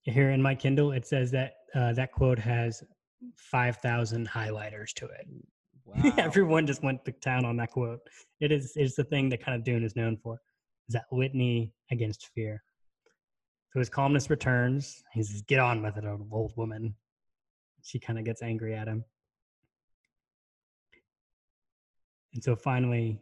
Here 0.03 0.31
in 0.31 0.43
my 0.43 0.55
Kindle, 0.55 0.93
it 0.93 1.07
says 1.07 1.31
that 1.31 1.55
uh, 1.75 1.93
that 1.95 2.13
quote 2.13 2.39
has 2.39 2.83
five 3.37 3.77
thousand 3.79 4.29
highlighters 4.29 4.93
to 4.95 5.07
it. 5.07 5.27
Wow. 5.85 6.13
Everyone 6.17 6.65
just 6.65 6.83
went 6.85 7.05
to 7.07 7.13
town 7.13 7.45
on 7.45 7.57
that 7.57 7.73
quote. 7.73 7.99
It 8.41 8.53
is 8.53 8.73
it's 8.77 8.95
the 8.95 9.03
thing 9.03 9.29
that 9.31 9.45
kind 9.45 9.57
of 9.59 9.65
Dune 9.65 9.83
is 9.83 9.97
known 9.97 10.17
for. 10.17 10.35
Is 10.89 10.93
that 10.95 11.07
litany 11.11 11.73
against 11.91 12.31
fear. 12.37 12.63
So 13.73 13.81
his 13.81 13.89
calmness 13.89 14.31
returns. 14.31 15.03
He 15.13 15.25
says, 15.25 15.43
"Get 15.43 15.59
on 15.59 15.83
with 15.83 15.97
it, 15.97 16.05
old 16.07 16.53
woman." 16.57 16.95
She 17.83 17.99
kind 17.99 18.17
of 18.17 18.25
gets 18.25 18.43
angry 18.43 18.75
at 18.77 18.87
him, 18.87 19.05
and 22.35 22.43
so 22.43 22.57
finally, 22.57 23.21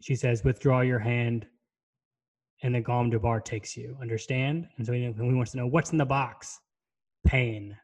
she 0.00 0.14
says, 0.14 0.44
"Withdraw 0.44 0.80
your 0.80 0.98
hand." 0.98 1.46
And 2.64 2.74
the 2.74 2.80
Gom 2.80 3.10
Jabbar 3.10 3.44
takes 3.44 3.76
you. 3.76 3.96
Understand? 4.00 4.68
And 4.76 4.86
so 4.86 4.92
he, 4.92 5.00
he 5.02 5.34
wants 5.34 5.50
to 5.50 5.56
know 5.56 5.66
what's 5.66 5.90
in 5.90 5.98
the 5.98 6.06
box. 6.06 6.60
Pain. 7.26 7.76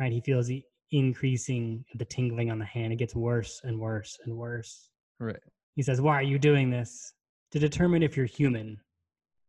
Right? 0.00 0.10
He 0.10 0.20
feels 0.20 0.48
the 0.48 0.64
increasing 0.90 1.84
the 1.94 2.04
tingling 2.04 2.50
on 2.50 2.58
the 2.58 2.64
hand. 2.64 2.92
It 2.92 2.96
gets 2.96 3.14
worse 3.14 3.60
and 3.64 3.78
worse 3.78 4.18
and 4.24 4.36
worse. 4.36 4.90
Right. 5.20 5.38
He 5.74 5.82
says, 5.82 6.00
Why 6.00 6.14
are 6.14 6.22
you 6.22 6.38
doing 6.38 6.70
this? 6.70 7.12
To 7.52 7.58
determine 7.58 8.02
if 8.02 8.16
you're 8.16 8.26
human, 8.26 8.78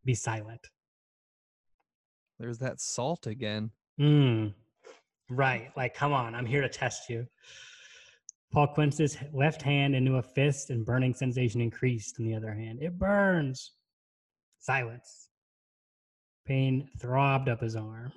be 0.04 0.14
silent. 0.14 0.68
There's 2.38 2.58
that 2.58 2.80
salt 2.80 3.26
again. 3.26 3.70
Mm, 4.00 4.54
right. 5.28 5.70
Like, 5.76 5.94
come 5.94 6.12
on, 6.12 6.34
I'm 6.34 6.46
here 6.46 6.62
to 6.62 6.68
test 6.68 7.10
you. 7.10 7.26
Paul 8.52 8.68
Quince's 8.68 9.16
left 9.32 9.62
hand 9.62 9.94
into 9.94 10.16
a 10.16 10.22
fist, 10.22 10.70
and 10.70 10.84
burning 10.84 11.14
sensation 11.14 11.60
increased 11.60 12.16
on 12.18 12.26
the 12.26 12.34
other 12.34 12.52
hand. 12.52 12.82
It 12.82 12.98
burns. 12.98 13.72
Silence. 14.58 15.28
Pain 16.46 16.88
throbbed 16.98 17.48
up 17.48 17.60
his 17.60 17.76
arm. 17.76 18.12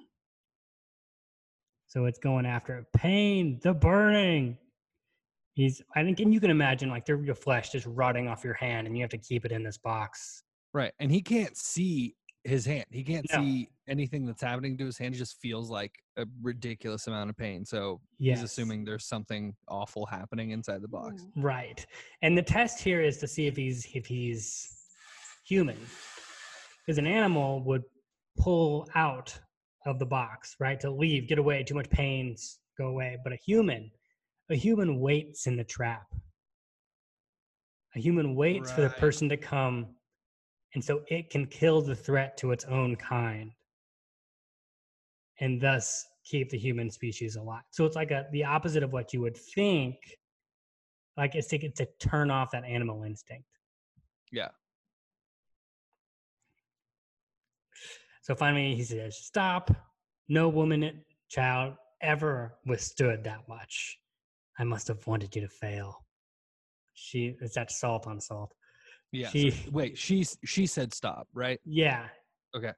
So 1.88 2.06
it's 2.06 2.18
going 2.18 2.48
after 2.48 2.80
it. 2.80 2.86
Pain, 2.96 3.60
the 3.62 3.74
burning. 3.74 4.58
He's, 5.54 5.84
I 5.96 6.04
think, 6.04 6.20
and 6.20 6.34
you 6.34 6.40
can 6.40 6.50
imagine 6.50 6.90
like 6.90 7.08
your 7.08 7.36
flesh 7.36 7.70
just 7.72 7.86
rotting 7.86 8.28
off 8.28 8.44
your 8.44 8.56
hand, 8.56 8.88
and 8.88 8.98
you 8.98 9.04
have 9.04 9.12
to 9.12 9.20
keep 9.20 9.46
it 9.46 9.52
in 9.52 9.62
this 9.62 9.78
box. 9.78 10.42
Right. 10.74 10.92
And 11.00 11.12
he 11.12 11.22
can't 11.22 11.56
see 11.56 12.16
his 12.44 12.66
hand. 12.66 12.86
He 12.90 13.04
can't 13.04 13.28
No. 13.32 13.40
see 13.40 13.70
anything 13.88 14.26
that's 14.26 14.42
happening 14.42 14.78
to 14.78 14.86
his 14.86 14.98
hand. 14.98 15.14
He 15.14 15.20
just 15.20 15.40
feels 15.42 15.70
like 15.70 15.92
a 16.18 16.26
ridiculous 16.42 17.08
amount 17.08 17.30
of 17.30 17.38
pain. 17.38 17.66
So 17.66 18.00
Yes. 18.18 18.40
he's 18.40 18.46
assuming 18.52 18.86
there's 18.86 19.06
something 19.06 19.56
awful 19.68 20.06
happening 20.06 20.52
inside 20.52 20.82
the 20.82 20.88
box. 20.88 21.24
Mm. 21.24 21.44
Right. 21.44 21.86
And 22.22 22.38
the 22.38 22.42
test 22.42 22.82
here 22.82 23.02
is 23.02 23.18
to 23.18 23.28
see 23.28 23.48
if 23.48 23.56
he's 23.56 23.88
if 23.94 24.06
he's 24.06 24.70
human. 25.46 25.78
Because 26.86 26.98
an 26.98 27.08
animal 27.08 27.64
would 27.64 27.84
pull 28.38 28.88
out 28.96 29.38
of 29.86 30.00
the 30.00 30.06
box, 30.06 30.56
right? 30.60 30.80
To 30.80 30.92
leave, 30.92 31.28
get 31.28 31.38
away, 31.38 31.64
too 31.64 31.76
much 31.76 31.90
pains, 31.90 32.60
go 32.78 32.88
away. 32.88 33.18
But 33.24 33.34
a 33.34 33.38
human, 33.38 33.92
a 34.50 34.56
human 34.56 35.00
waits 35.00 35.48
in 35.48 35.56
the 35.58 35.64
trap. 35.64 36.08
A 37.96 38.00
human 38.00 38.36
waits 38.36 38.72
for 38.72 38.82
the 38.82 38.90
person 38.90 39.30
to 39.30 39.38
come 39.38 39.96
and 40.74 40.84
so 40.84 41.04
it 41.08 41.30
can 41.30 41.46
kill 41.46 41.82
the 41.82 41.96
threat 41.96 42.36
to 42.38 42.52
its 42.52 42.66
own 42.66 42.96
kind 42.96 43.52
and 45.44 45.60
thus 45.60 46.06
keep 46.26 46.50
the 46.50 46.58
human 46.58 46.90
species 46.90 47.36
alive. 47.36 47.64
So 47.72 47.86
it's 47.86 47.96
like 47.98 48.12
a 48.12 48.26
the 48.32 48.46
opposite 48.46 48.82
of 48.84 48.94
what 48.94 49.14
you 49.14 49.20
would 49.22 49.36
think 49.38 49.96
like 51.18 51.36
it's 51.36 51.48
to 51.50 51.58
to 51.70 51.86
turn 52.00 52.32
off 52.32 52.52
that 52.52 52.64
animal 52.64 53.04
instinct. 53.04 53.48
Yeah. 54.32 54.50
So 58.22 58.36
finally 58.36 58.74
he 58.76 58.84
says, 58.84 59.18
Stop. 59.18 59.70
No 60.30 60.48
woman, 60.48 60.84
eh, 60.84 60.92
child 61.30 61.74
ever 62.02 62.56
withstood 62.66 63.24
that 63.26 63.42
much. 63.50 63.98
I 64.58 64.64
must 64.64 64.88
have 64.88 65.06
wanted 65.06 65.36
you 65.36 65.42
to 65.42 65.50
fail. 65.50 66.06
She 66.94 67.36
is 67.42 67.54
that 67.56 67.70
salt 67.72 68.08
on 68.08 68.22
salt. 68.22 68.54
Yeah. 69.12 69.28
so- 69.28 69.32
She- 69.40 69.70
wait, 69.72 69.98
she 69.98 70.26
she 70.46 70.66
said 70.66 70.94
stop, 70.94 71.28
right? 71.34 71.60
Yeah. 71.66 72.08
Okay. 72.56 72.72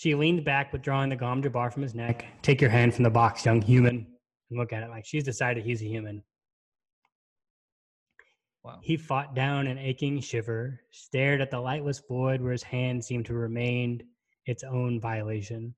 She 0.00 0.14
leaned 0.14 0.46
back, 0.46 0.72
withdrawing 0.72 1.10
the 1.10 1.16
Gom 1.16 1.42
Jabbar 1.42 1.70
from 1.70 1.82
his 1.82 1.94
neck. 1.94 2.24
Take 2.40 2.62
your 2.62 2.70
hand 2.70 2.94
from 2.94 3.04
the 3.04 3.10
box, 3.10 3.44
young 3.44 3.60
human, 3.60 4.06
and 4.48 4.58
look 4.58 4.72
at 4.72 4.82
it 4.82 4.88
like 4.88 5.04
she's 5.04 5.24
decided 5.24 5.62
he's 5.62 5.82
a 5.82 5.84
human. 5.84 6.22
Wow. 8.64 8.78
He 8.82 8.96
fought 8.96 9.34
down 9.34 9.66
an 9.66 9.76
aching 9.76 10.18
shiver, 10.22 10.80
stared 10.90 11.42
at 11.42 11.50
the 11.50 11.60
lightless 11.60 12.00
void 12.08 12.40
where 12.40 12.52
his 12.52 12.62
hand 12.62 13.04
seemed 13.04 13.26
to 13.26 13.34
remain 13.34 14.02
its 14.46 14.64
own 14.64 15.02
violation. 15.02 15.74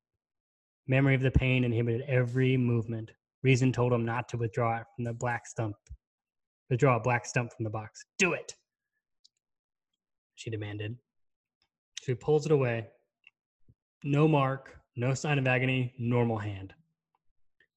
Memory 0.86 1.16
of 1.16 1.22
the 1.22 1.32
pain 1.32 1.64
inhibited 1.64 2.02
every 2.02 2.56
movement. 2.56 3.10
Reason 3.42 3.72
told 3.72 3.92
him 3.92 4.04
not 4.04 4.28
to 4.28 4.36
withdraw 4.36 4.76
it 4.76 4.86
from 4.94 5.02
the 5.02 5.14
black 5.14 5.48
stump. 5.48 5.74
Withdraw 6.70 6.94
a 6.94 7.00
black 7.00 7.26
stump 7.26 7.52
from 7.52 7.64
the 7.64 7.70
box. 7.70 8.04
Do 8.18 8.34
it, 8.34 8.54
she 10.36 10.48
demanded. 10.48 10.96
She 12.04 12.14
pulls 12.14 12.46
it 12.46 12.52
away. 12.52 12.86
No 14.04 14.26
mark, 14.26 14.76
no 14.96 15.14
sign 15.14 15.38
of 15.38 15.46
agony, 15.46 15.94
normal 15.98 16.38
hand. 16.38 16.74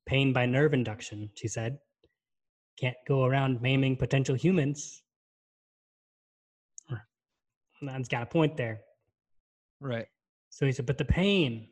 Pain 0.06 0.34
by 0.34 0.46
nerve 0.46 0.74
induction, 0.74 1.30
she 1.36 1.48
said. 1.48 1.78
Can't 2.80 2.96
go 3.08 3.26
around 3.26 3.62
maiming 3.62 3.96
potential 3.96 4.36
humans. 4.36 5.04
Man's 7.82 8.08
got 8.08 8.24
a 8.24 8.26
point 8.26 8.58
there. 8.58 8.82
Right. 9.80 10.08
So 10.50 10.66
he 10.66 10.72
said, 10.72 10.86
but 10.86 10.98
the 10.98 11.06
pain, 11.06 11.68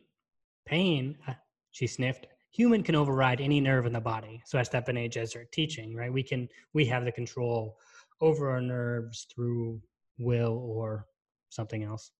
pain, 0.66 1.18
uh, 1.28 1.34
she 1.72 1.88
sniffed. 1.88 2.28
Human 2.52 2.84
can 2.84 2.96
override 2.96 3.42
any 3.42 3.60
nerve 3.60 3.86
in 3.86 3.94
the 3.94 4.00
body. 4.00 4.42
So 4.46 4.58
that's 4.58 4.70
that 4.70 4.86
Bene 4.86 5.10
Gesserit 5.10 5.52
teaching, 5.52 5.96
right? 5.96 6.12
We 6.14 6.22
can, 6.22 6.48
we 6.74 6.86
have 6.86 7.06
the 7.06 7.12
control 7.12 7.78
over 8.22 8.50
our 8.50 8.62
nerves 8.62 9.26
through 9.34 9.82
will 10.20 10.58
or 10.64 11.08
something 11.50 11.84
else. 11.84 12.12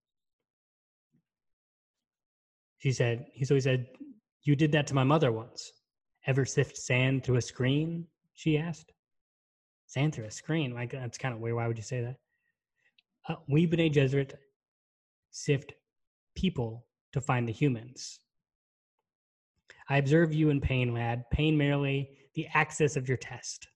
She 2.84 2.92
said, 2.92 3.24
he 3.32 3.46
always 3.50 3.64
said, 3.64 3.86
you 4.42 4.54
did 4.54 4.70
that 4.72 4.86
to 4.88 4.94
my 4.94 5.04
mother 5.04 5.32
once. 5.32 5.72
Ever 6.26 6.44
sift 6.44 6.76
sand 6.76 7.24
through 7.24 7.36
a 7.36 7.40
screen? 7.40 8.06
She 8.34 8.58
asked. 8.58 8.92
Sand 9.86 10.14
through 10.14 10.26
a 10.26 10.30
screen? 10.30 10.74
Like 10.74 10.92
that's 10.92 11.16
kind 11.16 11.34
of 11.34 11.40
weird. 11.40 11.56
Why 11.56 11.66
would 11.66 11.78
you 11.78 11.82
say 11.82 12.02
that? 12.02 12.16
Uh, 13.26 13.36
we 13.48 13.64
Bene 13.64 13.88
Gesserit 13.88 14.34
sift 15.30 15.72
people 16.36 16.84
to 17.14 17.22
find 17.22 17.48
the 17.48 17.54
humans. 17.54 18.18
I 19.88 19.96
observe 19.96 20.34
you 20.34 20.50
in 20.50 20.60
pain, 20.60 20.92
lad. 20.92 21.24
Pain 21.32 21.56
merely 21.56 22.10
the 22.34 22.48
axis 22.52 22.96
of 22.96 23.08
your 23.08 23.16
test. 23.16 23.66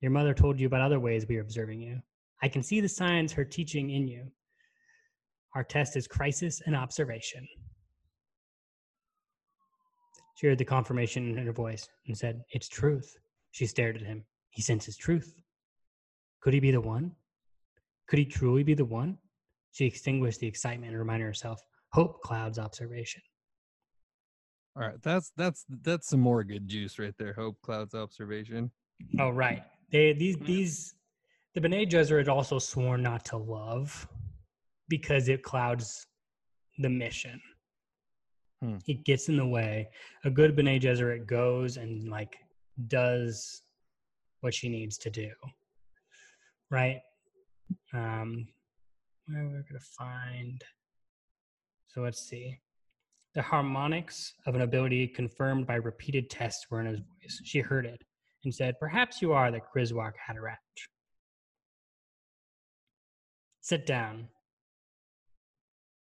Your 0.00 0.10
mother 0.10 0.34
told 0.34 0.58
you 0.58 0.66
about 0.66 0.80
other 0.80 0.98
ways 0.98 1.28
we 1.28 1.36
are 1.36 1.42
observing 1.42 1.80
you. 1.80 2.00
I 2.42 2.48
can 2.48 2.64
see 2.64 2.80
the 2.80 2.88
signs 2.88 3.32
her 3.34 3.44
teaching 3.44 3.90
in 3.90 4.08
you. 4.08 4.32
Our 5.54 5.62
test 5.62 5.96
is 5.96 6.08
crisis 6.08 6.60
and 6.66 6.74
observation. 6.74 7.46
She 10.40 10.46
heard 10.46 10.56
the 10.56 10.64
confirmation 10.64 11.36
in 11.36 11.44
her 11.44 11.52
voice 11.52 11.86
and 12.06 12.16
said, 12.16 12.44
It's 12.48 12.66
truth. 12.66 13.14
She 13.50 13.66
stared 13.66 13.96
at 13.96 14.02
him. 14.02 14.24
He 14.48 14.62
senses 14.62 14.96
truth. 14.96 15.34
Could 16.40 16.54
he 16.54 16.60
be 16.60 16.70
the 16.70 16.80
one? 16.80 17.12
Could 18.08 18.20
he 18.20 18.24
truly 18.24 18.62
be 18.62 18.72
the 18.72 18.86
one? 18.86 19.18
She 19.72 19.84
extinguished 19.84 20.40
the 20.40 20.46
excitement 20.46 20.92
and 20.92 20.98
reminded 20.98 21.26
herself, 21.26 21.60
Hope 21.92 22.22
clouds 22.22 22.58
observation. 22.58 23.20
All 24.76 24.82
right. 24.84 25.02
That's 25.02 25.30
that's 25.36 25.66
that's 25.82 26.08
some 26.08 26.20
more 26.20 26.42
good 26.42 26.66
juice 26.66 26.98
right 26.98 27.14
there. 27.18 27.34
Hope 27.34 27.58
clouds 27.62 27.94
observation. 27.94 28.70
Oh, 29.18 29.28
right. 29.28 29.62
They 29.92 30.14
these 30.14 30.38
these 30.38 30.94
the 31.54 31.60
Bene 31.60 31.84
Gesserit 31.84 32.28
also 32.28 32.58
sworn 32.58 33.02
not 33.02 33.26
to 33.26 33.36
love 33.36 34.08
because 34.88 35.28
it 35.28 35.42
clouds 35.42 36.06
the 36.78 36.88
mission. 36.88 37.42
Hmm. 38.62 38.76
He 38.84 38.94
gets 38.94 39.28
in 39.28 39.36
the 39.36 39.46
way. 39.46 39.88
A 40.24 40.30
good 40.30 40.54
Bene 40.54 40.78
Gesserit 40.78 41.26
goes 41.26 41.76
and 41.76 42.08
like 42.08 42.36
does 42.88 43.62
what 44.40 44.54
she 44.54 44.68
needs 44.68 44.98
to 44.98 45.10
do. 45.10 45.30
Right? 46.70 47.00
Um 47.92 48.46
where 49.26 49.44
we're 49.44 49.64
gonna 49.68 49.80
find 49.98 50.62
so 51.88 52.02
let's 52.02 52.20
see. 52.20 52.60
The 53.34 53.42
harmonics 53.42 54.34
of 54.46 54.54
an 54.54 54.62
ability 54.62 55.08
confirmed 55.08 55.66
by 55.66 55.76
repeated 55.76 56.30
tests 56.30 56.66
were 56.70 56.80
in 56.80 56.86
his 56.86 57.00
voice. 57.00 57.40
She 57.44 57.60
heard 57.60 57.86
it 57.86 58.02
and 58.44 58.54
said, 58.54 58.78
Perhaps 58.78 59.20
you 59.20 59.32
are 59.32 59.50
the 59.50 59.60
Kwisatz 59.60 60.12
Haderach. 60.28 60.56
Sit 63.60 63.86
down. 63.86 64.28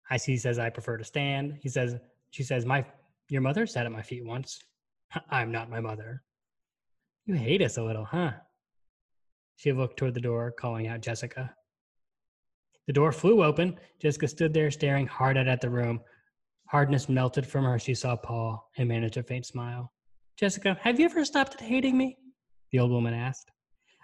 I 0.10 0.18
see 0.18 0.34
he 0.34 0.38
says 0.38 0.60
I 0.60 0.70
prefer 0.70 0.98
to 0.98 1.04
stand. 1.04 1.58
He 1.62 1.70
says 1.70 1.98
she 2.34 2.42
says, 2.42 2.66
My 2.66 2.84
your 3.30 3.42
mother 3.42 3.68
sat 3.68 3.86
at 3.86 3.92
my 3.92 4.02
feet 4.02 4.26
once. 4.26 4.60
I'm 5.30 5.52
not 5.52 5.70
my 5.70 5.80
mother. 5.80 6.24
You 7.26 7.36
hate 7.36 7.62
us 7.62 7.78
a 7.78 7.84
little, 7.84 8.06
huh? 8.06 8.32
She 9.56 9.72
looked 9.72 9.98
toward 9.98 10.16
the 10.16 10.20
door, 10.20 10.52
calling 10.52 10.88
out 10.88 11.02
Jessica. 11.02 11.54
The 12.88 12.94
door 12.94 13.12
flew 13.12 13.44
open. 13.44 13.80
Jessica 14.02 14.28
stood 14.28 14.52
there 14.52 14.72
staring 14.72 15.06
hard 15.06 15.38
at 15.38 15.62
the 15.62 15.70
room. 15.70 16.02
Hardness 16.68 17.08
melted 17.08 17.46
from 17.46 17.66
her. 17.66 17.78
She 17.78 17.94
saw 17.94 18.16
Paul 18.16 18.68
and 18.78 18.90
managed 18.90 19.18
a 19.18 19.24
faint 19.24 19.46
smile. 19.46 19.94
Jessica, 20.36 20.76
have 20.82 21.00
you 21.00 21.06
ever 21.06 21.24
stopped 21.24 21.62
hating 21.62 21.96
me? 21.96 22.18
The 22.72 22.80
old 22.80 22.90
woman 22.90 23.14
asked. 23.14 23.52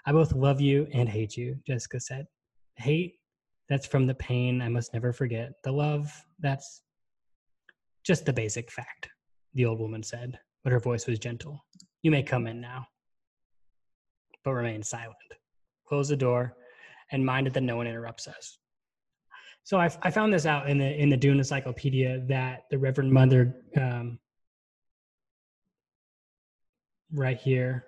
I 0.06 0.12
both 0.12 0.34
love 0.34 0.62
you 0.62 0.88
and 0.94 1.10
hate 1.10 1.36
you, 1.36 1.58
Jessica 1.66 2.00
said. 2.00 2.28
Hate, 2.76 3.16
that's 3.70 3.88
from 3.88 4.06
the 4.06 4.14
pain 4.16 4.62
I 4.62 4.70
must 4.70 4.94
never 4.94 5.12
forget. 5.12 5.54
The 5.64 5.72
love, 5.72 6.14
that's 6.38 6.84
just 8.10 8.26
the 8.26 8.34
basic 8.34 8.72
fact, 8.72 9.08
the 9.54 9.66
old 9.66 9.80
woman 9.80 10.02
said, 10.02 10.40
but 10.64 10.74
her 10.74 10.80
voice 10.80 11.06
was 11.06 11.20
gentle. 11.20 11.64
You 12.02 12.10
may 12.10 12.24
come 12.24 12.48
in 12.48 12.60
now, 12.60 12.88
but 14.44 14.54
remain 14.54 14.82
silent. 14.82 15.16
Close 15.88 16.10
the 16.10 16.18
door 16.18 16.56
and 17.12 17.24
mind 17.24 17.46
that 17.46 17.62
no 17.62 17.78
one 17.78 17.86
interrupts 17.86 18.28
us. 18.28 18.58
So 19.64 19.80
I, 19.80 19.92
I 20.02 20.10
found 20.10 20.34
this 20.34 20.48
out 20.48 20.68
in 20.68 20.80
the 20.80 20.92
in 21.00 21.10
the 21.10 21.18
Dune 21.18 21.38
Encyclopedia 21.38 22.26
that 22.30 22.62
the 22.72 22.80
Reverend 22.80 23.12
Mother, 23.14 23.56
um, 23.78 24.18
right 27.14 27.38
here, 27.38 27.86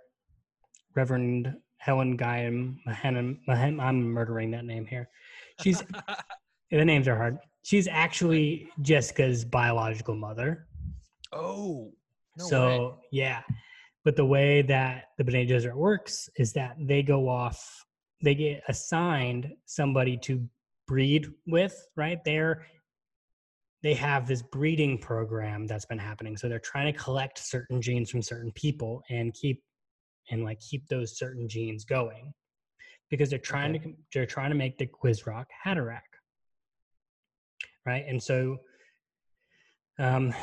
Reverend 0.96 1.52
Helen 1.78 2.16
Guy 2.16 2.42
I'm 3.80 4.04
murdering 4.04 4.52
that 4.52 4.66
name 4.66 4.86
here. 4.86 5.10
She's 5.64 5.82
the 6.70 6.86
names 6.86 7.08
are 7.08 7.16
hard. 7.16 7.40
She's 7.64 7.88
actually 7.88 8.70
Jessica's 8.82 9.46
biological 9.46 10.16
mother. 10.16 10.68
Oh, 11.32 11.92
no 12.38 12.46
so 12.46 12.80
way. 12.80 13.08
yeah, 13.12 13.42
but 14.04 14.16
the 14.16 14.26
way 14.26 14.62
that 14.64 15.06
the 15.18 15.24
Bene 15.24 15.46
Gesserit 15.46 15.76
works 15.76 16.30
is 16.38 16.54
that 16.54 16.76
they 16.80 17.04
go 17.04 17.30
off, 17.30 17.86
they 18.24 18.36
get 18.36 18.64
assigned 18.68 19.54
somebody 19.66 20.18
to 20.18 20.48
breed 20.88 21.28
with. 21.46 21.76
Right 21.96 22.20
They're 22.26 22.66
they 23.84 23.94
have 23.96 24.28
this 24.28 24.44
breeding 24.44 24.98
program 24.98 25.66
that's 25.66 25.86
been 25.86 25.98
happening. 25.98 26.38
So 26.38 26.48
they're 26.48 26.60
trying 26.60 26.94
to 26.94 27.00
collect 27.00 27.40
certain 27.40 27.82
genes 27.82 28.12
from 28.12 28.22
certain 28.22 28.52
people 28.52 29.02
and 29.10 29.34
keep 29.34 29.64
and 30.30 30.44
like 30.44 30.60
keep 30.60 30.88
those 30.88 31.18
certain 31.18 31.50
genes 31.50 31.84
going 31.84 32.32
because 33.10 33.30
they're 33.30 33.40
trying 33.40 33.76
okay. 33.76 33.86
to 33.86 33.96
they're 34.14 34.26
trying 34.26 34.50
to 34.50 34.56
make 34.56 34.78
the 34.78 34.88
Kwisatz 34.88 35.46
Haderach 35.66 36.00
right? 37.86 38.06
And 38.08 38.22
so 38.22 38.58
um, 40.00 40.34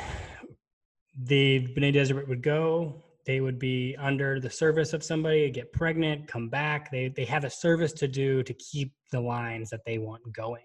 the 1.23 1.59
Bene 1.75 1.91
Gesserit 1.91 2.27
would 2.27 2.43
go, 2.43 3.03
they 3.25 3.41
would 3.41 3.59
be 3.59 3.95
under 3.99 4.39
the 4.39 4.49
service 4.49 4.93
of 4.93 5.03
somebody, 5.03 5.49
get 5.51 5.71
pregnant, 5.71 6.27
come 6.27 6.49
back. 6.49 6.89
They, 6.91 7.09
they 7.09 7.25
have 7.25 7.43
a 7.43 7.49
service 7.49 7.93
to 7.93 8.07
do 8.07 8.41
to 8.43 8.53
keep 8.53 8.93
the 9.11 9.19
lines 9.19 9.69
that 9.69 9.81
they 9.85 9.97
want 9.97 10.23
going. 10.33 10.63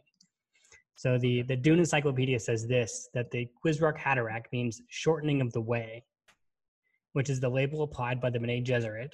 So 0.95 1.18
the, 1.18 1.43
the 1.43 1.57
Dune 1.57 1.81
Encyclopedia 1.81 2.39
says 2.39 2.66
this, 2.66 3.09
that 3.14 3.31
the 3.31 3.49
Kwisatz 3.62 3.99
Haderach 3.99 4.45
means 4.53 4.81
shortening 4.89 5.41
of 5.41 5.53
the 5.53 5.61
way, 5.61 6.05
which 7.12 7.29
is 7.29 7.41
the 7.41 7.49
label 7.49 7.83
applied 7.83 8.20
by 8.20 8.31
the 8.31 8.39
Bene 8.39 8.64
Gesserit 8.64 9.11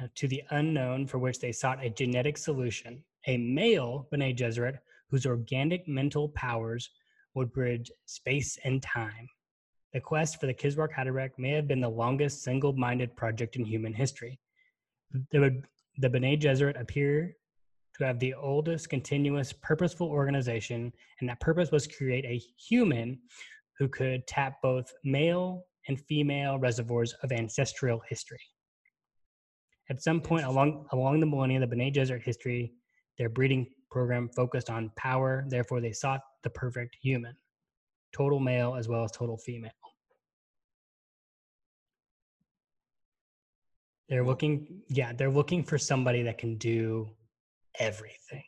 uh, 0.00 0.06
to 0.14 0.28
the 0.28 0.42
unknown 0.50 1.06
for 1.06 1.18
which 1.18 1.40
they 1.40 1.52
sought 1.52 1.84
a 1.84 1.90
genetic 1.90 2.38
solution. 2.38 3.02
A 3.26 3.36
male 3.36 4.08
Bene 4.10 4.32
Gesserit 4.32 4.78
whose 5.10 5.26
organic 5.26 5.86
mental 5.88 6.28
powers 6.30 6.90
would 7.34 7.52
bridge 7.52 7.90
space 8.06 8.58
and 8.64 8.82
time. 8.82 9.28
The 9.92 10.00
quest 10.00 10.38
for 10.38 10.46
the 10.46 10.54
Kwisatz 10.54 10.92
Haderach 10.92 11.30
may 11.36 11.50
have 11.50 11.66
been 11.66 11.80
the 11.80 11.88
longest 11.88 12.42
single 12.42 12.72
minded 12.72 13.16
project 13.16 13.56
in 13.56 13.64
human 13.64 13.92
history. 13.92 14.38
The, 15.32 15.62
the 15.98 16.08
Bene 16.08 16.36
Gesserit 16.36 16.80
appear 16.80 17.34
to 17.98 18.04
have 18.04 18.20
the 18.20 18.34
oldest 18.34 18.88
continuous 18.88 19.52
purposeful 19.52 20.08
organization, 20.08 20.92
and 21.20 21.28
that 21.28 21.40
purpose 21.40 21.72
was 21.72 21.86
to 21.86 21.96
create 21.96 22.24
a 22.24 22.40
human 22.68 23.18
who 23.78 23.88
could 23.88 24.26
tap 24.26 24.54
both 24.62 24.92
male 25.02 25.64
and 25.88 26.00
female 26.00 26.58
reservoirs 26.58 27.14
of 27.22 27.32
ancestral 27.32 28.00
history. 28.08 28.40
At 29.88 30.02
some 30.02 30.20
point 30.20 30.44
along, 30.44 30.86
along 30.92 31.18
the 31.18 31.26
millennia, 31.26 31.58
the 31.58 31.66
Bene 31.66 31.90
Gesserit 31.90 32.22
history, 32.22 32.74
their 33.18 33.28
breeding 33.28 33.66
program 33.90 34.28
focused 34.34 34.70
on 34.70 34.90
power. 34.96 35.44
Therefore, 35.48 35.80
they 35.80 35.92
sought 35.92 36.20
the 36.42 36.50
perfect 36.50 36.96
human, 37.02 37.34
total 38.12 38.40
male 38.40 38.76
as 38.76 38.88
well 38.88 39.04
as 39.04 39.10
total 39.12 39.36
female. 39.36 39.70
They're 44.08 44.24
looking, 44.24 44.82
yeah, 44.88 45.12
they're 45.12 45.30
looking 45.30 45.62
for 45.62 45.78
somebody 45.78 46.22
that 46.22 46.38
can 46.38 46.56
do 46.56 47.08
everything. 47.78 48.42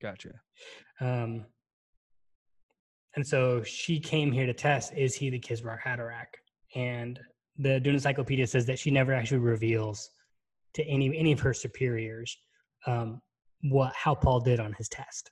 Gotcha. 0.00 0.30
Um, 1.00 1.44
and 3.16 3.26
so 3.26 3.62
she 3.62 3.98
came 3.98 4.32
here 4.32 4.46
to 4.46 4.54
test 4.54 4.92
is 4.94 5.14
he 5.14 5.30
the 5.30 5.40
Kwisatz 5.40 5.80
Haderach? 5.80 6.26
And 6.74 7.18
the 7.58 7.80
Dune 7.80 7.94
Encyclopedia 7.94 8.46
says 8.46 8.66
that 8.66 8.78
she 8.78 8.90
never 8.90 9.12
actually 9.12 9.38
reveals 9.38 10.10
to 10.74 10.84
any 10.84 11.16
any 11.18 11.32
of 11.32 11.40
her 11.40 11.54
superiors 11.54 12.36
um, 12.86 13.20
what 13.62 13.92
how 13.94 14.14
Paul 14.14 14.40
did 14.40 14.60
on 14.60 14.72
his 14.74 14.88
test. 14.88 15.30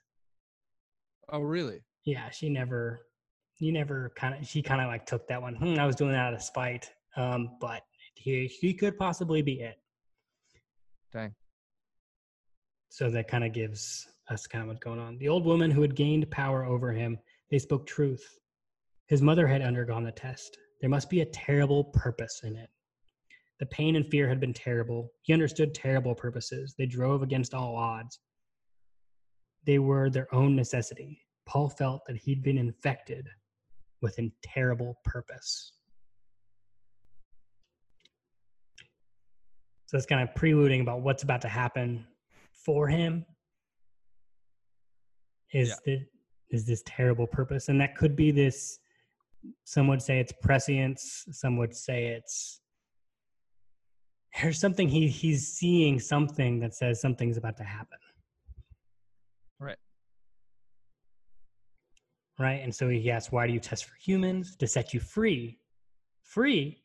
Oh, 1.30 1.40
really? 1.40 1.80
Yeah, 2.04 2.30
she 2.30 2.48
never, 2.48 3.06
you 3.58 3.72
never 3.72 4.12
kind 4.16 4.34
of, 4.34 4.46
she 4.46 4.62
kind 4.62 4.80
of 4.80 4.88
like 4.88 5.06
took 5.06 5.26
that 5.28 5.40
one. 5.40 5.54
Hmm, 5.54 5.78
I 5.78 5.86
was 5.86 5.96
doing 5.96 6.12
that 6.12 6.26
out 6.26 6.34
of 6.34 6.42
spite, 6.42 6.90
um, 7.16 7.56
but 7.60 7.82
he 8.14 8.46
he 8.46 8.74
could 8.74 8.96
possibly 8.98 9.42
be 9.42 9.60
it. 9.60 9.76
Dang. 11.12 11.34
So 12.88 13.10
that 13.10 13.28
kind 13.28 13.44
of 13.44 13.52
gives 13.52 14.06
us 14.30 14.46
kind 14.46 14.62
of 14.62 14.68
what's 14.68 14.80
going 14.80 15.00
on. 15.00 15.18
The 15.18 15.28
old 15.28 15.44
woman 15.44 15.70
who 15.70 15.82
had 15.82 15.96
gained 15.96 16.30
power 16.30 16.64
over 16.64 16.92
him, 16.92 17.18
they 17.50 17.58
spoke 17.58 17.86
truth. 17.86 18.38
His 19.06 19.20
mother 19.20 19.46
had 19.46 19.62
undergone 19.62 20.04
the 20.04 20.12
test. 20.12 20.56
There 20.80 20.90
must 20.90 21.10
be 21.10 21.20
a 21.20 21.26
terrible 21.26 21.84
purpose 21.84 22.42
in 22.44 22.56
it. 22.56 22.70
The 23.64 23.68
pain 23.68 23.96
and 23.96 24.06
fear 24.06 24.28
had 24.28 24.40
been 24.40 24.52
terrible. 24.52 25.10
He 25.22 25.32
understood 25.32 25.72
terrible 25.72 26.14
purposes. 26.14 26.74
They 26.76 26.84
drove 26.84 27.22
against 27.22 27.54
all 27.54 27.76
odds. 27.76 28.18
They 29.64 29.78
were 29.78 30.10
their 30.10 30.26
own 30.34 30.54
necessity. 30.54 31.18
Paul 31.46 31.70
felt 31.70 32.02
that 32.06 32.18
he'd 32.18 32.42
been 32.42 32.58
infected 32.58 33.26
with 34.02 34.18
a 34.18 34.30
terrible 34.42 34.98
purpose. 35.02 35.72
So 39.86 39.96
it's 39.96 40.04
kind 40.04 40.28
of 40.28 40.34
preluding 40.34 40.82
about 40.82 41.00
what's 41.00 41.22
about 41.22 41.40
to 41.40 41.48
happen 41.48 42.04
for 42.52 42.86
him. 42.86 43.24
Is 45.54 45.70
yeah. 45.70 45.74
the 45.86 46.06
is 46.54 46.66
this 46.66 46.82
terrible 46.84 47.26
purpose, 47.26 47.70
and 47.70 47.80
that 47.80 47.96
could 47.96 48.14
be 48.14 48.30
this. 48.30 48.78
Some 49.64 49.88
would 49.88 50.02
say 50.02 50.20
it's 50.20 50.34
prescience. 50.42 51.24
Some 51.30 51.56
would 51.56 51.74
say 51.74 52.08
it's 52.08 52.60
there's 54.40 54.58
something 54.58 54.88
he 54.88 55.08
he's 55.08 55.46
seeing 55.48 56.00
something 56.00 56.60
that 56.60 56.74
says 56.74 57.00
something's 57.00 57.36
about 57.36 57.56
to 57.58 57.64
happen. 57.64 57.98
Right. 59.60 59.78
Right. 62.38 62.60
And 62.62 62.74
so 62.74 62.88
he 62.88 63.10
asks, 63.10 63.30
why 63.30 63.46
do 63.46 63.52
you 63.52 63.60
test 63.60 63.84
for 63.84 63.94
humans? 63.96 64.56
To 64.56 64.66
set 64.66 64.92
you 64.92 65.00
free. 65.00 65.58
Free. 66.22 66.80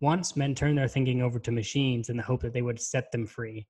Once 0.00 0.36
men 0.36 0.54
turned 0.54 0.78
their 0.78 0.88
thinking 0.88 1.22
over 1.22 1.38
to 1.38 1.52
machines 1.52 2.08
in 2.08 2.16
the 2.16 2.22
hope 2.22 2.42
that 2.42 2.52
they 2.52 2.62
would 2.62 2.80
set 2.80 3.10
them 3.12 3.26
free, 3.26 3.66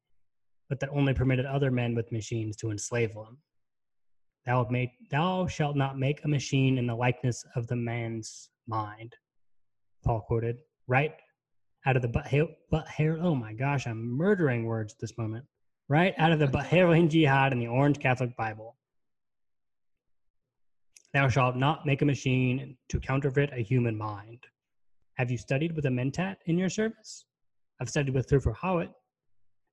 but 0.69 0.81
that 0.81 0.89
only 0.91 1.13
permitted 1.13 1.45
other 1.45 1.71
men 1.71 1.95
with 1.95 2.11
machines 2.11 2.57
to 2.57 2.71
enslave 2.71 3.13
them. 3.15 3.39
Thou, 4.47 4.67
make, 4.71 4.91
thou 5.11 5.47
shalt 5.47 5.77
not 5.77 5.99
make 5.99 6.25
a 6.25 6.29
machine 6.29 6.79
in 6.79 6.87
the 6.87 6.95
likeness 6.95 7.45
of 7.55 7.67
the 7.67 7.77
man's 7.77 8.49
mind. 8.67 9.15
Paul 10.05 10.21
quoted. 10.21 10.59
Right 10.89 11.13
out 11.87 11.97
of 11.97 12.03
the 12.03 12.09
but 12.09 12.33
but 12.71 12.89
hair. 12.89 13.19
Oh 13.21 13.35
my 13.35 13.53
gosh, 13.53 13.87
I'm 13.87 14.17
murdering 14.17 14.65
words 14.65 14.93
at 14.95 15.01
this 15.01 15.17
moment. 15.19 15.45
Right 15.89 16.15
out 16.19 16.33
of 16.33 16.39
the 16.39 16.47
Butlerian 16.47 17.11
Jihad 17.11 17.53
and 17.53 17.61
the 17.61 17.67
Orange 17.67 17.99
Catholic 17.99 18.37
Bible. 18.37 18.77
Thou 21.13 21.29
shalt 21.29 21.57
not 21.57 21.85
make 21.85 22.01
a 22.01 22.07
machine 22.07 22.77
to 22.89 22.99
counterfeit 22.99 23.51
a 23.53 23.63
human 23.63 23.99
mind. 23.99 24.47
Have 25.17 25.31
you 25.31 25.37
studied 25.37 25.77
with 25.77 25.85
a 25.85 25.91
mentat 25.91 26.37
in 26.47 26.57
your 26.57 26.71
service? 26.71 27.27
I've 27.81 27.91
studied 27.91 28.15
with 28.15 28.29
Thufir 28.29 28.57
Hawat. 28.57 28.89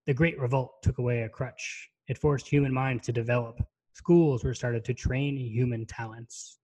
The 0.05 0.13
Great 0.13 0.37
Revolt 0.39 0.81
took 0.83 0.97
away 0.97 1.21
a 1.21 1.29
crutch. 1.29 1.89
It 2.07 2.17
forced 2.17 2.47
human 2.47 2.73
minds 2.73 3.05
to 3.05 3.13
develop. 3.13 3.61
Schools 3.93 4.43
were 4.43 4.53
started 4.53 4.83
to 4.85 4.93
train 4.93 5.37
human 5.37 5.85
talents. 5.85 6.59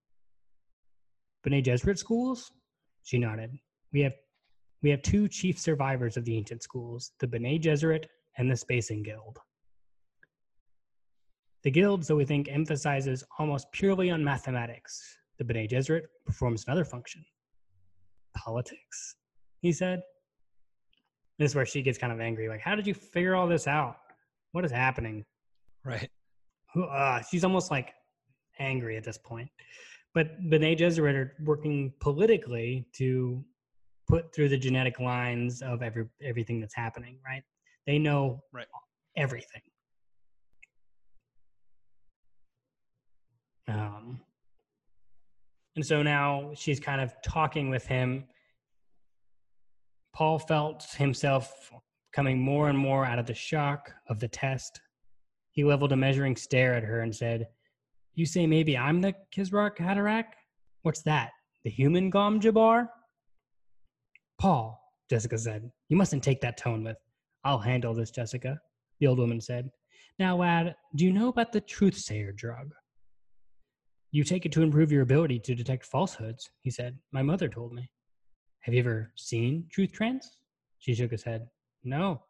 Bene 1.43 1.61
Gesserit 1.61 1.97
schools? 1.97 2.51
She 3.03 3.19
nodded. 3.19 3.51
We 3.93 4.01
have 4.01 4.13
we 4.81 4.89
have 4.89 5.01
two 5.01 5.27
chief 5.27 5.59
survivors 5.59 6.17
of 6.17 6.25
the 6.25 6.37
ancient 6.37 6.63
schools, 6.63 7.11
the 7.19 7.27
Bene 7.27 7.59
Gesserit 7.59 8.05
and 8.37 8.51
the 8.51 8.55
Spacing 8.55 9.03
Guild. 9.03 9.39
The 11.63 11.71
guild, 11.71 12.05
so 12.05 12.15
we 12.15 12.25
think, 12.25 12.47
emphasizes 12.49 13.23
almost 13.39 13.71
purely 13.71 14.11
on 14.11 14.23
mathematics. 14.23 15.17
The 15.39 15.43
Bene 15.43 15.67
Gesserit 15.67 16.03
performs 16.25 16.65
another 16.67 16.85
function 16.85 17.25
politics, 18.35 19.15
he 19.61 19.71
said. 19.71 20.01
This 21.39 21.51
is 21.51 21.55
where 21.55 21.65
she 21.65 21.81
gets 21.81 21.97
kind 21.97 22.13
of 22.13 22.19
angry. 22.19 22.47
Like, 22.47 22.61
how 22.61 22.75
did 22.75 22.85
you 22.85 22.93
figure 22.93 23.35
all 23.35 23.47
this 23.47 23.67
out? 23.67 23.97
What 24.51 24.63
is 24.63 24.71
happening? 24.71 25.25
Right. 25.83 26.09
Uh, 26.75 27.21
she's 27.21 27.43
almost 27.43 27.71
like 27.71 27.93
angry 28.59 28.97
at 28.97 29.03
this 29.03 29.17
point. 29.17 29.49
But 30.13 30.49
Bene 30.49 30.75
Gesserit 30.75 31.15
are 31.15 31.33
working 31.43 31.93
politically 31.99 32.85
to 32.93 33.43
put 34.07 34.33
through 34.33 34.49
the 34.49 34.57
genetic 34.57 34.99
lines 34.99 35.61
of 35.61 35.81
every 35.81 36.07
everything 36.23 36.59
that's 36.59 36.75
happening, 36.75 37.19
right? 37.25 37.43
They 37.85 37.99
know 37.99 38.43
Right. 38.51 38.67
everything. 39.15 39.61
Um, 43.67 44.21
and 45.75 45.85
so 45.85 46.03
now 46.03 46.51
she's 46.55 46.79
kind 46.79 47.01
of 47.01 47.13
talking 47.23 47.69
with 47.69 47.85
him. 47.85 48.25
Paul 50.13 50.39
felt 50.39 50.85
himself 50.97 51.71
coming 52.13 52.39
more 52.39 52.69
and 52.69 52.77
more 52.77 53.05
out 53.05 53.19
of 53.19 53.25
the 53.25 53.33
shock 53.33 53.91
of 54.07 54.19
the 54.19 54.27
test. 54.27 54.79
He 55.51 55.63
leveled 55.63 55.91
a 55.91 55.97
measuring 55.97 56.35
stare 56.35 56.73
at 56.73 56.83
her 56.83 57.01
and 57.01 57.13
said, 57.13 57.47
You 58.13 58.25
say 58.25 58.47
maybe 58.47 58.77
I'm 58.77 59.01
the 59.01 59.13
Kizrak 59.35 59.77
Haderach? 59.77 60.25
What's 60.83 61.01
that? 61.03 61.31
The 61.63 61.69
human 61.69 62.09
Gom 62.09 62.39
Jabbar? 62.39 62.87
Paul, 64.39 64.79
Jessica 65.09 65.37
said, 65.37 65.71
you 65.89 65.97
mustn't 65.97 66.23
take 66.23 66.41
that 66.41 66.57
tone 66.57 66.83
with. 66.83 66.97
I'll 67.43 67.59
handle 67.59 67.93
this, 67.93 68.11
Jessica, 68.11 68.59
the 68.99 69.07
old 69.07 69.19
woman 69.19 69.39
said. 69.39 69.69
Now, 70.19 70.37
lad, 70.37 70.75
do 70.95 71.05
you 71.05 71.13
know 71.13 71.29
about 71.29 71.51
the 71.51 71.61
truth 71.61 71.97
sayer 71.97 72.31
drug? 72.31 72.71
You 74.11 74.23
take 74.23 74.45
it 74.45 74.51
to 74.53 74.61
improve 74.61 74.91
your 74.91 75.01
ability 75.01 75.39
to 75.39 75.55
detect 75.55 75.85
falsehoods, 75.85 76.49
he 76.61 76.71
said. 76.71 76.97
My 77.11 77.21
mother 77.21 77.49
told 77.49 77.73
me. 77.73 77.89
Have 78.61 78.73
you 78.73 78.79
ever 78.79 79.11
seen 79.15 79.65
Truth 79.69 79.91
Trance? 79.91 80.37
She 80.79 80.95
shook 80.95 81.11
his 81.11 81.23
head. 81.23 81.47
No. 81.83 82.23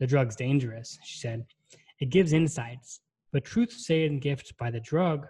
The 0.00 0.06
drug's 0.06 0.36
dangerous, 0.36 0.98
she 1.04 1.18
said. 1.18 1.46
It 2.00 2.10
gives 2.10 2.32
insights, 2.32 3.00
but 3.32 3.44
truth 3.44 3.72
saying 3.72 4.20
gift 4.20 4.52
by 4.58 4.70
the 4.70 4.80
drug 4.80 5.26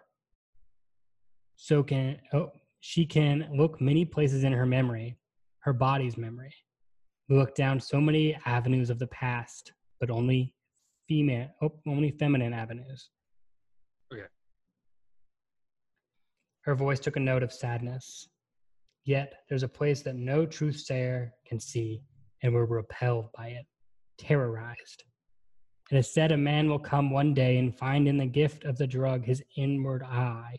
so 1.57 1.83
can 1.83 2.19
oh 2.33 2.51
she 2.81 3.07
can 3.07 3.49
look 3.53 3.81
many 3.81 4.05
places 4.05 4.45
in 4.45 4.53
her 4.53 4.67
memory, 4.67 5.17
her 5.65 5.73
body's 5.73 6.17
memory. 6.17 6.55
We 7.29 7.37
look 7.37 7.55
down 7.55 7.81
so 7.81 8.01
many 8.01 8.37
avenues 8.45 8.91
of 8.91 8.99
the 8.99 9.07
past, 9.07 9.73
but 9.99 10.11
only 10.11 10.55
female 11.09 11.49
oh, 11.63 11.73
only 11.87 12.11
feminine 12.11 12.53
avenues. 12.53 13.09
Okay. 14.13 14.27
Her 16.63 16.75
voice 16.75 17.01
took 17.01 17.17
a 17.17 17.21
note 17.21 17.43
of 17.43 17.53
sadness. 17.53 18.29
Yet 19.07 19.35
there's 19.49 19.63
a 19.63 19.69
place 19.69 20.03
that 20.03 20.17
no 20.17 20.47
truth 20.47 20.81
sayer 20.81 21.33
can 21.47 21.61
see, 21.61 22.03
and 22.43 22.53
we're 22.55 22.65
repelled 22.67 23.31
by 23.37 23.49
it, 23.49 23.67
terrorized. 24.19 25.05
It 25.91 25.97
is 25.97 26.13
said 26.13 26.33
a 26.33 26.37
man 26.37 26.69
will 26.69 26.79
come 26.79 27.11
one 27.11 27.35
day 27.35 27.59
and 27.59 27.77
find 27.77 28.09
in 28.09 28.17
the 28.17 28.27
gift 28.27 28.65
of 28.65 28.77
the 28.77 28.87
drug 28.87 29.25
his 29.25 29.43
inward 29.57 30.03
eye. 30.03 30.57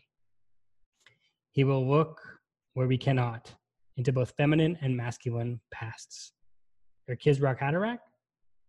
He 1.52 1.64
will 1.64 1.88
look 1.88 2.20
where 2.74 2.86
we 2.86 2.98
cannot, 2.98 3.52
into 3.96 4.12
both 4.12 4.34
feminine 4.36 4.76
and 4.80 4.96
masculine 4.96 5.60
pasts. 5.72 6.32
Your 7.08 7.16
Kizrak 7.16 7.58
Haderach? 7.58 7.98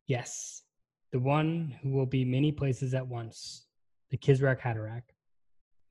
Yes, 0.08 0.64
the 1.12 1.20
one 1.20 1.76
who 1.82 1.90
will 1.90 2.06
be 2.06 2.24
many 2.24 2.52
places 2.52 2.94
at 2.94 3.08
once, 3.08 3.66
the 4.10 4.18
Kizrak 4.18 4.62
Haderach. 4.62 5.04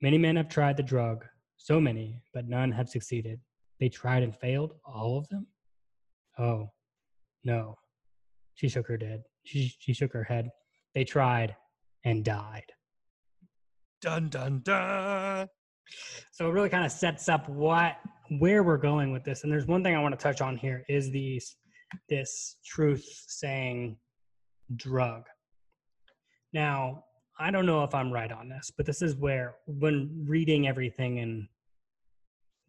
Many 0.01 0.19
men 0.19 0.37
have 0.37 0.49
tried 0.49 0.77
the 0.77 0.83
drug, 0.83 1.25
so 1.57 1.81
many, 1.81 2.23
but 2.33 2.49
none 2.49 2.71
have 2.73 2.89
succeeded. 2.89 3.41
They 3.81 3.89
tried 3.89 4.23
and 4.23 4.35
failed, 4.35 4.75
all 4.85 5.19
of 5.19 5.29
them? 5.29 5.47
Oh, 6.39 6.71
no. 7.45 7.77
She 8.55 8.69
shook 8.69 8.87
her 8.89 8.99
head. 9.01 9.23
She, 9.45 9.75
she 9.79 9.93
shook 9.93 10.13
her 10.13 10.25
head. 10.25 10.51
They 10.95 11.05
tried 11.05 11.57
and 12.05 12.25
died. 12.25 12.73
Dun 14.01 14.29
dun 14.29 14.61
dun. 14.63 15.49
So 16.33 16.49
it 16.49 16.53
really 16.53 16.69
kind 16.69 16.85
of 16.85 16.93
sets 16.93 17.29
up 17.29 17.49
what 17.49 17.97
where 18.39 18.63
we're 18.63 18.77
going 18.77 19.13
with 19.13 19.25
this. 19.25 19.43
And 19.43 19.53
there's 19.53 19.67
one 19.67 19.83
thing 19.83 19.95
I 19.95 20.03
want 20.03 20.19
to 20.19 20.23
touch 20.23 20.41
on 20.41 20.57
here 20.57 20.85
is 20.89 21.11
these 21.11 21.57
this 22.09 22.57
truth 22.65 23.05
saying 23.27 23.97
drug. 24.77 25.25
Now, 26.53 27.05
I 27.39 27.51
don't 27.51 27.67
know 27.67 27.85
if 27.85 27.95
I'm 27.95 28.13
right 28.13 28.33
on 28.33 28.49
this, 28.49 28.73
but 28.77 28.87
this 28.87 29.03
is 29.03 29.15
where 29.17 29.57
when 29.67 30.25
reading 30.27 30.67
everything 30.67 31.21
and 31.21 31.47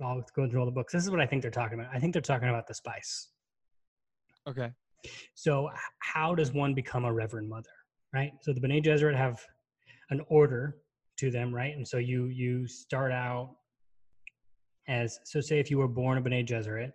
I'll 0.01 0.23
go 0.35 0.47
through 0.47 0.59
all 0.59 0.65
the 0.65 0.71
books, 0.71 0.93
this 0.93 1.03
is 1.03 1.09
what 1.09 1.21
I 1.21 1.25
think 1.25 1.41
they're 1.41 1.51
talking 1.51 1.79
about. 1.79 1.93
I 1.93 1.99
think 1.99 2.13
they're 2.13 2.21
talking 2.21 2.49
about 2.49 2.67
the 2.67 2.73
spice. 2.73 3.29
Okay. 4.47 4.71
So, 5.35 5.69
how 5.99 6.35
does 6.35 6.51
one 6.51 6.73
become 6.73 7.05
a 7.05 7.13
reverend 7.13 7.49
mother, 7.49 7.69
right? 8.13 8.31
So 8.41 8.53
the 8.53 8.59
Bene 8.59 8.81
Gesserit 8.81 9.15
have 9.15 9.39
an 10.09 10.21
order 10.27 10.77
to 11.17 11.31
them, 11.31 11.53
right? 11.53 11.75
And 11.75 11.87
so 11.87 11.97
you 11.97 12.25
you 12.25 12.67
start 12.67 13.11
out 13.11 13.55
as 14.88 15.19
so. 15.23 15.41
Say 15.41 15.59
if 15.59 15.69
you 15.71 15.77
were 15.77 15.88
born 15.88 16.17
a 16.17 16.21
Bene 16.21 16.43
Gesserit, 16.43 16.91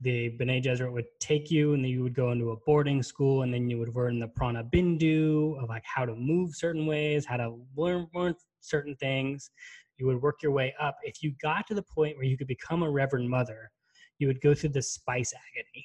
the 0.00 0.28
Bene 0.30 0.60
Gesserit 0.60 0.92
would 0.92 1.06
take 1.20 1.50
you, 1.50 1.74
and 1.74 1.84
then 1.84 1.90
you 1.90 2.02
would 2.02 2.14
go 2.14 2.30
into 2.30 2.50
a 2.52 2.56
boarding 2.56 3.02
school, 3.02 3.42
and 3.42 3.52
then 3.52 3.68
you 3.68 3.78
would 3.78 3.94
learn 3.94 4.18
the 4.18 4.28
Prana 4.28 4.64
Bindu 4.64 5.62
of 5.62 5.68
like 5.68 5.84
how 5.84 6.04
to 6.04 6.14
move 6.14 6.54
certain 6.54 6.86
ways, 6.86 7.26
how 7.26 7.36
to 7.36 7.56
learn, 7.76 8.06
learn 8.14 8.34
certain 8.60 8.94
things. 8.96 9.50
You 9.96 10.06
would 10.06 10.22
work 10.22 10.42
your 10.42 10.52
way 10.52 10.74
up. 10.80 10.96
If 11.02 11.22
you 11.22 11.34
got 11.42 11.66
to 11.66 11.74
the 11.74 11.82
point 11.82 12.16
where 12.16 12.24
you 12.24 12.38
could 12.38 12.46
become 12.46 12.82
a 12.82 12.90
reverend 12.90 13.28
mother, 13.28 13.70
you 14.18 14.28
would 14.28 14.40
go 14.40 14.54
through 14.54 14.70
the 14.70 14.82
spice 14.82 15.32
agony. 15.34 15.84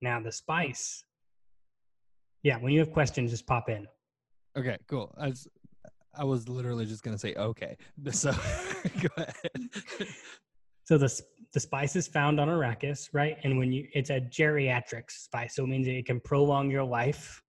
Now 0.00 0.20
the 0.20 0.32
spice. 0.32 1.04
Yeah, 2.42 2.58
when 2.58 2.72
you 2.72 2.80
have 2.80 2.92
questions, 2.92 3.30
just 3.30 3.46
pop 3.46 3.68
in. 3.68 3.86
Okay. 4.56 4.76
Cool. 4.86 5.14
I 5.18 5.28
was, 5.28 5.48
I 6.16 6.24
was 6.24 6.48
literally 6.48 6.86
just 6.86 7.02
gonna 7.02 7.18
say 7.18 7.34
okay. 7.34 7.76
So 8.12 8.32
go 8.32 9.08
ahead. 9.16 10.08
So 10.86 10.98
the 10.98 11.08
the 11.54 11.60
spice 11.60 11.96
is 11.96 12.06
found 12.06 12.38
on 12.38 12.48
Arrakis, 12.48 13.08
right? 13.14 13.38
And 13.42 13.56
when 13.58 13.72
you, 13.72 13.88
it's 13.94 14.10
a 14.10 14.20
geriatric 14.20 15.10
spice, 15.10 15.54
so 15.54 15.64
it 15.64 15.68
means 15.68 15.86
it 15.88 16.04
can 16.04 16.20
prolong 16.20 16.70
your 16.70 16.84
life. 16.84 17.42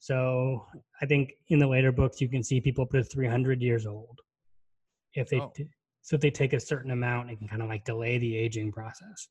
So 0.00 0.66
I 1.00 1.06
think 1.06 1.32
in 1.48 1.58
the 1.58 1.66
later 1.66 1.92
books 1.92 2.20
you 2.20 2.28
can 2.28 2.42
see 2.42 2.60
people 2.60 2.84
up 2.84 2.90
to 2.90 3.04
300 3.04 3.62
years 3.62 3.86
old. 3.86 4.18
If 5.14 5.30
they, 5.30 5.40
Oh. 5.40 5.52
so 6.02 6.16
if 6.16 6.20
they 6.20 6.30
take 6.30 6.52
a 6.52 6.60
certain 6.60 6.90
amount, 6.90 7.30
it 7.30 7.38
can 7.38 7.48
kind 7.48 7.62
of 7.62 7.68
like 7.68 7.84
delay 7.84 8.18
the 8.18 8.36
aging 8.36 8.72
process. 8.72 9.28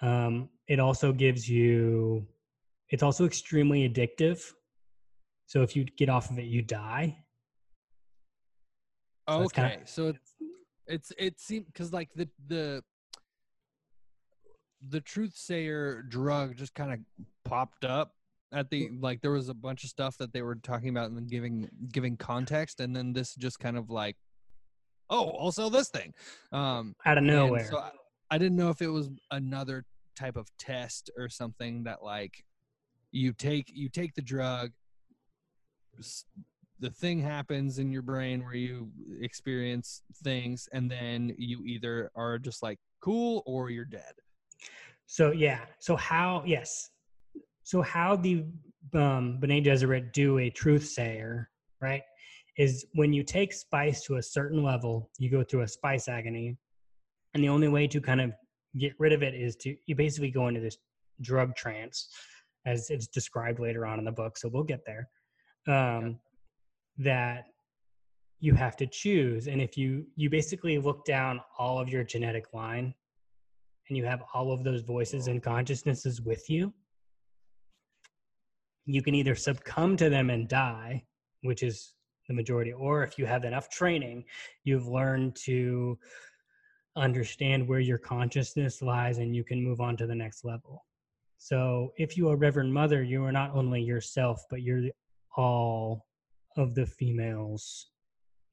Um, 0.00 0.48
it 0.66 0.80
also 0.80 1.12
gives 1.12 1.48
you, 1.48 2.26
it's 2.88 3.02
also 3.02 3.26
extremely 3.26 3.88
addictive. 3.88 4.42
So 5.46 5.62
if 5.62 5.76
you 5.76 5.84
get 5.84 6.08
off 6.08 6.30
of 6.30 6.38
it, 6.38 6.44
you 6.46 6.62
die. 6.62 7.24
So 9.28 9.42
okay. 9.42 9.70
kinda- 9.70 9.86
so 9.86 10.08
it's 10.08 10.34
it's 10.86 11.12
it 11.18 11.40
seemed 11.40 11.66
because 11.66 11.92
like 11.92 12.08
the 12.14 12.28
the 12.48 12.82
the 14.88 15.00
truth 15.00 15.36
sayer 15.36 16.02
drug 16.02 16.56
just 16.56 16.74
kind 16.74 16.92
of 16.92 16.98
popped 17.44 17.84
up 17.84 18.14
at 18.52 18.68
the 18.70 18.90
like 19.00 19.20
there 19.20 19.30
was 19.30 19.48
a 19.48 19.54
bunch 19.54 19.84
of 19.84 19.90
stuff 19.90 20.18
that 20.18 20.32
they 20.32 20.42
were 20.42 20.56
talking 20.56 20.88
about 20.88 21.06
and 21.06 21.16
then 21.16 21.26
giving 21.28 21.68
giving 21.92 22.16
context 22.16 22.80
and 22.80 22.94
then 22.94 23.12
this 23.12 23.34
just 23.36 23.60
kind 23.60 23.76
of 23.76 23.90
like 23.90 24.16
oh 25.08 25.30
i'll 25.38 25.52
sell 25.52 25.70
this 25.70 25.88
thing 25.88 26.12
um 26.50 26.94
Out 27.06 27.18
of 27.18 27.24
nowhere. 27.24 27.64
so 27.70 27.78
I, 27.78 27.92
I 28.30 28.38
didn't 28.38 28.56
know 28.56 28.70
if 28.70 28.82
it 28.82 28.88
was 28.88 29.08
another 29.30 29.84
type 30.16 30.36
of 30.36 30.48
test 30.58 31.10
or 31.16 31.28
something 31.28 31.84
that 31.84 32.02
like 32.02 32.44
you 33.12 33.32
take 33.32 33.70
you 33.72 33.88
take 33.88 34.14
the 34.14 34.22
drug 34.22 34.72
the 36.80 36.90
thing 36.90 37.20
happens 37.20 37.78
in 37.78 37.92
your 37.92 38.02
brain 38.02 38.42
where 38.42 38.54
you 38.54 38.90
experience 39.20 40.02
things 40.24 40.68
and 40.72 40.90
then 40.90 41.34
you 41.38 41.64
either 41.64 42.10
are 42.16 42.38
just 42.38 42.62
like 42.62 42.78
cool 43.00 43.42
or 43.46 43.70
you're 43.70 43.84
dead 43.84 44.14
So 45.06 45.32
yeah. 45.32 45.60
So 45.78 45.96
how? 45.96 46.42
Yes. 46.46 46.90
So 47.64 47.82
how 47.82 48.16
the 48.16 48.44
um, 48.94 49.38
Gesserit 49.40 50.12
do 50.12 50.38
a 50.38 50.50
truth 50.50 50.86
sayer, 50.88 51.50
right? 51.80 52.02
is 52.58 52.86
when 52.94 53.12
you 53.12 53.22
take 53.22 53.52
spice 53.52 54.02
to 54.04 54.16
a 54.16 54.22
certain 54.22 54.62
level, 54.62 55.10
you 55.18 55.30
go 55.30 55.42
through 55.42 55.62
a 55.62 55.68
spice 55.68 56.08
agony, 56.08 56.56
and 57.34 57.42
the 57.42 57.48
only 57.48 57.68
way 57.68 57.86
to 57.86 58.00
kind 58.00 58.20
of 58.20 58.32
get 58.78 58.92
rid 58.98 59.12
of 59.12 59.22
it 59.22 59.34
is 59.34 59.56
to 59.56 59.74
you 59.86 59.94
basically 59.94 60.30
go 60.30 60.48
into 60.48 60.60
this 60.60 60.76
drug 61.22 61.54
trance, 61.54 62.08
as 62.66 62.90
it's 62.90 63.06
described 63.06 63.58
later 63.60 63.86
on 63.86 63.98
in 63.98 64.04
the 64.04 64.12
book. 64.12 64.36
So 64.36 64.48
we'll 64.52 64.64
get 64.64 64.84
there. 64.86 65.08
Um, 65.66 66.18
That 66.98 67.46
you 68.40 68.54
have 68.54 68.76
to 68.76 68.86
choose, 68.86 69.46
and 69.46 69.62
if 69.62 69.78
you 69.78 70.06
you 70.16 70.28
basically 70.28 70.78
look 70.78 71.04
down 71.04 71.40
all 71.58 71.78
of 71.78 71.88
your 71.88 72.04
genetic 72.04 72.52
line, 72.52 72.94
and 73.88 73.96
you 73.96 74.04
have 74.04 74.22
all 74.34 74.52
of 74.52 74.62
those 74.64 74.82
voices 74.82 75.28
and 75.28 75.42
consciousnesses 75.42 76.20
with 76.20 76.48
you, 76.50 76.72
you 78.84 79.02
can 79.02 79.14
either 79.14 79.34
succumb 79.34 79.96
to 79.96 80.10
them 80.10 80.30
and 80.30 80.48
die, 80.48 81.04
which 81.42 81.62
is 81.62 81.94
the 82.28 82.34
majority, 82.34 82.72
or 82.72 83.02
if 83.02 83.18
you 83.18 83.26
have 83.26 83.44
enough 83.44 83.68
training, 83.70 84.24
you've 84.64 84.86
learned 84.86 85.34
to 85.44 85.98
understand 86.96 87.66
where 87.66 87.80
your 87.80 87.98
consciousness 87.98 88.82
lies 88.82 89.18
and 89.18 89.34
you 89.34 89.44
can 89.44 89.62
move 89.62 89.80
on 89.80 89.96
to 89.96 90.06
the 90.06 90.14
next 90.14 90.44
level. 90.44 90.84
So 91.38 91.92
if 91.96 92.16
you 92.16 92.28
are 92.28 92.36
Reverend 92.36 92.72
Mother, 92.72 93.02
you 93.02 93.24
are 93.24 93.32
not 93.32 93.54
only 93.54 93.82
yourself, 93.82 94.44
but 94.50 94.62
you're 94.62 94.90
all 95.36 96.06
of 96.56 96.74
the 96.74 96.86
females 96.86 97.88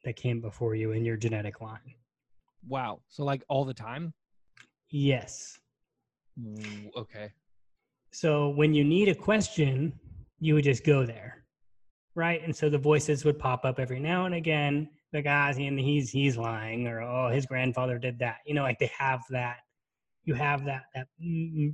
that 0.06 0.16
came 0.16 0.40
before 0.42 0.76
you 0.76 0.92
in 0.92 1.04
your 1.04 1.18
genetic 1.18 1.62
line. 1.62 1.96
Wow. 2.68 3.02
So 3.10 3.24
like 3.24 3.44
all 3.50 3.66
the 3.66 3.74
time? 3.74 4.14
Yes. 4.92 5.58
Okay. 6.96 7.32
So 8.12 8.50
when 8.50 8.74
you 8.74 8.84
need 8.84 9.10
a 9.10 9.16
question, 9.16 9.94
you 10.40 10.56
would 10.56 10.64
just 10.64 10.86
go 10.86 11.06
there, 11.06 11.46
right? 12.16 12.42
And 12.44 12.56
so 12.56 12.70
the 12.70 12.78
voices 12.78 13.26
would 13.26 13.38
pop 13.38 13.66
up 13.66 13.80
every 13.80 14.00
now 14.00 14.26
and 14.26 14.36
again. 14.36 14.90
The 15.12 15.22
guys, 15.22 15.58
and 15.58 15.80
he's 15.80 16.12
he's 16.12 16.38
lying, 16.38 16.88
or 16.88 17.02
oh, 17.02 17.30
his 17.30 17.46
grandfather 17.48 17.98
did 17.98 18.20
that. 18.20 18.38
You 18.46 18.54
know, 18.54 18.62
like 18.62 18.78
they 18.78 18.92
have 18.98 19.22
that. 19.32 19.58
You 20.24 20.36
have 20.36 20.66
that 20.66 20.84
that 20.94 21.08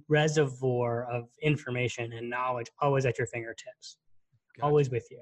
reservoir 0.07 1.05
of 1.11 1.25
information 1.41 2.13
and 2.13 2.29
knowledge 2.29 2.67
always 2.81 3.05
at 3.05 3.17
your 3.17 3.27
fingertips, 3.27 3.97
Gotcha. 4.57 4.65
always 4.65 4.89
with 4.89 5.07
you. 5.11 5.19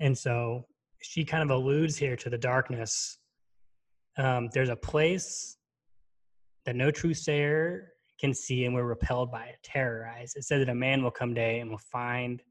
And 0.00 0.16
so 0.16 0.66
she 1.00 1.24
kind 1.24 1.42
of 1.42 1.50
alludes 1.50 1.96
here 1.96 2.16
to 2.16 2.30
the 2.30 2.38
darkness. 2.38 3.18
Um, 4.16 4.48
there's 4.52 4.68
a 4.68 4.76
place 4.76 5.56
that 6.66 6.76
no 6.76 6.90
true 6.90 7.14
sayer 7.14 7.92
can 8.20 8.34
see 8.34 8.64
and 8.64 8.74
we're 8.74 8.84
repelled 8.84 9.30
by 9.30 9.46
it, 9.46 9.58
terrorized. 9.62 10.36
It 10.36 10.44
said 10.44 10.60
that 10.60 10.68
a 10.68 10.74
man 10.74 11.02
will 11.02 11.10
come 11.10 11.34
day 11.34 11.60
and 11.60 11.70
will 11.70 11.78
find 11.78 12.42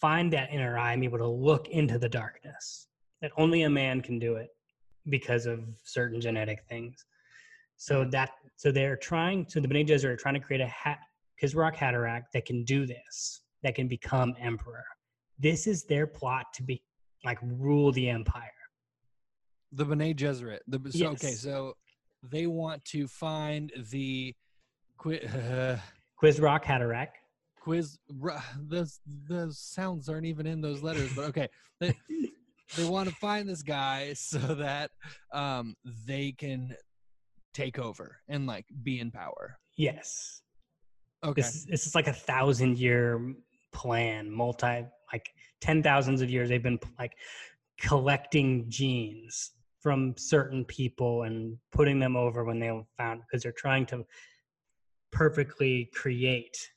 find 0.00 0.32
that 0.32 0.52
inner 0.52 0.76
eye 0.76 0.92
and 0.92 1.00
be 1.00 1.06
able 1.06 1.18
to 1.18 1.28
look 1.28 1.68
into 1.68 1.96
the 1.96 2.08
darkness. 2.08 2.88
That 3.20 3.30
only 3.36 3.62
a 3.62 3.70
man 3.70 4.00
can 4.00 4.18
do 4.18 4.34
it 4.34 4.48
because 5.08 5.46
of 5.46 5.60
certain 5.84 6.20
genetic 6.20 6.64
things. 6.68 7.04
So 7.76 8.04
that 8.10 8.30
so 8.56 8.72
they're 8.72 8.96
trying 8.96 9.46
so 9.48 9.60
the 9.60 9.68
Bene 9.68 9.88
Gesserit 9.88 10.10
are 10.10 10.16
trying 10.16 10.34
to 10.34 10.40
create 10.40 10.60
a 10.60 10.66
hat 10.66 10.98
Kizrock 11.42 11.74
Hatterack 11.74 12.24
that 12.32 12.44
can 12.44 12.64
do 12.64 12.86
this, 12.86 13.42
that 13.62 13.74
can 13.74 13.88
become 13.88 14.34
emperor. 14.40 14.84
This 15.38 15.66
is 15.66 15.84
their 15.84 16.06
plot 16.06 16.46
to 16.54 16.62
be 16.62 16.82
like 17.24 17.38
rule 17.42 17.92
the 17.92 18.08
empire. 18.08 18.50
The 19.72 19.84
Bene 19.84 20.14
Gesserit. 20.14 20.58
The, 20.68 20.80
so, 20.90 21.06
Okay, 21.08 21.30
so 21.30 21.76
they 22.22 22.46
want 22.46 22.84
to 22.86 23.06
find 23.06 23.72
the 23.90 24.34
uh, 25.04 25.76
Quizrock 26.20 26.64
Hatterack. 26.64 27.08
quiz. 27.60 27.98
Those 28.58 29.00
those 29.28 29.58
sounds 29.58 30.08
aren't 30.08 30.26
even 30.26 30.46
in 30.46 30.60
those 30.60 30.82
letters, 30.82 31.12
but 31.14 31.24
okay. 31.26 31.48
They, 31.80 31.94
they 32.76 32.88
want 32.88 33.08
to 33.08 33.14
find 33.16 33.48
this 33.48 33.62
guy 33.62 34.12
so 34.14 34.38
that 34.38 34.90
um, 35.32 35.74
they 36.06 36.32
can 36.32 36.74
take 37.52 37.78
over 37.78 38.18
and 38.28 38.46
like 38.46 38.66
be 38.82 39.00
in 39.00 39.10
power. 39.10 39.58
Yes. 39.76 40.42
Okay. 41.24 41.42
This, 41.42 41.66
this 41.68 41.86
is 41.86 41.94
like 41.94 42.08
a 42.08 42.12
thousand 42.12 42.78
year 42.78 43.34
plan, 43.72 44.30
multi 44.30 44.84
like 45.12 45.34
ten 45.60 45.82
thousands 45.82 46.22
of 46.22 46.30
years. 46.30 46.48
They've 46.48 46.62
been 46.62 46.80
like 46.98 47.12
collecting 47.80 48.66
genes 48.68 49.52
from 49.80 50.14
certain 50.16 50.64
people 50.64 51.22
and 51.24 51.58
putting 51.72 51.98
them 51.98 52.16
over 52.16 52.44
when 52.44 52.60
they 52.60 52.70
found 52.96 53.20
because 53.20 53.42
they're 53.42 53.52
trying 53.52 53.84
to 53.86 54.04
perfectly 55.10 55.90
create 55.92 56.70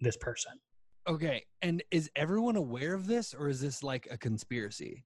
this 0.00 0.16
person. 0.16 0.52
Okay. 1.08 1.44
And 1.62 1.82
is 1.90 2.10
everyone 2.16 2.56
aware 2.56 2.94
of 2.94 3.06
this 3.06 3.32
or 3.32 3.48
is 3.48 3.60
this 3.60 3.82
like 3.82 4.08
a 4.10 4.18
conspiracy? 4.18 5.04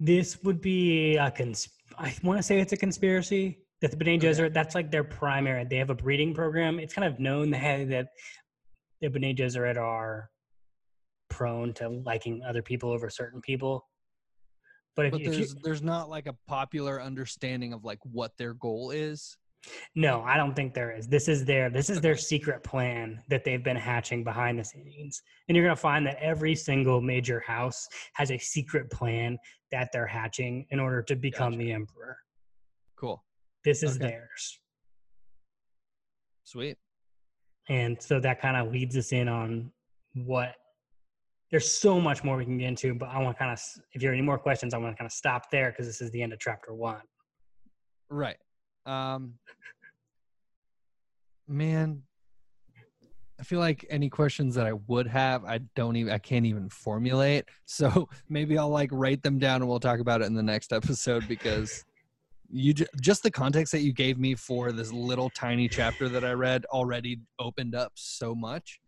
This 0.00 0.42
would 0.42 0.60
be 0.60 1.16
a 1.16 1.30
cons. 1.30 1.68
I 1.98 2.14
want 2.22 2.38
to 2.38 2.42
say 2.42 2.60
it's 2.60 2.72
a 2.72 2.76
conspiracy. 2.76 3.58
That 3.80 3.92
the 3.92 3.96
Bene 3.96 4.16
Okay. 4.18 4.26
Gesserit, 4.26 4.52
that's 4.52 4.74
like 4.74 4.90
their 4.90 5.04
primary. 5.04 5.64
They 5.64 5.76
have 5.76 5.90
a 5.90 5.94
breeding 5.94 6.34
program. 6.34 6.80
It's 6.80 6.92
kind 6.92 7.06
of 7.06 7.20
known 7.20 7.50
that 7.50 8.08
Bene 9.00 9.34
Gesserit 9.34 9.76
are 9.76 10.30
prone 11.30 11.72
to 11.74 11.88
liking 11.88 12.42
other 12.42 12.62
people 12.62 12.90
over 12.90 13.08
certain 13.10 13.40
people. 13.40 13.86
But 14.96 15.06
if, 15.06 15.12
But 15.12 15.20
if 15.20 15.26
you, 15.26 15.32
there's 15.32 15.54
there's 15.62 15.82
not 15.82 16.08
like 16.08 16.26
a 16.26 16.36
popular 16.48 17.00
understanding 17.00 17.72
of 17.72 17.84
like 17.84 18.00
what 18.02 18.36
their 18.36 18.54
goal 18.54 18.90
is. 18.90 19.36
no, 19.94 20.22
I 20.22 20.36
don't 20.36 20.54
think 20.56 20.74
there 20.74 20.90
is. 20.90 21.06
This 21.06 21.28
is 21.28 21.44
their 21.44 21.70
this 21.70 21.88
is 21.90 22.00
their 22.00 22.16
secret 22.16 22.64
plan 22.64 23.22
that 23.28 23.44
they've 23.44 23.62
been 23.62 23.76
hatching 23.76 24.24
behind 24.24 24.58
the 24.58 24.64
scenes. 24.64 25.22
And 25.48 25.56
you're 25.56 25.64
gonna 25.66 25.76
find 25.76 26.04
that 26.06 26.16
every 26.20 26.54
single 26.56 27.00
major 27.00 27.40
house 27.40 27.86
has 28.14 28.30
a 28.32 28.38
secret 28.38 28.90
plan 28.90 29.38
that 29.70 29.90
they're 29.92 30.06
hatching 30.06 30.66
in 30.70 30.80
order 30.80 31.02
to 31.02 31.14
become 31.14 31.52
Gotcha. 31.52 31.64
the 31.64 31.72
emperor. 31.72 32.16
Cool. 32.96 33.22
This 33.64 33.82
is 33.84 33.96
Okay. 33.96 34.08
theirs. 34.08 34.58
Sweet. 36.44 36.78
And 37.68 38.00
so 38.00 38.20
that 38.20 38.40
kind 38.40 38.56
of 38.56 38.72
leads 38.72 38.96
us 38.96 39.12
in 39.12 39.28
on 39.28 39.70
what 40.14 40.54
there's 41.50 41.70
so 41.70 42.00
much 42.00 42.24
more 42.24 42.36
we 42.36 42.44
can 42.44 42.58
get 42.58 42.68
into 42.68 42.94
but 42.94 43.08
i 43.08 43.22
want 43.22 43.36
to 43.36 43.38
kind 43.38 43.52
of 43.52 43.60
if 43.92 44.02
you 44.02 44.08
have 44.08 44.14
any 44.14 44.22
more 44.22 44.38
questions 44.38 44.74
i 44.74 44.78
want 44.78 44.94
to 44.94 44.98
kind 44.98 45.06
of 45.06 45.12
stop 45.12 45.50
there 45.50 45.70
because 45.70 45.86
this 45.86 46.00
is 46.00 46.10
the 46.10 46.22
end 46.22 46.32
of 46.32 46.38
chapter 46.38 46.74
one 46.74 47.02
Right. 48.10 48.38
Um 48.86 49.34
man, 51.46 52.02
I 53.40 53.42
feel 53.42 53.60
like 53.60 53.86
any 53.88 54.10
questions 54.10 54.54
that 54.56 54.66
I 54.66 54.72
would 54.86 55.06
have, 55.06 55.44
I 55.44 55.58
don't 55.76 55.96
even 55.96 56.12
I 56.12 56.18
can't 56.18 56.46
even 56.46 56.68
formulate. 56.68 57.44
So 57.66 58.08
maybe 58.28 58.58
I'll 58.58 58.70
like 58.70 58.90
write 58.92 59.22
them 59.22 59.38
down 59.38 59.62
and 59.62 59.68
we'll 59.68 59.80
talk 59.80 60.00
about 60.00 60.22
it 60.22 60.26
in 60.26 60.34
the 60.34 60.42
next 60.42 60.72
episode 60.72 61.28
because 61.28 61.84
you 62.50 62.72
ju- 62.72 62.86
just 63.00 63.22
the 63.22 63.30
context 63.30 63.72
that 63.72 63.80
you 63.80 63.92
gave 63.92 64.18
me 64.18 64.34
for 64.34 64.72
this 64.72 64.92
little 64.92 65.30
tiny 65.30 65.68
chapter 65.68 66.08
that 66.08 66.24
I 66.24 66.32
read 66.32 66.64
already 66.66 67.20
opened 67.38 67.74
up 67.74 67.92
so 67.94 68.34
much. 68.34 68.80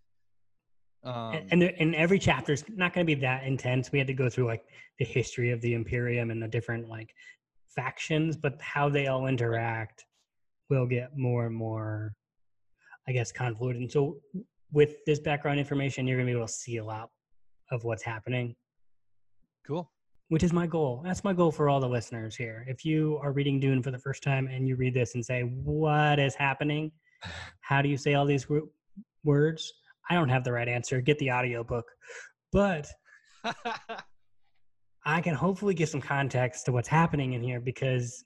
Um, 1.02 1.34
and, 1.34 1.62
and, 1.62 1.62
and 1.62 1.94
every 1.94 2.18
chapter 2.18 2.52
is 2.52 2.64
not 2.68 2.92
going 2.92 3.06
to 3.06 3.14
be 3.14 3.20
that 3.22 3.44
intense 3.44 3.90
we 3.90 3.98
had 3.98 4.06
to 4.08 4.14
go 4.14 4.28
through 4.28 4.44
like 4.44 4.64
the 4.98 5.04
history 5.04 5.50
of 5.50 5.60
the 5.62 5.72
imperium 5.72 6.30
and 6.30 6.42
the 6.42 6.48
different 6.48 6.90
like 6.90 7.14
factions 7.74 8.36
but 8.36 8.60
how 8.60 8.90
they 8.90 9.06
all 9.06 9.26
interact 9.26 10.04
will 10.68 10.86
get 10.86 11.16
more 11.16 11.46
and 11.46 11.56
more 11.56 12.12
i 13.08 13.12
guess 13.12 13.32
convoluted 13.32 13.80
and 13.80 13.90
so 13.90 14.18
with 14.72 14.96
this 15.06 15.20
background 15.20 15.58
information 15.58 16.06
you're 16.06 16.18
going 16.18 16.26
to 16.26 16.32
be 16.34 16.36
able 16.36 16.46
to 16.46 16.52
see 16.52 16.76
a 16.76 16.84
lot 16.84 17.08
of 17.70 17.82
what's 17.82 18.02
happening 18.02 18.54
cool. 19.66 19.90
Which 20.30 20.44
is 20.44 20.52
my 20.52 20.64
goal. 20.64 21.02
That's 21.04 21.24
my 21.24 21.32
goal 21.32 21.50
for 21.50 21.68
all 21.68 21.80
the 21.80 21.88
listeners 21.88 22.36
here. 22.36 22.64
If 22.68 22.84
you 22.84 23.18
are 23.20 23.32
reading 23.32 23.58
Dune 23.58 23.82
for 23.82 23.90
the 23.90 23.98
first 23.98 24.22
time 24.22 24.46
and 24.46 24.66
you 24.66 24.76
read 24.76 24.94
this 24.94 25.16
and 25.16 25.24
say, 25.24 25.42
What 25.42 26.20
is 26.20 26.36
happening? 26.36 26.92
How 27.60 27.82
do 27.82 27.88
you 27.88 27.96
say 27.96 28.14
all 28.14 28.24
these 28.24 28.48
wo- 28.48 28.70
words? 29.24 29.72
I 30.08 30.14
don't 30.14 30.28
have 30.28 30.44
the 30.44 30.52
right 30.52 30.68
answer. 30.68 31.00
Get 31.00 31.18
the 31.18 31.32
audiobook. 31.32 31.84
But 32.52 32.88
I 35.04 35.20
can 35.20 35.34
hopefully 35.34 35.74
give 35.74 35.88
some 35.88 36.00
context 36.00 36.64
to 36.66 36.72
what's 36.72 36.88
happening 36.88 37.32
in 37.32 37.42
here 37.42 37.60
because 37.60 38.24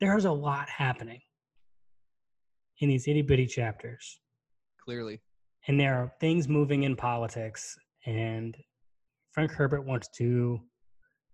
there's 0.00 0.24
a 0.24 0.32
lot 0.32 0.68
happening 0.68 1.20
in 2.80 2.88
these 2.88 3.06
itty 3.06 3.22
bitty 3.22 3.46
chapters. 3.46 4.18
Clearly. 4.84 5.20
And 5.68 5.78
there 5.78 5.94
are 5.94 6.12
things 6.20 6.48
moving 6.48 6.82
in 6.82 6.96
politics. 6.96 7.76
And 8.06 8.56
Frank 9.30 9.52
Herbert 9.52 9.82
wants 9.82 10.08
to 10.16 10.60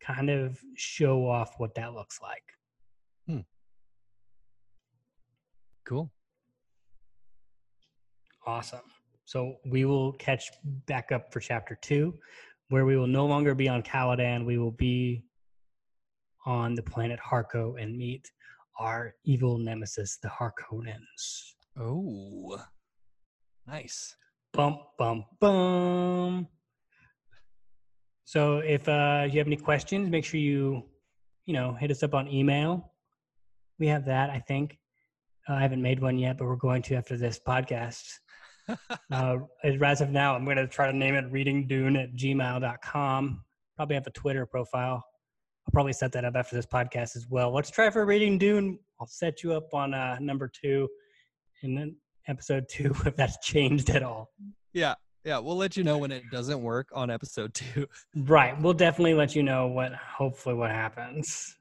kind 0.05 0.31
of 0.31 0.59
show 0.77 1.27
off 1.27 1.55
what 1.59 1.75
that 1.75 1.95
looks 1.95 2.21
like. 2.21 2.43
Hmm. 3.27 3.41
Cool. 5.85 6.11
Awesome. 8.47 8.81
So 9.25 9.57
we 9.65 9.85
will 9.85 10.13
catch 10.13 10.51
back 10.87 11.13
up 11.13 11.33
for 11.33 11.41
chapter 11.41 11.79
two, 11.81 12.15
where 12.69 12.85
we 12.85 12.97
will 12.97 13.07
no 13.07 13.25
longer 13.27 13.55
be 13.55 13.69
on 13.69 13.83
Caladan. 13.83 14.45
We 14.45 14.59
will 14.59 14.73
be 14.73 15.25
on 16.45 16.75
the 16.75 16.83
planet 16.83 17.19
Harko 17.19 17.81
and 17.81 17.97
meet 17.97 18.31
our 18.79 19.15
evil 19.25 19.59
nemesis, 19.59 20.19
the 20.23 20.29
Harkonnens. 20.29 21.55
Oh. 21.79 22.63
Nice. 23.67 24.15
Bum, 24.53 24.79
bum, 24.99 25.25
bum. 25.41 26.49
So 28.25 28.59
if 28.59 28.89
uh, 28.89 29.27
you 29.31 29.39
have 29.39 29.47
any 29.47 29.57
questions, 29.57 30.11
make 30.11 30.25
sure 30.25 30.41
you, 30.41 30.83
you 31.47 31.53
know, 31.53 31.75
hit 31.75 31.91
us 31.91 32.03
up 32.03 32.15
on 32.15 32.29
email. 32.29 32.93
We 33.79 33.87
have 33.89 34.07
that, 34.07 34.31
I 34.31 34.39
think. 34.39 34.79
Uh, 35.49 35.55
I 35.55 35.61
haven't 35.63 35.83
made 35.83 36.01
one 36.01 36.19
yet, 36.19 36.39
but 36.39 36.47
we're 36.47 36.57
going 36.57 36.83
to 36.83 36.95
after 36.95 37.17
this 37.17 37.39
podcast. 37.47 38.03
uh, 39.13 39.37
as 39.63 40.01
of 40.01 40.11
now, 40.11 40.35
I'm 40.35 40.45
going 40.45 40.57
to 40.57 40.67
try 40.67 40.91
to 40.91 40.97
name 40.97 41.15
it 41.15 41.31
readingdune 41.31 42.03
at 42.03 42.15
gmail.com. 42.17 43.45
Probably 43.77 43.95
have 43.95 44.07
a 44.07 44.11
Twitter 44.11 44.47
profile. 44.47 45.05
I'll 45.67 45.73
probably 45.73 45.93
set 45.93 46.13
that 46.13 46.25
up 46.25 46.37
after 46.37 46.57
this 46.57 46.67
podcast 46.67 47.17
as 47.17 47.27
well. 47.29 47.53
Let's 47.53 47.71
try 47.71 47.91
for 47.91 48.05
Reading 48.07 48.39
Dune. 48.39 48.79
I'll 49.01 49.07
set 49.07 49.43
you 49.43 49.53
up 49.53 49.73
on 49.75 49.93
uh, 49.93 50.17
number 50.21 50.49
two 50.49 50.89
and 51.63 51.77
then 51.77 51.97
episode 52.29 52.67
two 52.69 52.95
if 53.07 53.17
that's 53.17 53.39
changed 53.47 53.91
at 53.91 54.03
all. 54.03 54.31
Yeah. 54.73 54.95
Yeah. 55.25 55.39
We'll 55.39 55.57
let 55.57 55.77
you 55.77 55.85
know 55.85 55.99
when 55.99 56.13
it 56.13 56.25
doesn't 56.31 56.61
work 56.61 56.89
on 56.95 57.11
episode 57.11 57.55
two. 57.55 57.87
Right. 58.15 58.61
We'll 58.61 58.75
definitely 58.75 59.15
let 59.15 59.35
you 59.35 59.43
know 59.43 59.67
what, 59.67 59.93
hopefully, 59.95 60.55
what 60.55 60.71
happens. 60.71 61.57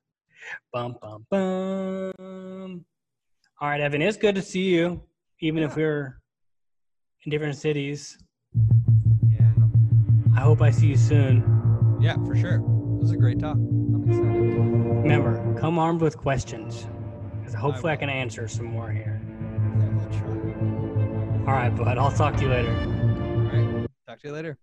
Bum, 0.71 0.97
bum, 1.01 1.25
bum. 1.29 2.85
All 3.61 3.69
right, 3.69 3.79
Evan, 3.79 4.01
it's 4.01 4.17
good 4.17 4.35
to 4.35 4.41
see 4.41 4.63
you, 4.63 5.01
even 5.39 5.61
yeah. 5.61 5.69
if 5.69 5.77
we're 5.77 6.19
in 7.23 7.29
different 7.29 7.55
cities. 7.55 8.17
Yeah. 9.29 9.53
I 10.35 10.41
hope 10.41 10.61
I 10.61 10.69
see 10.69 10.87
you 10.87 10.97
soon. 10.97 11.97
Yeah, 12.01 12.15
for 12.25 12.35
sure. 12.35 12.55
It 12.55 12.61
was 12.99 13.11
a 13.11 13.17
great 13.17 13.39
talk. 13.39 13.55
I'm 13.55 14.03
excited. 14.09 14.33
Remember, 15.03 15.59
come 15.59 15.79
armed 15.79 16.01
with 16.01 16.17
questions. 16.17 16.87
Because 17.39 17.53
hopefully 17.53 17.91
I, 17.91 17.93
I, 17.93 17.97
can 17.97 18.09
answer 18.09 18.47
some 18.47 18.65
more 18.65 18.91
here. 18.91 19.21
Yeah, 19.79 20.19
All 21.47 21.53
right, 21.53 21.69
bud. 21.69 21.97
I'll 21.97 22.11
talk 22.11 22.35
to 22.37 22.43
you 22.43 22.49
later. 22.49 23.12
Talk 24.13 24.21
to 24.21 24.27
you 24.27 24.33
later. 24.35 24.57